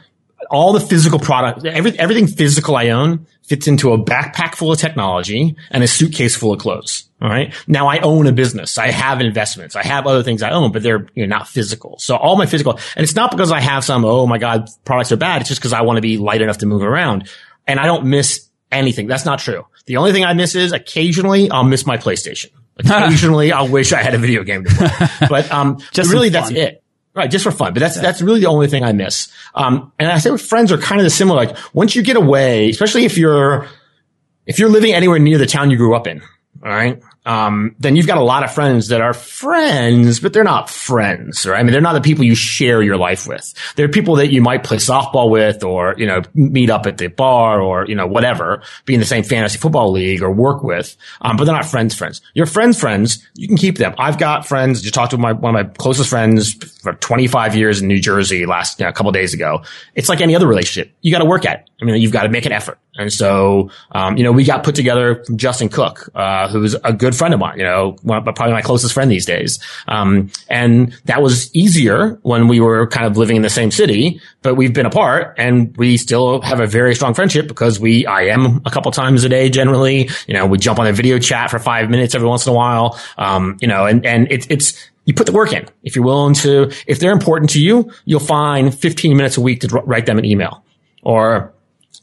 all 0.50 0.72
the 0.72 0.80
physical 0.80 1.18
product, 1.18 1.64
every, 1.64 1.98
everything 1.98 2.26
physical 2.26 2.76
I 2.76 2.90
own 2.90 3.26
fits 3.42 3.66
into 3.66 3.92
a 3.92 3.98
backpack 3.98 4.54
full 4.54 4.72
of 4.72 4.78
technology 4.78 5.56
and 5.70 5.82
a 5.82 5.88
suitcase 5.88 6.36
full 6.36 6.52
of 6.52 6.60
clothes. 6.60 7.08
All 7.20 7.28
right. 7.28 7.54
Now 7.66 7.88
I 7.88 8.00
own 8.00 8.26
a 8.26 8.32
business. 8.32 8.78
I 8.78 8.90
have 8.90 9.20
investments. 9.20 9.76
I 9.76 9.84
have 9.84 10.06
other 10.06 10.22
things 10.22 10.42
I 10.42 10.50
own, 10.50 10.72
but 10.72 10.82
they're 10.82 11.06
you 11.14 11.26
know, 11.26 11.36
not 11.36 11.48
physical. 11.48 11.98
So 11.98 12.16
all 12.16 12.36
my 12.36 12.46
physical, 12.46 12.78
and 12.96 13.04
it's 13.04 13.14
not 13.14 13.30
because 13.30 13.52
I 13.52 13.60
have 13.60 13.84
some, 13.84 14.04
oh 14.04 14.26
my 14.26 14.38
God, 14.38 14.68
products 14.84 15.12
are 15.12 15.16
bad. 15.16 15.42
It's 15.42 15.48
just 15.48 15.60
because 15.60 15.72
I 15.72 15.82
want 15.82 15.96
to 15.96 16.02
be 16.02 16.18
light 16.18 16.42
enough 16.42 16.58
to 16.58 16.66
move 16.66 16.82
around. 16.82 17.28
And 17.66 17.78
I 17.78 17.86
don't 17.86 18.06
miss 18.06 18.48
anything. 18.70 19.06
That's 19.06 19.24
not 19.24 19.38
true. 19.38 19.64
The 19.86 19.96
only 19.96 20.12
thing 20.12 20.24
I 20.24 20.32
miss 20.34 20.54
is 20.54 20.72
occasionally 20.72 21.50
I'll 21.50 21.64
miss 21.64 21.86
my 21.86 21.96
PlayStation. 21.96 22.50
Occasionally 22.78 23.52
I'll 23.52 23.68
wish 23.68 23.92
I 23.92 24.02
had 24.02 24.14
a 24.14 24.18
video 24.18 24.44
game 24.44 24.64
to 24.64 24.70
play. 24.70 25.08
But 25.28 25.52
um, 25.52 25.78
just 25.92 26.10
really 26.10 26.30
that's 26.30 26.50
it. 26.50 26.82
Right, 27.14 27.30
just 27.30 27.44
for 27.44 27.50
fun. 27.50 27.74
But 27.74 27.80
that's 27.80 27.96
yeah. 27.96 28.02
that's 28.02 28.22
really 28.22 28.40
the 28.40 28.46
only 28.46 28.68
thing 28.68 28.82
I 28.82 28.92
miss. 28.92 29.30
Um, 29.54 29.92
and 29.98 30.10
I 30.10 30.18
say 30.18 30.30
with 30.30 30.40
friends 30.40 30.72
are 30.72 30.78
kind 30.78 30.98
of 31.00 31.04
the 31.04 31.10
similar. 31.10 31.44
Like 31.44 31.56
once 31.74 31.94
you 31.94 32.02
get 32.02 32.16
away, 32.16 32.70
especially 32.70 33.04
if 33.04 33.18
you're 33.18 33.68
if 34.46 34.58
you're 34.58 34.70
living 34.70 34.94
anywhere 34.94 35.18
near 35.18 35.36
the 35.36 35.46
town 35.46 35.70
you 35.70 35.76
grew 35.76 35.94
up 35.94 36.06
in, 36.06 36.22
all 36.64 36.70
right, 36.70 37.02
um, 37.24 37.76
then 37.78 37.94
you've 37.94 38.06
got 38.08 38.18
a 38.18 38.22
lot 38.22 38.42
of 38.42 38.52
friends 38.52 38.88
that 38.88 39.00
are 39.00 39.14
friends, 39.14 40.18
but 40.18 40.32
they're 40.32 40.42
not 40.42 40.68
friends, 40.68 41.46
right? 41.46 41.60
I 41.60 41.62
mean, 41.62 41.72
they're 41.72 41.80
not 41.80 41.92
the 41.92 42.00
people 42.00 42.24
you 42.24 42.34
share 42.34 42.82
your 42.82 42.96
life 42.96 43.28
with. 43.28 43.54
They're 43.76 43.88
people 43.88 44.16
that 44.16 44.32
you 44.32 44.42
might 44.42 44.64
play 44.64 44.78
softball 44.78 45.30
with 45.30 45.62
or, 45.62 45.94
you 45.98 46.06
know, 46.06 46.22
meet 46.34 46.68
up 46.68 46.86
at 46.86 46.98
the 46.98 47.06
bar 47.06 47.60
or, 47.60 47.86
you 47.86 47.94
know, 47.94 48.08
whatever, 48.08 48.62
be 48.86 48.94
in 48.94 49.00
the 49.00 49.06
same 49.06 49.22
fantasy 49.22 49.58
football 49.58 49.92
league 49.92 50.20
or 50.20 50.32
work 50.32 50.64
with. 50.64 50.96
Um, 51.20 51.36
but 51.36 51.44
they're 51.44 51.54
not 51.54 51.64
friends, 51.66 51.94
friends. 51.94 52.20
Your 52.34 52.46
friends, 52.46 52.80
friends, 52.80 53.24
you 53.34 53.46
can 53.46 53.56
keep 53.56 53.78
them. 53.78 53.94
I've 53.98 54.18
got 54.18 54.46
friends, 54.46 54.82
just 54.82 54.94
talked 54.94 55.12
to 55.12 55.18
my, 55.18 55.32
one 55.32 55.54
of 55.54 55.66
my 55.66 55.72
closest 55.74 56.10
friends 56.10 56.54
for 56.80 56.94
25 56.94 57.54
years 57.54 57.80
in 57.80 57.86
New 57.86 58.00
Jersey 58.00 58.46
last, 58.46 58.80
you 58.80 58.84
know, 58.84 58.90
a 58.90 58.92
couple 58.92 59.12
days 59.12 59.32
ago. 59.32 59.62
It's 59.94 60.08
like 60.08 60.20
any 60.20 60.34
other 60.34 60.48
relationship. 60.48 60.92
You 61.02 61.12
got 61.12 61.20
to 61.20 61.24
work 61.24 61.46
at 61.46 61.60
it. 61.60 61.70
I 61.80 61.84
mean, 61.84 62.00
you've 62.02 62.12
got 62.12 62.24
to 62.24 62.30
make 62.30 62.46
an 62.46 62.52
effort. 62.52 62.78
And 62.98 63.10
so, 63.10 63.70
um, 63.92 64.18
you 64.18 64.24
know, 64.24 64.32
we 64.32 64.44
got 64.44 64.64
put 64.64 64.74
together 64.74 65.24
from 65.24 65.38
Justin 65.38 65.70
Cooke, 65.70 66.10
uh, 66.14 66.48
who's 66.48 66.74
a 66.84 66.92
good 66.92 67.16
friend 67.16 67.32
of 67.32 67.40
mine, 67.40 67.58
you 67.58 67.64
know, 67.64 67.96
probably 68.04 68.52
my 68.52 68.60
closest 68.60 68.92
friend 68.92 69.10
these 69.10 69.24
days. 69.24 69.58
Um, 69.88 70.30
and 70.50 70.92
that 71.06 71.22
was 71.22 71.54
easier 71.54 72.18
when 72.22 72.48
we 72.48 72.60
were 72.60 72.86
kind 72.86 73.06
of 73.06 73.16
living 73.16 73.36
in 73.36 73.42
the 73.42 73.50
same 73.50 73.70
city, 73.70 74.20
but 74.42 74.56
we've 74.56 74.74
been 74.74 74.84
apart 74.84 75.34
and 75.38 75.74
we 75.78 75.96
still 75.96 76.42
have 76.42 76.60
a 76.60 76.66
very 76.66 76.94
strong 76.94 77.14
friendship 77.14 77.48
because 77.48 77.80
we, 77.80 78.06
IM 78.06 78.60
a 78.66 78.70
couple 78.70 78.92
times 78.92 79.24
a 79.24 79.28
day 79.28 79.48
generally, 79.48 80.10
you 80.26 80.34
know, 80.34 80.44
we 80.44 80.58
jump 80.58 80.78
on 80.78 80.86
a 80.86 80.92
video 80.92 81.18
chat 81.18 81.50
for 81.50 81.58
five 81.58 81.88
minutes 81.88 82.14
every 82.14 82.28
once 82.28 82.46
in 82.46 82.52
a 82.52 82.54
while. 82.54 82.98
Um, 83.16 83.56
you 83.60 83.68
know, 83.68 83.86
and, 83.86 84.04
and 84.04 84.30
it's, 84.30 84.46
it's, 84.50 84.90
you 85.06 85.14
put 85.14 85.26
the 85.26 85.32
work 85.32 85.52
in. 85.52 85.66
If 85.82 85.96
you're 85.96 86.04
willing 86.04 86.34
to, 86.34 86.70
if 86.86 86.98
they're 86.98 87.12
important 87.12 87.50
to 87.50 87.60
you, 87.60 87.90
you'll 88.04 88.20
find 88.20 88.74
15 88.74 89.16
minutes 89.16 89.38
a 89.38 89.40
week 89.40 89.60
to 89.62 89.68
write 89.68 90.04
them 90.04 90.18
an 90.18 90.24
email 90.26 90.62
or 91.02 91.51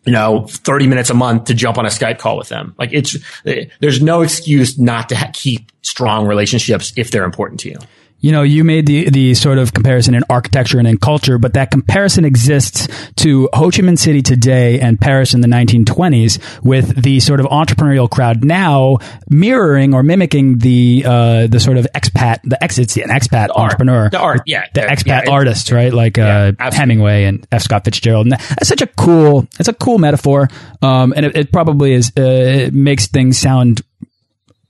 you 0.05 0.11
know, 0.11 0.45
30 0.47 0.87
minutes 0.87 1.09
a 1.09 1.13
month 1.13 1.45
to 1.45 1.53
jump 1.53 1.77
on 1.77 1.85
a 1.85 1.89
Skype 1.89 2.19
call 2.19 2.37
with 2.37 2.49
them. 2.49 2.73
Like 2.77 2.91
it's, 2.93 3.17
eh, 3.45 3.65
there's 3.79 4.01
no 4.01 4.21
excuse 4.21 4.79
not 4.79 5.09
to 5.09 5.15
ha- 5.15 5.31
keep 5.33 5.71
strong 5.81 6.25
relationships 6.25 6.93
if 6.95 7.11
they're 7.11 7.25
important 7.25 7.59
to 7.61 7.69
you 7.69 7.77
you 8.21 8.31
know, 8.31 8.43
you 8.43 8.63
made 8.63 8.85
the 8.85 9.09
the 9.09 9.33
sort 9.33 9.57
of 9.57 9.73
comparison 9.73 10.13
in 10.13 10.23
architecture 10.29 10.77
and 10.77 10.87
in 10.87 10.97
culture, 10.97 11.37
but 11.37 11.53
that 11.53 11.71
comparison 11.71 12.25
exists 12.25 12.87
to 13.17 13.49
Ho 13.53 13.71
Chi 13.71 13.79
Minh 13.79 13.97
City 13.97 14.21
today 14.21 14.79
and 14.79 14.99
Paris 14.99 15.33
in 15.33 15.41
the 15.41 15.47
1920s, 15.47 16.63
with 16.63 17.01
the 17.01 17.19
sort 17.19 17.39
of 17.39 17.45
entrepreneurial 17.47 18.09
crowd 18.09 18.43
now 18.43 18.97
mirroring 19.29 19.93
or 19.93 20.03
mimicking 20.03 20.57
the 20.59 21.03
uh, 21.05 21.47
the 21.47 21.59
sort 21.59 21.77
of 21.77 21.87
expat, 21.95 22.39
the 22.43 22.61
exits, 22.61 22.97
an 22.97 23.09
expat 23.09 23.47
the 23.47 23.57
entrepreneur, 23.57 24.09
the 24.09 24.19
art, 24.19 24.41
yeah, 24.45 24.65
the 24.73 24.81
expat 24.81 25.25
yeah, 25.25 25.31
artist, 25.31 25.71
right? 25.71 25.93
Like 25.93 26.17
yeah, 26.17 26.51
uh, 26.59 26.71
Hemingway 26.71 27.23
and 27.23 27.47
F. 27.51 27.61
Scott 27.61 27.85
Fitzgerald. 27.85 28.25
And 28.25 28.33
that's 28.33 28.67
such 28.67 28.81
a 28.81 28.87
cool, 28.87 29.47
it's 29.59 29.69
a 29.69 29.73
cool 29.73 29.97
metaphor, 29.97 30.49
um, 30.81 31.13
and 31.15 31.25
it, 31.25 31.37
it 31.37 31.51
probably 31.51 31.93
is 31.93 32.11
uh, 32.17 32.21
it 32.21 32.73
makes 32.73 33.07
things 33.07 33.37
sound 33.37 33.81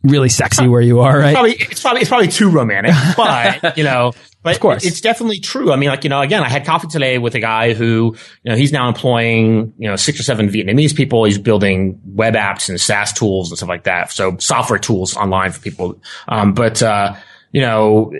really 0.04 0.30
sexy 0.30 0.68
where 0.68 0.82
you 0.82 1.02
are, 1.02 1.20
right? 1.20 1.30
It's 1.30 1.34
probably, 1.34 1.54
it's 1.54 1.82
probably, 1.82 2.02
it's 2.02 2.10
probably 2.10 2.28
too 2.28 2.50
romantic, 2.50 2.94
but 3.18 3.78
you 3.78 3.84
know, 3.84 4.14
but 4.42 4.56
of 4.56 4.62
course, 4.62 4.86
it's 4.86 5.02
definitely 5.02 5.40
true. 5.40 5.74
I 5.74 5.76
mean, 5.76 5.90
like, 5.90 6.06
you 6.06 6.10
know, 6.10 6.22
again, 6.22 6.44
I 6.44 6.50
had 6.50 6.66
coffee 6.66 6.88
today 6.88 7.18
with 7.18 7.36
a 7.36 7.42
guy 7.42 7.74
who, 7.74 8.16
you 8.44 8.52
know, 8.52 8.56
he's 8.56 8.72
now 8.72 8.88
employing, 8.88 9.74
you 9.78 9.90
know, 9.90 9.98
six 9.98 10.20
or 10.20 10.24
seven 10.24 10.48
Vietnamese 10.48 10.96
people. 10.96 11.26
He's 11.26 11.38
building 11.38 12.00
web 12.06 12.36
apps 12.36 12.70
and 12.70 12.80
SaaS 12.80 13.12
tools 13.12 13.52
and 13.52 13.58
stuff 13.58 13.68
like 13.68 13.84
that. 13.84 14.12
So 14.14 14.38
software 14.38 14.80
tools 14.80 15.18
online 15.18 15.52
for 15.52 15.60
people. 15.60 16.02
Um, 16.30 16.54
but, 16.54 16.82
uh, 16.82 17.16
you 17.52 17.62
know, 17.62 18.14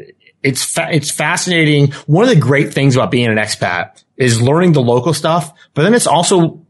it's, 0.44 0.66
fa- 0.66 0.90
it's 0.92 1.10
fascinating. 1.10 1.92
One 2.06 2.24
of 2.24 2.30
the 2.30 2.36
great 2.36 2.74
things 2.74 2.98
about 2.98 3.12
being 3.12 3.28
an 3.28 3.38
expat 3.38 4.04
is 4.18 4.42
learning 4.42 4.74
the 4.74 4.82
local 4.82 5.14
stuff, 5.14 5.54
but 5.74 5.84
then 5.84 5.94
it's 5.94 6.08
also 6.08 6.66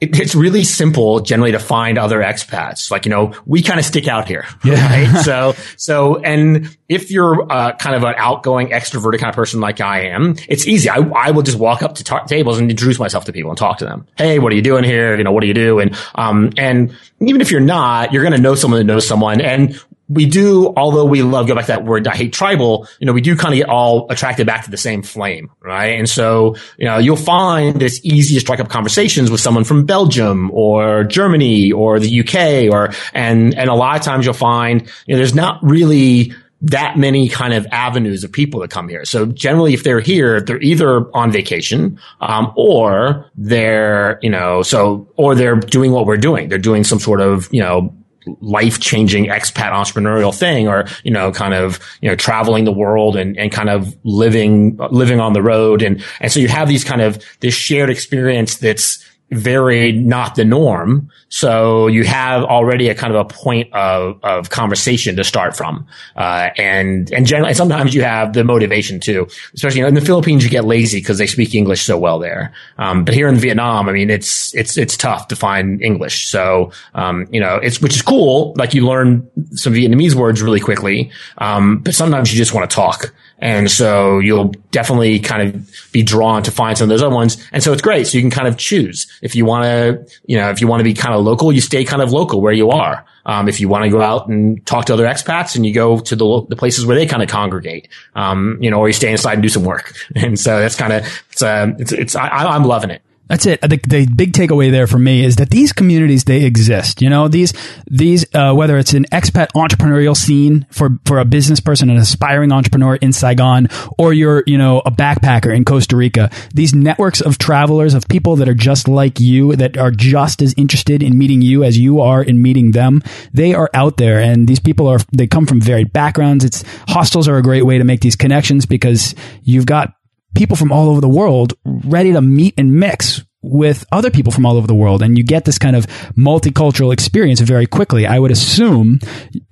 it, 0.00 0.18
it's 0.18 0.34
really 0.34 0.64
simple 0.64 1.20
generally 1.20 1.52
to 1.52 1.58
find 1.58 1.98
other 1.98 2.20
expats. 2.20 2.90
Like, 2.90 3.04
you 3.04 3.10
know, 3.10 3.32
we 3.46 3.62
kind 3.62 3.80
of 3.80 3.86
stick 3.86 4.06
out 4.06 4.28
here, 4.28 4.46
yeah. 4.64 4.86
right? 4.86 5.22
so, 5.24 5.54
so, 5.76 6.16
and 6.18 6.76
if 6.88 7.10
you're 7.10 7.50
uh, 7.50 7.74
kind 7.76 7.96
of 7.96 8.04
an 8.04 8.14
outgoing 8.16 8.68
extroverted 8.68 9.18
kind 9.18 9.30
of 9.30 9.34
person 9.34 9.60
like 9.60 9.80
I 9.80 10.06
am, 10.06 10.36
it's 10.48 10.66
easy. 10.66 10.88
I, 10.88 10.98
I 10.98 11.30
will 11.32 11.42
just 11.42 11.58
walk 11.58 11.82
up 11.82 11.96
to 11.96 12.22
tables 12.26 12.58
and 12.58 12.70
introduce 12.70 12.98
myself 12.98 13.24
to 13.26 13.32
people 13.32 13.50
and 13.50 13.58
talk 13.58 13.78
to 13.78 13.84
them. 13.84 14.06
Hey, 14.16 14.38
what 14.38 14.52
are 14.52 14.56
you 14.56 14.62
doing 14.62 14.84
here? 14.84 15.16
You 15.16 15.24
know, 15.24 15.32
what 15.32 15.40
do 15.40 15.48
you 15.48 15.54
do? 15.54 15.80
And, 15.80 15.96
um, 16.14 16.52
and 16.56 16.94
even 17.20 17.40
if 17.40 17.50
you're 17.50 17.60
not, 17.60 18.12
you're 18.12 18.22
going 18.22 18.34
to 18.34 18.40
know 18.40 18.54
someone 18.54 18.78
that 18.78 18.84
knows 18.84 19.06
someone. 19.06 19.40
And 19.40 19.80
we 20.08 20.26
do, 20.26 20.72
although 20.76 21.04
we 21.04 21.22
love 21.22 21.46
go 21.46 21.54
back 21.54 21.66
to 21.66 21.72
that 21.72 21.84
word, 21.84 22.06
I 22.08 22.16
hate 22.16 22.32
tribal, 22.32 22.88
you 22.98 23.06
know, 23.06 23.12
we 23.12 23.20
do 23.20 23.36
kind 23.36 23.52
of 23.52 23.58
get 23.58 23.68
all 23.68 24.10
attracted 24.10 24.46
back 24.46 24.64
to 24.64 24.70
the 24.70 24.76
same 24.76 25.02
flame, 25.02 25.50
right? 25.60 25.98
And 25.98 26.08
so, 26.08 26.56
you 26.78 26.86
know, 26.86 26.98
you'll 26.98 27.16
find 27.16 27.82
it's 27.82 28.00
easy 28.02 28.34
to 28.34 28.40
strike 28.40 28.60
up 28.60 28.70
conversations 28.70 29.30
with 29.30 29.40
someone 29.40 29.64
from 29.64 29.84
Belgium 29.84 30.50
or 30.52 31.04
Germany 31.04 31.72
or 31.72 32.00
the 32.00 32.20
UK 32.20 32.72
or, 32.72 32.94
and, 33.12 33.54
and 33.56 33.68
a 33.68 33.74
lot 33.74 33.96
of 33.96 34.02
times 34.02 34.24
you'll 34.24 34.34
find, 34.34 34.82
you 35.06 35.14
know, 35.14 35.18
there's 35.18 35.34
not 35.34 35.62
really, 35.62 36.32
that 36.60 36.98
many 36.98 37.28
kind 37.28 37.54
of 37.54 37.66
avenues 37.70 38.24
of 38.24 38.32
people 38.32 38.60
that 38.60 38.70
come 38.70 38.88
here. 38.88 39.04
So 39.04 39.26
generally, 39.26 39.74
if 39.74 39.84
they're 39.84 40.00
here, 40.00 40.40
they're 40.40 40.60
either 40.60 41.08
on 41.16 41.30
vacation, 41.30 42.00
um, 42.20 42.52
or 42.56 43.30
they're, 43.36 44.18
you 44.22 44.30
know, 44.30 44.62
so, 44.62 45.08
or 45.16 45.36
they're 45.36 45.54
doing 45.54 45.92
what 45.92 46.04
we're 46.04 46.16
doing. 46.16 46.48
They're 46.48 46.58
doing 46.58 46.82
some 46.82 46.98
sort 46.98 47.20
of, 47.20 47.48
you 47.52 47.60
know, 47.60 47.94
life 48.40 48.80
changing 48.80 49.26
expat 49.26 49.72
entrepreneurial 49.72 50.36
thing 50.36 50.68
or, 50.68 50.86
you 51.04 51.10
know, 51.10 51.32
kind 51.32 51.54
of, 51.54 51.78
you 52.00 52.08
know, 52.08 52.16
traveling 52.16 52.64
the 52.64 52.72
world 52.72 53.16
and, 53.16 53.38
and 53.38 53.52
kind 53.52 53.70
of 53.70 53.96
living, 54.04 54.76
living 54.90 55.20
on 55.20 55.32
the 55.32 55.42
road. 55.42 55.82
And, 55.82 56.04
and 56.20 56.30
so 56.30 56.40
you 56.40 56.48
have 56.48 56.68
these 56.68 56.84
kind 56.84 57.00
of, 57.00 57.22
this 57.40 57.54
shared 57.54 57.90
experience 57.90 58.56
that's, 58.58 59.04
very 59.30 59.92
not 59.92 60.34
the 60.34 60.44
norm. 60.44 61.10
So 61.28 61.86
you 61.86 62.04
have 62.04 62.44
already 62.44 62.88
a 62.88 62.94
kind 62.94 63.14
of 63.14 63.20
a 63.20 63.24
point 63.26 63.72
of, 63.74 64.18
of 64.22 64.50
conversation 64.50 65.16
to 65.16 65.24
start 65.24 65.56
from. 65.56 65.86
Uh, 66.16 66.48
and, 66.56 67.12
and 67.12 67.26
generally, 67.26 67.52
sometimes 67.54 67.94
you 67.94 68.02
have 68.02 68.32
the 68.32 68.44
motivation 68.44 69.00
too, 69.00 69.28
especially 69.54 69.78
you 69.78 69.82
know, 69.82 69.88
in 69.88 69.94
the 69.94 70.00
Philippines, 70.00 70.44
you 70.44 70.50
get 70.50 70.64
lazy 70.64 71.00
because 71.00 71.18
they 71.18 71.26
speak 71.26 71.54
English 71.54 71.82
so 71.82 71.98
well 71.98 72.18
there. 72.18 72.54
Um, 72.78 73.04
but 73.04 73.14
here 73.14 73.28
in 73.28 73.36
Vietnam, 73.36 73.88
I 73.88 73.92
mean, 73.92 74.08
it's, 74.08 74.54
it's, 74.54 74.78
it's 74.78 74.96
tough 74.96 75.28
to 75.28 75.36
find 75.36 75.82
English. 75.82 76.28
So, 76.28 76.72
um, 76.94 77.26
you 77.30 77.40
know, 77.40 77.56
it's, 77.56 77.82
which 77.82 77.94
is 77.94 78.02
cool. 78.02 78.54
Like 78.56 78.72
you 78.72 78.86
learn 78.86 79.28
some 79.52 79.74
Vietnamese 79.74 80.14
words 80.14 80.40
really 80.40 80.60
quickly. 80.60 81.10
Um, 81.36 81.78
but 81.78 81.94
sometimes 81.94 82.32
you 82.32 82.38
just 82.38 82.54
want 82.54 82.68
to 82.68 82.74
talk. 82.74 83.12
And 83.38 83.70
so 83.70 84.18
you'll 84.18 84.48
definitely 84.72 85.20
kind 85.20 85.48
of 85.48 85.70
be 85.92 86.02
drawn 86.02 86.42
to 86.42 86.50
find 86.50 86.76
some 86.76 86.86
of 86.86 86.88
those 86.90 87.02
other 87.02 87.14
ones. 87.14 87.36
And 87.52 87.62
so 87.62 87.72
it's 87.72 87.82
great. 87.82 88.06
So 88.06 88.18
you 88.18 88.22
can 88.22 88.30
kind 88.30 88.48
of 88.48 88.56
choose 88.56 89.06
if 89.22 89.36
you 89.36 89.44
want 89.44 89.64
to, 89.64 90.16
you 90.26 90.36
know, 90.36 90.50
if 90.50 90.60
you 90.60 90.66
want 90.66 90.80
to 90.80 90.84
be 90.84 90.94
kind 90.94 91.14
of 91.14 91.24
local, 91.24 91.52
you 91.52 91.60
stay 91.60 91.84
kind 91.84 92.02
of 92.02 92.12
local 92.12 92.40
where 92.40 92.52
you 92.52 92.70
are. 92.70 93.04
Um, 93.26 93.48
if 93.48 93.60
you 93.60 93.68
want 93.68 93.84
to 93.84 93.90
go 93.90 94.00
out 94.00 94.28
and 94.28 94.64
talk 94.66 94.86
to 94.86 94.94
other 94.94 95.04
expats 95.04 95.54
and 95.54 95.64
you 95.64 95.72
go 95.72 95.98
to 95.98 96.16
the, 96.16 96.46
the 96.48 96.56
places 96.56 96.86
where 96.86 96.96
they 96.96 97.06
kind 97.06 97.22
of 97.22 97.28
congregate, 97.28 97.88
um, 98.14 98.58
you 98.60 98.70
know, 98.70 98.78
or 98.78 98.88
you 98.88 98.94
stay 98.94 99.12
inside 99.12 99.34
and 99.34 99.42
do 99.42 99.48
some 99.48 99.64
work. 99.64 99.94
And 100.16 100.38
so 100.38 100.58
that's 100.58 100.74
kind 100.74 100.92
of, 100.92 101.22
it's, 101.30 101.42
uh, 101.42 101.72
it's, 101.78 101.92
it's, 101.92 102.16
I, 102.16 102.28
I'm 102.28 102.64
loving 102.64 102.90
it. 102.90 103.02
That's 103.28 103.44
it. 103.44 103.60
The, 103.60 103.78
the, 103.86 104.06
big 104.06 104.32
takeaway 104.32 104.70
there 104.70 104.86
for 104.86 104.98
me 104.98 105.22
is 105.22 105.36
that 105.36 105.50
these 105.50 105.72
communities 105.72 106.24
they 106.24 106.44
exist. 106.44 107.02
You 107.02 107.10
know 107.10 107.28
these 107.28 107.52
these 107.86 108.24
uh, 108.34 108.54
whether 108.54 108.78
it's 108.78 108.94
an 108.94 109.04
expat 109.12 109.48
entrepreneurial 109.54 110.16
scene 110.16 110.66
for 110.70 110.98
for 111.04 111.18
a 111.18 111.24
business 111.24 111.60
person, 111.60 111.90
an 111.90 111.98
aspiring 111.98 112.52
entrepreneur 112.52 112.96
in 112.96 113.12
Saigon, 113.12 113.68
or 113.98 114.14
you're 114.14 114.42
you 114.46 114.56
know 114.56 114.80
a 114.80 114.90
backpacker 114.90 115.54
in 115.54 115.64
Costa 115.64 115.96
Rica. 115.96 116.30
These 116.54 116.74
networks 116.74 117.20
of 117.20 117.36
travelers 117.36 117.92
of 117.92 118.08
people 118.08 118.36
that 118.36 118.48
are 118.48 118.54
just 118.54 118.88
like 118.88 119.20
you, 119.20 119.54
that 119.56 119.76
are 119.76 119.90
just 119.90 120.40
as 120.40 120.54
interested 120.56 121.02
in 121.02 121.18
meeting 121.18 121.42
you 121.42 121.64
as 121.64 121.78
you 121.78 122.00
are 122.00 122.22
in 122.22 122.40
meeting 122.40 122.70
them. 122.70 123.02
They 123.32 123.52
are 123.52 123.68
out 123.74 123.98
there, 123.98 124.18
and 124.20 124.48
these 124.48 124.60
people 124.60 124.88
are 124.88 125.00
they 125.12 125.26
come 125.26 125.44
from 125.44 125.60
varied 125.60 125.92
backgrounds. 125.92 126.44
It's 126.44 126.64
hostels 126.88 127.28
are 127.28 127.36
a 127.36 127.42
great 127.42 127.66
way 127.66 127.76
to 127.76 127.84
make 127.84 128.00
these 128.00 128.16
connections 128.16 128.64
because 128.64 129.14
you've 129.42 129.66
got 129.66 129.92
people 130.38 130.56
from 130.56 130.72
all 130.72 130.88
over 130.88 131.00
the 131.00 131.08
world 131.08 131.54
ready 131.64 132.12
to 132.12 132.22
meet 132.22 132.54
and 132.56 132.72
mix 132.72 133.22
with 133.42 133.84
other 133.92 134.10
people 134.10 134.32
from 134.32 134.46
all 134.46 134.56
over 134.56 134.66
the 134.66 134.74
world. 134.74 135.02
And 135.02 135.18
you 135.18 135.24
get 135.24 135.44
this 135.44 135.58
kind 135.58 135.76
of 135.76 135.86
multicultural 136.16 136.92
experience 136.92 137.40
very 137.40 137.66
quickly. 137.66 138.06
I 138.06 138.18
would 138.18 138.30
assume 138.30 139.00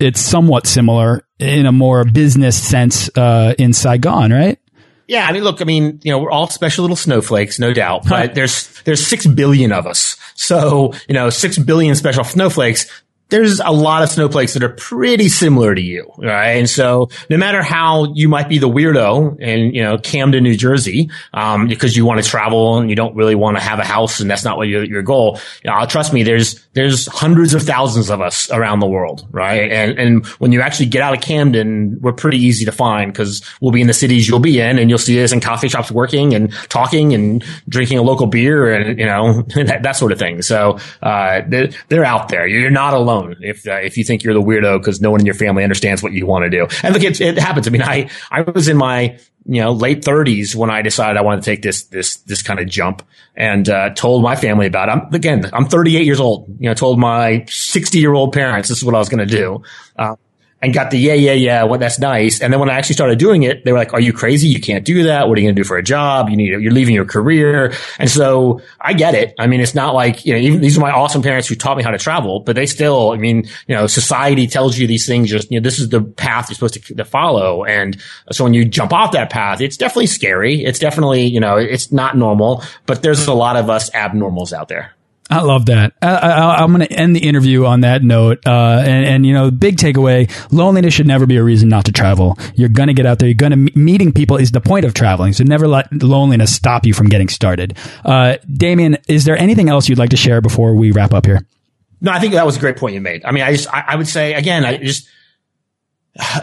it's 0.01 0.21
somewhat 0.21 0.67
similar 0.67 1.27
in 1.39 1.67
a 1.67 1.73
more 1.73 2.05
business 2.05 2.61
sense 2.61 3.11
uh, 3.17 3.55
in 3.59 3.73
saigon 3.73 4.33
right? 4.33 4.59
Yeah, 5.09 5.27
I 5.27 5.33
mean, 5.33 5.45
look, 5.45 5.61
I 5.61 5.65
mean, 5.65 6.01
you 6.03 6.11
know, 6.11 6.19
we're 6.19 6.33
all 6.33 6.49
special 6.49 6.83
little 6.83 6.97
snowflakes, 6.97 7.61
no 7.61 7.73
doubt, 7.73 8.09
but 8.09 8.35
there's, 8.35 8.83
there's 8.83 9.07
six 9.07 9.25
billion 9.25 9.71
of 9.71 9.87
us. 9.87 10.17
So, 10.35 10.95
you 11.09 11.15
know, 11.15 11.31
six 11.31 11.59
billion 11.59 11.95
special 11.95 12.25
snowflakes 12.25 12.91
there's 13.29 13.59
a 13.59 13.73
lot 13.73 14.05
of 14.05 14.09
snowflakes 14.09 14.55
that 14.55 14.63
are 14.63 14.69
pretty 14.69 15.29
similar 15.29 15.75
to 15.75 15.81
you, 15.81 16.13
right? 16.19 16.51
And 16.51 16.71
so 16.71 17.11
no 17.29 17.37
matter 17.37 17.61
how 17.61 18.13
you 18.15 18.29
might 18.29 18.49
be 18.49 18.59
the 18.59 18.69
weirdo 18.69 19.41
in, 19.41 19.75
you 19.75 19.83
know, 19.83 19.99
Camden, 19.99 20.45
New 20.45 20.57
Jersey, 20.57 21.11
um, 21.35 21.67
because 21.67 21.97
you 21.97 22.07
want 22.07 22.23
to 22.23 22.29
travel 22.29 22.79
and 22.79 22.89
you 22.89 22.95
don't 22.95 23.17
really 23.17 23.35
want 23.35 23.57
to 23.57 23.63
have 23.63 23.81
a 23.81 23.85
house 23.85 24.21
and 24.21 24.31
that's 24.31 24.45
not 24.45 24.57
what 24.57 24.69
your, 24.69 24.85
your 24.85 25.03
goal, 25.03 25.41
trust 25.89 26.13
me, 26.13 26.23
there's, 26.23 26.65
there's 26.75 27.07
hundreds 27.09 27.53
of 27.53 27.63
thousands 27.63 28.11
of 28.11 28.21
us 28.21 28.49
around 28.53 28.79
the 28.79 28.87
world, 28.87 29.27
right? 29.33 29.73
And, 29.73 29.99
and 29.99 30.27
when 30.39 30.53
you 30.53 30.61
actually 30.61 30.87
get 30.87 31.03
out 31.03 31.15
of 31.15 31.21
Camden, 31.21 31.99
we're 32.01 32.13
pretty 32.13 32.39
easy 32.39 32.65
to 32.67 32.73
find 32.73 33.13
because 33.13 33.45
we'll 33.61 33.73
be 33.73 33.81
in 33.81 33.89
the 33.89 33.93
cities 33.93 34.29
you'll 34.29 34.39
be 34.39 34.61
in 34.61 34.79
and 34.79 34.89
you'll 34.89 35.01
see 35.01 35.23
us 35.25 35.33
in 35.33 35.41
coffee 35.41 35.69
shops 35.69 35.91
working 35.91 36.33
and 36.33 36.53
talking 36.69 37.13
and 37.13 37.45
drinking 37.69 37.99
a 37.99 38.03
local 38.03 38.29
beer 38.29 38.73
and, 38.73 39.01
you 39.01 39.07
know, 39.07 39.43
that, 39.57 39.83
that 39.83 39.97
sort 39.97 40.13
of 40.13 40.19
thing. 40.21 40.43
So, 40.43 40.79
uh, 41.03 41.43
they're, 41.49 41.71
they're 41.89 42.05
out 42.05 42.29
there. 42.29 42.47
You're 42.47 42.71
not 42.71 42.95
alone 42.95 43.16
alone 43.17 43.37
if 43.41 43.67
uh, 43.67 43.75
if 43.75 43.97
you 43.97 44.05
think 44.05 44.23
you're 44.23 44.35
the 44.35 44.43
weirdo 44.43 44.79
because 44.79 45.01
no 45.01 45.11
one 45.11 45.21
in 45.21 45.27
your 45.27 45.35
family 45.35 45.63
understands 45.63 46.03
what 46.03 46.13
you 46.13 46.27
want 46.27 46.45
to 46.45 46.51
do. 46.51 46.67
And 46.83 46.95
look, 46.95 47.03
it, 47.03 47.21
it 47.21 47.39
happens. 47.39 47.67
I 47.67 47.71
mean, 47.71 47.83
I 47.83 48.11
I 48.31 48.43
was 48.43 48.69
in 48.69 48.77
my 48.77 49.19
you 49.45 49.63
know 49.63 49.73
late 49.73 50.03
30s 50.03 50.55
when 50.55 50.71
I 50.71 50.83
decided 50.83 51.17
I 51.17 51.23
wanted 51.23 51.43
to 51.45 51.51
take 51.51 51.63
this 51.63 51.85
this 51.85 52.17
this 52.19 52.43
kind 52.43 52.61
of 52.61 52.67
jump 52.69 53.03
and 53.35 53.69
uh, 53.69 53.91
told 53.91 54.23
my 54.23 54.37
family 54.37 54.67
about 54.67 54.89
it. 54.89 54.93
I'm, 54.93 55.15
again, 55.15 55.49
I'm 55.53 55.67
38 55.67 56.05
years 56.05 56.21
old. 56.21 56.49
You 56.59 56.69
know, 56.69 56.75
told 56.75 56.99
my 56.99 57.45
60 57.49 57.99
year 57.99 58.15
old 58.15 58.33
parents 58.33 58.69
this 58.69 58.79
is 58.79 58.85
what 58.85 58.95
I 58.95 58.99
was 58.99 59.09
going 59.09 59.27
to 59.27 59.37
do. 59.37 59.63
Uh, 59.97 60.17
and 60.63 60.73
got 60.73 60.91
the 60.91 60.99
yeah, 60.99 61.13
yeah, 61.13 61.33
yeah. 61.33 61.65
Well, 61.65 61.79
that's 61.79 61.99
nice. 61.99 62.41
And 62.41 62.51
then 62.51 62.59
when 62.59 62.71
I 62.71 62.75
actually 62.75 62.95
started 62.95 63.19
doing 63.19 63.43
it, 63.43 63.65
they 63.65 63.73
were 63.73 63.79
like, 63.79 63.93
"Are 63.93 64.01
you 64.01 64.13
crazy? 64.13 64.49
You 64.49 64.61
can't 64.61 64.85
do 64.85 65.03
that. 65.05 65.29
What 65.29 65.37
are 65.37 65.41
you 65.41 65.47
going 65.47 65.55
to 65.55 65.61
do 65.61 65.67
for 65.67 65.77
a 65.77 65.83
job? 65.83 66.31
You 66.31 66.37
need 66.37 66.49
you're 66.49 66.73
leaving 66.73 66.95
your 66.95 67.05
career." 67.05 67.75
And 67.99 68.11
so 68.11 68.63
I 68.81 68.95
get 68.95 69.15
it. 69.15 69.35
I 69.39 69.49
mean, 69.49 69.61
it's 69.61 69.75
not 69.75 69.95
like 69.95 70.25
you 70.25 70.33
know, 70.33 70.39
even 70.39 70.63
these 70.63 70.79
are 70.79 70.81
my 70.81 70.91
awesome 70.91 71.23
parents 71.23 71.47
who 71.47 71.57
taught 71.57 71.77
me 71.77 71.83
how 71.83 71.91
to 71.91 71.99
travel, 71.99 72.41
but 72.41 72.57
they 72.57 72.67
still, 72.67 73.11
I 73.11 73.17
mean, 73.19 73.47
you 73.67 73.75
know, 73.75 73.87
society 73.87 74.47
tells 74.47 74.79
you 74.79 74.87
these 74.87 75.07
things. 75.07 75.31
Just 75.31 75.51
you 75.51 75.61
know, 75.61 75.63
this 75.63 75.79
is 75.79 75.91
the 75.91 76.01
path 76.01 76.49
you're 76.49 76.55
supposed 76.55 76.75
to, 76.75 76.95
to 76.95 77.05
follow. 77.05 77.65
And 77.65 78.01
so 78.33 78.43
when 78.43 78.55
you 78.55 78.65
jump 78.65 78.95
off 78.95 79.13
that 79.13 79.29
path, 79.29 79.61
it's 79.61 79.77
definitely 79.77 80.07
scary. 80.07 80.65
It's 80.65 80.79
definitely 80.79 81.27
you 81.27 81.41
know, 81.41 81.59
it's 81.59 81.93
not 81.93 82.17
normal. 82.17 82.65
But 82.87 83.03
there's 83.03 83.27
a 83.27 83.35
lot 83.35 83.57
of 83.57 83.69
us 83.69 83.91
abnormals 83.91 84.55
out 84.55 84.69
there. 84.69 84.96
I 85.29 85.41
love 85.41 85.67
that. 85.67 85.93
I, 86.01 86.63
am 86.63 86.73
going 86.73 86.87
to 86.87 86.93
end 86.93 87.17
the 87.17 87.21
interview 87.21 87.65
on 87.65 87.81
that 87.81 88.03
note. 88.03 88.47
Uh, 88.47 88.83
and, 88.85 89.05
and, 89.05 89.27
you 89.27 89.33
know, 89.33 89.51
big 89.51 89.77
takeaway, 89.77 90.31
loneliness 90.53 90.95
should 90.95 91.07
never 91.07 91.27
be 91.27 91.37
a 91.37 91.43
reason 91.43 91.69
not 91.69 91.85
to 91.87 91.93
travel. 91.93 92.39
You're 92.55 92.69
going 92.69 92.87
to 92.87 92.95
get 92.95 93.07
out 93.07 93.19
there. 93.19 93.29
You're 93.29 93.35
going 93.35 93.67
to, 93.67 93.79
meeting 93.79 94.13
people 94.13 94.37
is 94.37 94.53
the 94.53 94.61
point 94.61 94.85
of 94.85 94.95
traveling. 94.95 95.33
So 95.33 95.43
never 95.43 95.67
let 95.67 95.93
loneliness 95.93 96.55
stop 96.55 96.87
you 96.87 96.95
from 96.95 97.09
getting 97.09 97.29
started. 97.29 97.77
Uh, 98.05 98.37
Damien, 98.53 98.99
is 99.09 99.25
there 99.25 99.37
anything 99.37 99.69
else 99.69 99.89
you'd 99.89 99.99
like 99.99 100.11
to 100.11 100.17
share 100.17 100.41
before 100.41 100.75
we 100.75 100.93
wrap 100.93 101.13
up 101.13 101.27
here? 101.27 101.45
No, 102.01 102.13
I 102.13 102.21
think 102.21 102.35
that 102.35 102.47
was 102.47 102.57
a 102.57 102.61
great 102.61 102.77
point 102.77 102.95
you 102.95 103.01
made. 103.01 103.25
I 103.25 103.33
mean, 103.33 103.43
I 103.43 103.53
just, 103.53 103.73
I, 103.73 103.85
I 103.89 103.97
would 103.97 104.07
say 104.07 104.35
again, 104.35 104.65
I 104.65 104.77
just, 104.77 105.09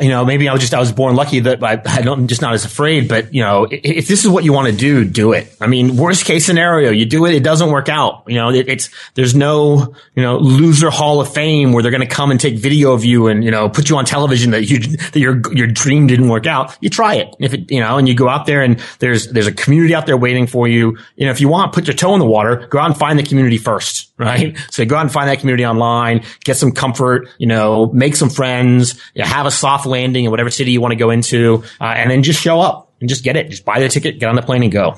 you 0.01 0.09
know, 0.09 0.25
maybe 0.25 0.47
I 0.47 0.53
was 0.53 0.61
just, 0.61 0.73
I 0.73 0.79
was 0.79 0.91
born 0.91 1.15
lucky 1.15 1.39
that 1.41 1.63
I, 1.63 1.81
I 1.85 2.01
don't, 2.01 2.19
I'm 2.19 2.27
just 2.27 2.41
not 2.41 2.53
as 2.53 2.65
afraid, 2.65 3.07
but 3.07 3.33
you 3.33 3.41
know, 3.41 3.65
if, 3.65 3.81
if 3.83 4.07
this 4.07 4.23
is 4.23 4.29
what 4.29 4.43
you 4.43 4.53
want 4.53 4.67
to 4.67 4.75
do, 4.75 5.05
do 5.05 5.33
it. 5.33 5.53
I 5.59 5.67
mean, 5.67 5.97
worst 5.97 6.25
case 6.25 6.45
scenario, 6.45 6.91
you 6.91 7.05
do 7.05 7.25
it, 7.25 7.33
it 7.33 7.43
doesn't 7.43 7.71
work 7.71 7.89
out. 7.89 8.23
You 8.27 8.35
know, 8.35 8.49
it, 8.49 8.67
it's, 8.67 8.89
there's 9.15 9.35
no, 9.35 9.95
you 10.15 10.23
know, 10.23 10.37
loser 10.37 10.89
hall 10.89 11.21
of 11.21 11.33
fame 11.33 11.73
where 11.73 11.81
they're 11.81 11.91
going 11.91 12.07
to 12.07 12.07
come 12.07 12.31
and 12.31 12.39
take 12.39 12.57
video 12.57 12.93
of 12.93 13.03
you 13.03 13.27
and, 13.27 13.43
you 13.43 13.51
know, 13.51 13.69
put 13.69 13.89
you 13.89 13.97
on 13.97 14.05
television 14.05 14.51
that 14.51 14.69
you, 14.69 14.79
that 14.79 15.19
your, 15.19 15.41
your 15.53 15.67
dream 15.67 16.07
didn't 16.07 16.29
work 16.29 16.45
out. 16.45 16.77
You 16.81 16.89
try 16.89 17.15
it. 17.15 17.35
If 17.39 17.53
it, 17.53 17.71
you 17.71 17.79
know, 17.79 17.97
and 17.97 18.07
you 18.07 18.15
go 18.15 18.29
out 18.29 18.45
there 18.45 18.61
and 18.61 18.79
there's, 18.99 19.27
there's 19.31 19.47
a 19.47 19.53
community 19.53 19.95
out 19.95 20.05
there 20.05 20.17
waiting 20.17 20.47
for 20.47 20.67
you. 20.67 20.97
You 21.15 21.25
know, 21.25 21.31
if 21.31 21.41
you 21.41 21.47
want, 21.47 21.73
put 21.73 21.87
your 21.87 21.95
toe 21.95 22.13
in 22.13 22.19
the 22.19 22.25
water, 22.25 22.67
go 22.67 22.79
out 22.79 22.87
and 22.87 22.97
find 22.97 23.17
the 23.17 23.23
community 23.23 23.57
first, 23.57 24.11
right? 24.17 24.57
So 24.71 24.85
go 24.85 24.95
out 24.95 25.01
and 25.01 25.11
find 25.11 25.29
that 25.29 25.39
community 25.39 25.65
online, 25.65 26.23
get 26.43 26.57
some 26.57 26.71
comfort, 26.71 27.29
you 27.37 27.45
know, 27.45 27.87
make 27.87 28.15
some 28.15 28.29
friends, 28.29 28.99
you 29.13 29.21
know, 29.21 29.27
have 29.27 29.45
a 29.45 29.51
soft 29.63 29.85
landing 29.85 30.25
in 30.25 30.31
whatever 30.31 30.49
city 30.49 30.73
you 30.73 30.81
want 30.81 30.91
to 30.91 30.97
go 30.97 31.09
into, 31.09 31.63
uh, 31.79 31.85
and 31.85 32.11
then 32.11 32.21
just 32.21 32.41
show 32.41 32.59
up 32.59 32.91
and 32.99 33.07
just 33.07 33.23
get 33.23 33.37
it. 33.37 33.49
Just 33.49 33.63
buy 33.63 33.79
the 33.79 33.87
ticket, 33.87 34.19
get 34.19 34.27
on 34.27 34.35
the 34.35 34.41
plane, 34.41 34.61
and 34.61 34.71
go. 34.71 34.95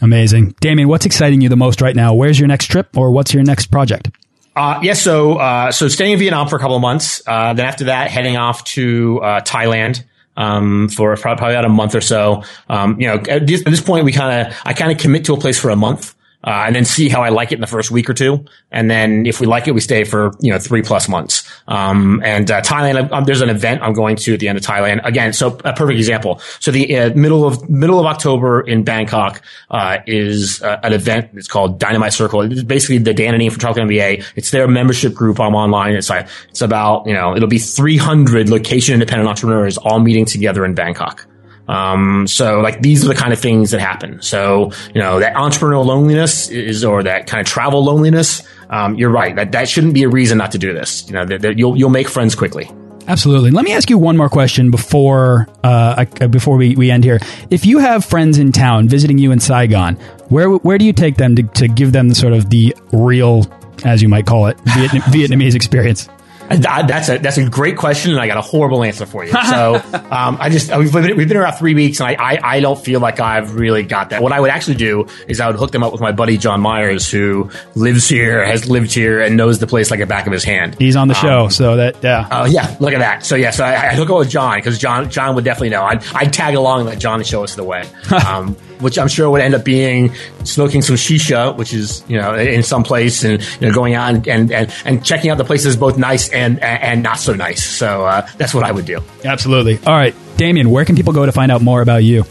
Amazing, 0.00 0.54
Damien. 0.60 0.88
What's 0.88 1.04
exciting 1.04 1.40
you 1.40 1.48
the 1.48 1.56
most 1.56 1.80
right 1.80 1.96
now? 1.96 2.14
Where's 2.14 2.38
your 2.38 2.46
next 2.46 2.66
trip, 2.66 2.96
or 2.96 3.10
what's 3.10 3.34
your 3.34 3.42
next 3.42 3.66
project? 3.66 4.08
Uh, 4.54 4.78
yes, 4.82 4.98
yeah, 4.98 5.02
so 5.02 5.34
uh, 5.38 5.72
so 5.72 5.88
staying 5.88 6.12
in 6.12 6.18
Vietnam 6.20 6.46
for 6.46 6.54
a 6.54 6.60
couple 6.60 6.76
of 6.76 6.82
months. 6.82 7.22
Uh, 7.26 7.54
then 7.54 7.66
after 7.66 7.86
that, 7.86 8.12
heading 8.12 8.36
off 8.36 8.62
to 8.64 9.20
uh, 9.20 9.40
Thailand 9.40 10.04
um, 10.36 10.88
for 10.88 11.16
probably 11.16 11.54
about 11.54 11.64
a 11.64 11.68
month 11.68 11.96
or 11.96 12.00
so. 12.00 12.44
Um, 12.68 13.00
you 13.00 13.08
know, 13.08 13.14
at 13.28 13.46
this, 13.48 13.62
at 13.62 13.70
this 13.70 13.80
point, 13.80 14.04
we 14.04 14.12
kind 14.12 14.46
of 14.46 14.56
I 14.64 14.72
kind 14.72 14.92
of 14.92 14.98
commit 14.98 15.24
to 15.24 15.34
a 15.34 15.36
place 15.36 15.58
for 15.58 15.70
a 15.70 15.76
month 15.76 16.14
uh, 16.44 16.64
and 16.66 16.76
then 16.76 16.84
see 16.84 17.08
how 17.08 17.22
I 17.22 17.30
like 17.30 17.52
it 17.52 17.56
in 17.56 17.60
the 17.62 17.66
first 17.66 17.90
week 17.90 18.08
or 18.08 18.14
two. 18.14 18.44
And 18.70 18.90
then 18.90 19.24
if 19.24 19.40
we 19.40 19.46
like 19.46 19.66
it, 19.66 19.72
we 19.72 19.80
stay 19.80 20.04
for, 20.04 20.32
you 20.40 20.52
know, 20.52 20.58
three 20.58 20.82
plus 20.82 21.08
months. 21.08 21.50
Um, 21.66 22.22
and, 22.22 22.50
uh, 22.50 22.60
Thailand, 22.60 23.10
um, 23.12 23.24
there's 23.24 23.40
an 23.40 23.48
event 23.48 23.82
I'm 23.82 23.94
going 23.94 24.16
to 24.16 24.34
at 24.34 24.40
the 24.40 24.48
end 24.48 24.58
of 24.58 24.64
Thailand. 24.64 25.00
Again, 25.04 25.32
so 25.32 25.58
a 25.64 25.72
perfect 25.72 25.98
example. 25.98 26.40
So 26.60 26.70
the 26.70 26.96
uh, 26.96 27.14
middle 27.14 27.46
of, 27.46 27.68
middle 27.70 27.98
of 27.98 28.04
October 28.04 28.60
in 28.60 28.84
Bangkok, 28.84 29.40
uh, 29.70 29.98
is 30.06 30.62
uh, 30.62 30.78
an 30.82 30.92
event. 30.92 31.30
It's 31.34 31.48
called 31.48 31.78
Dynamite 31.80 32.12
Circle. 32.12 32.52
It's 32.52 32.62
basically 32.62 32.98
the 32.98 33.14
Dan 33.14 33.32
and 33.32 33.42
Ian 33.42 33.50
from 33.50 33.60
Tropical 33.60 33.88
MBA. 33.88 34.24
It's 34.36 34.50
their 34.50 34.68
membership 34.68 35.14
group. 35.14 35.40
I'm 35.40 35.54
online. 35.54 35.94
It's 35.94 36.10
like, 36.10 36.28
it's 36.50 36.60
about, 36.60 37.06
you 37.06 37.14
know, 37.14 37.34
it'll 37.34 37.48
be 37.48 37.58
300 37.58 38.50
location 38.50 38.94
independent 38.94 39.28
entrepreneurs 39.28 39.78
all 39.78 39.98
meeting 39.98 40.26
together 40.26 40.64
in 40.64 40.74
Bangkok. 40.74 41.26
Um, 41.68 42.26
so 42.26 42.60
like 42.60 42.80
these 42.82 43.04
are 43.04 43.08
the 43.08 43.14
kind 43.14 43.32
of 43.32 43.38
things 43.38 43.70
that 43.70 43.80
happen. 43.80 44.20
So, 44.22 44.72
you 44.94 45.00
know, 45.00 45.20
that 45.20 45.34
entrepreneurial 45.34 45.84
loneliness 45.84 46.48
is, 46.50 46.84
or 46.84 47.02
that 47.02 47.26
kind 47.26 47.40
of 47.40 47.46
travel 47.46 47.84
loneliness. 47.84 48.42
Um, 48.70 48.96
you're 48.96 49.10
right. 49.10 49.34
That, 49.36 49.52
that 49.52 49.68
shouldn't 49.68 49.94
be 49.94 50.02
a 50.02 50.08
reason 50.08 50.38
not 50.38 50.52
to 50.52 50.58
do 50.58 50.72
this. 50.72 51.06
You 51.06 51.14
know, 51.14 51.24
that, 51.24 51.42
that 51.42 51.58
you'll, 51.58 51.76
you'll 51.76 51.90
make 51.90 52.08
friends 52.08 52.34
quickly. 52.34 52.70
Absolutely. 53.06 53.50
Let 53.50 53.64
me 53.64 53.72
ask 53.72 53.90
you 53.90 53.98
one 53.98 54.16
more 54.16 54.28
question 54.28 54.70
before 54.70 55.46
uh, 55.62 56.06
I, 56.20 56.26
before 56.26 56.56
we, 56.56 56.74
we 56.74 56.90
end 56.90 57.04
here. 57.04 57.18
If 57.50 57.66
you 57.66 57.78
have 57.78 58.04
friends 58.04 58.38
in 58.38 58.52
town 58.52 58.88
visiting 58.88 59.18
you 59.18 59.30
in 59.30 59.40
Saigon, 59.40 59.96
where 60.28 60.50
where 60.50 60.78
do 60.78 60.86
you 60.86 60.92
take 60.92 61.16
them 61.16 61.36
to, 61.36 61.42
to 61.42 61.68
give 61.68 61.92
them 61.92 62.08
the 62.08 62.14
sort 62.14 62.32
of 62.32 62.48
the 62.48 62.74
real, 62.92 63.44
as 63.84 64.00
you 64.00 64.08
might 64.08 64.26
call 64.26 64.46
it, 64.46 64.58
Vietnam, 64.60 65.02
Vietnamese 65.12 65.54
experience? 65.54 66.08
That's 66.48 67.08
a 67.08 67.18
that's 67.18 67.38
a 67.38 67.48
great 67.48 67.76
question, 67.76 68.12
and 68.12 68.20
I 68.20 68.26
got 68.26 68.36
a 68.36 68.42
horrible 68.42 68.82
answer 68.84 69.06
for 69.06 69.24
you. 69.24 69.32
So 69.54 69.74
um, 70.10 70.38
I 70.40 70.48
just 70.48 70.74
we've 70.76 70.92
been, 70.92 71.16
we've 71.16 71.28
been 71.28 71.36
around 71.36 71.56
three 71.56 71.74
weeks, 71.74 72.00
and 72.00 72.08
I, 72.08 72.14
I, 72.14 72.56
I 72.56 72.60
don't 72.60 72.82
feel 72.82 72.98
like 72.98 73.20
I've 73.20 73.54
really 73.54 73.84
got 73.84 74.10
that. 74.10 74.20
What 74.20 74.32
I 74.32 74.40
would 74.40 74.50
actually 74.50 74.76
do 74.76 75.06
is 75.28 75.38
I 75.38 75.46
would 75.46 75.56
hook 75.56 75.70
them 75.70 75.84
up 75.84 75.92
with 75.92 76.00
my 76.00 76.10
buddy 76.10 76.38
John 76.38 76.60
Myers, 76.60 77.08
who 77.08 77.50
lives 77.76 78.08
here, 78.08 78.44
has 78.44 78.68
lived 78.68 78.92
here, 78.92 79.20
and 79.20 79.36
knows 79.36 79.60
the 79.60 79.66
place 79.66 79.90
like 79.90 80.00
the 80.00 80.06
back 80.06 80.26
of 80.26 80.32
his 80.32 80.42
hand. 80.42 80.76
He's 80.78 80.96
on 80.96 81.06
the 81.06 81.14
um, 81.14 81.20
show, 81.20 81.48
so 81.48 81.76
that 81.76 82.02
yeah. 82.02 82.26
Oh 82.32 82.42
uh, 82.42 82.46
yeah, 82.46 82.76
look 82.80 82.94
at 82.94 82.98
that. 82.98 83.24
So 83.24 83.36
yeah, 83.36 83.50
so 83.50 83.64
I, 83.64 83.90
I 83.90 83.94
hook 83.94 84.10
up 84.10 84.18
with 84.18 84.30
John 84.30 84.58
because 84.58 84.78
John 84.78 85.08
John 85.10 85.36
would 85.36 85.44
definitely 85.44 85.70
know. 85.70 85.84
I'd, 85.84 86.04
I'd 86.14 86.32
tag 86.32 86.54
along 86.54 86.80
and 86.80 86.88
let 86.88 86.98
John 86.98 87.22
show 87.22 87.44
us 87.44 87.54
the 87.54 87.64
way. 87.64 87.84
Um, 88.24 88.56
which 88.80 88.98
I'm 88.98 89.08
sure 89.08 89.30
would 89.30 89.40
end 89.40 89.54
up 89.54 89.64
being 89.64 90.14
smoking 90.44 90.82
some 90.82 90.96
shisha, 90.96 91.56
which 91.56 91.72
is 91.72 92.04
you 92.08 92.18
know 92.18 92.34
in 92.34 92.62
some 92.62 92.84
place, 92.84 93.24
and 93.24 93.42
you 93.60 93.68
know 93.68 93.74
going 93.74 93.94
out 93.94 94.14
and 94.14 94.28
and, 94.52 94.72
and 94.84 95.04
checking 95.04 95.30
out 95.30 95.38
the 95.38 95.44
places 95.44 95.76
both 95.76 95.96
nice 95.98 96.30
and 96.34 96.62
and 96.62 97.02
not 97.02 97.18
so 97.18 97.34
nice. 97.34 97.64
So 97.64 98.04
uh, 98.04 98.26
that's 98.36 98.52
what 98.52 98.64
I 98.64 98.72
would 98.72 98.84
do. 98.84 99.00
Absolutely. 99.24 99.78
All 99.86 99.94
right, 99.94 100.14
Damien, 100.36 100.70
where 100.70 100.84
can 100.84 100.96
people 100.96 101.12
go 101.12 101.24
to 101.24 101.32
find 101.32 101.50
out 101.52 101.62
more 101.62 101.80
about 101.80 102.04
you? 102.04 102.24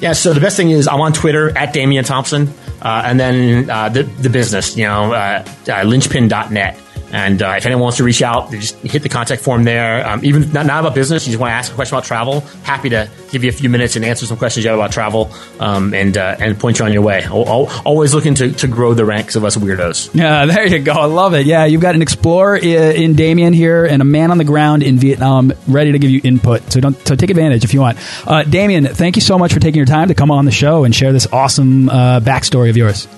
Yeah, 0.00 0.12
so 0.14 0.32
the 0.32 0.40
best 0.40 0.56
thing 0.56 0.70
is 0.70 0.88
I'm 0.88 1.00
on 1.00 1.12
Twitter 1.12 1.56
at 1.56 1.74
Damien 1.74 2.04
Thompson, 2.04 2.48
uh, 2.80 3.02
and 3.04 3.20
then 3.20 3.68
uh, 3.68 3.88
the 3.90 4.04
the 4.04 4.30
business, 4.30 4.76
you 4.76 4.84
know, 4.84 5.12
uh, 5.12 5.44
uh 5.68 5.84
linchpin.net. 5.84 6.78
And 7.12 7.42
uh, 7.42 7.54
if 7.56 7.66
anyone 7.66 7.82
wants 7.82 7.98
to 7.98 8.04
reach 8.04 8.22
out, 8.22 8.50
just 8.50 8.76
hit 8.78 9.02
the 9.02 9.08
contact 9.08 9.42
form 9.42 9.64
there. 9.64 10.06
Um, 10.06 10.24
even 10.24 10.52
not, 10.52 10.66
not, 10.66 10.80
about 10.80 10.94
business, 10.94 11.26
you 11.26 11.32
just 11.32 11.40
want 11.40 11.50
to 11.50 11.54
ask 11.54 11.72
a 11.72 11.74
question 11.74 11.96
about 11.96 12.04
travel. 12.04 12.40
Happy 12.62 12.88
to 12.90 13.10
give 13.30 13.42
you 13.42 13.50
a 13.50 13.52
few 13.52 13.68
minutes 13.68 13.96
and 13.96 14.04
answer 14.04 14.26
some 14.26 14.36
questions 14.36 14.64
you 14.64 14.70
have 14.70 14.78
about 14.78 14.92
travel, 14.92 15.32
um, 15.58 15.92
and 15.94 16.16
uh, 16.16 16.36
and 16.38 16.58
point 16.58 16.78
you 16.78 16.84
on 16.84 16.92
your 16.92 17.02
way. 17.02 17.26
Always 17.26 18.14
looking 18.14 18.34
to, 18.36 18.52
to 18.52 18.68
grow 18.68 18.94
the 18.94 19.04
ranks 19.04 19.36
of 19.36 19.44
us 19.44 19.56
weirdos. 19.56 20.14
Yeah, 20.14 20.46
there 20.46 20.66
you 20.66 20.78
go. 20.78 20.92
I 20.92 21.06
love 21.06 21.34
it. 21.34 21.46
Yeah, 21.46 21.64
you've 21.64 21.80
got 21.80 21.94
an 21.94 22.02
explorer 22.02 22.56
in 22.56 23.14
Damien 23.14 23.52
here 23.52 23.84
and 23.84 24.02
a 24.02 24.04
man 24.04 24.30
on 24.30 24.38
the 24.38 24.44
ground 24.44 24.82
in 24.82 24.98
Vietnam, 24.98 25.52
ready 25.66 25.92
to 25.92 25.98
give 25.98 26.10
you 26.10 26.20
input. 26.22 26.72
So 26.72 26.80
don't 26.80 26.96
so 27.06 27.16
take 27.16 27.30
advantage 27.30 27.64
if 27.64 27.74
you 27.74 27.80
want. 27.80 27.98
Uh, 28.26 28.42
Damien, 28.44 28.86
thank 28.86 29.16
you 29.16 29.22
so 29.22 29.38
much 29.38 29.52
for 29.52 29.60
taking 29.60 29.78
your 29.78 29.86
time 29.86 30.08
to 30.08 30.14
come 30.14 30.30
on 30.30 30.44
the 30.44 30.50
show 30.50 30.84
and 30.84 30.94
share 30.94 31.12
this 31.12 31.26
awesome 31.32 31.88
uh, 31.88 32.20
backstory 32.20 32.70
of 32.70 32.76
yours. 32.76 33.08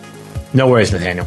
No 0.55 0.69
worries, 0.69 0.93
Nathaniel. 0.93 1.27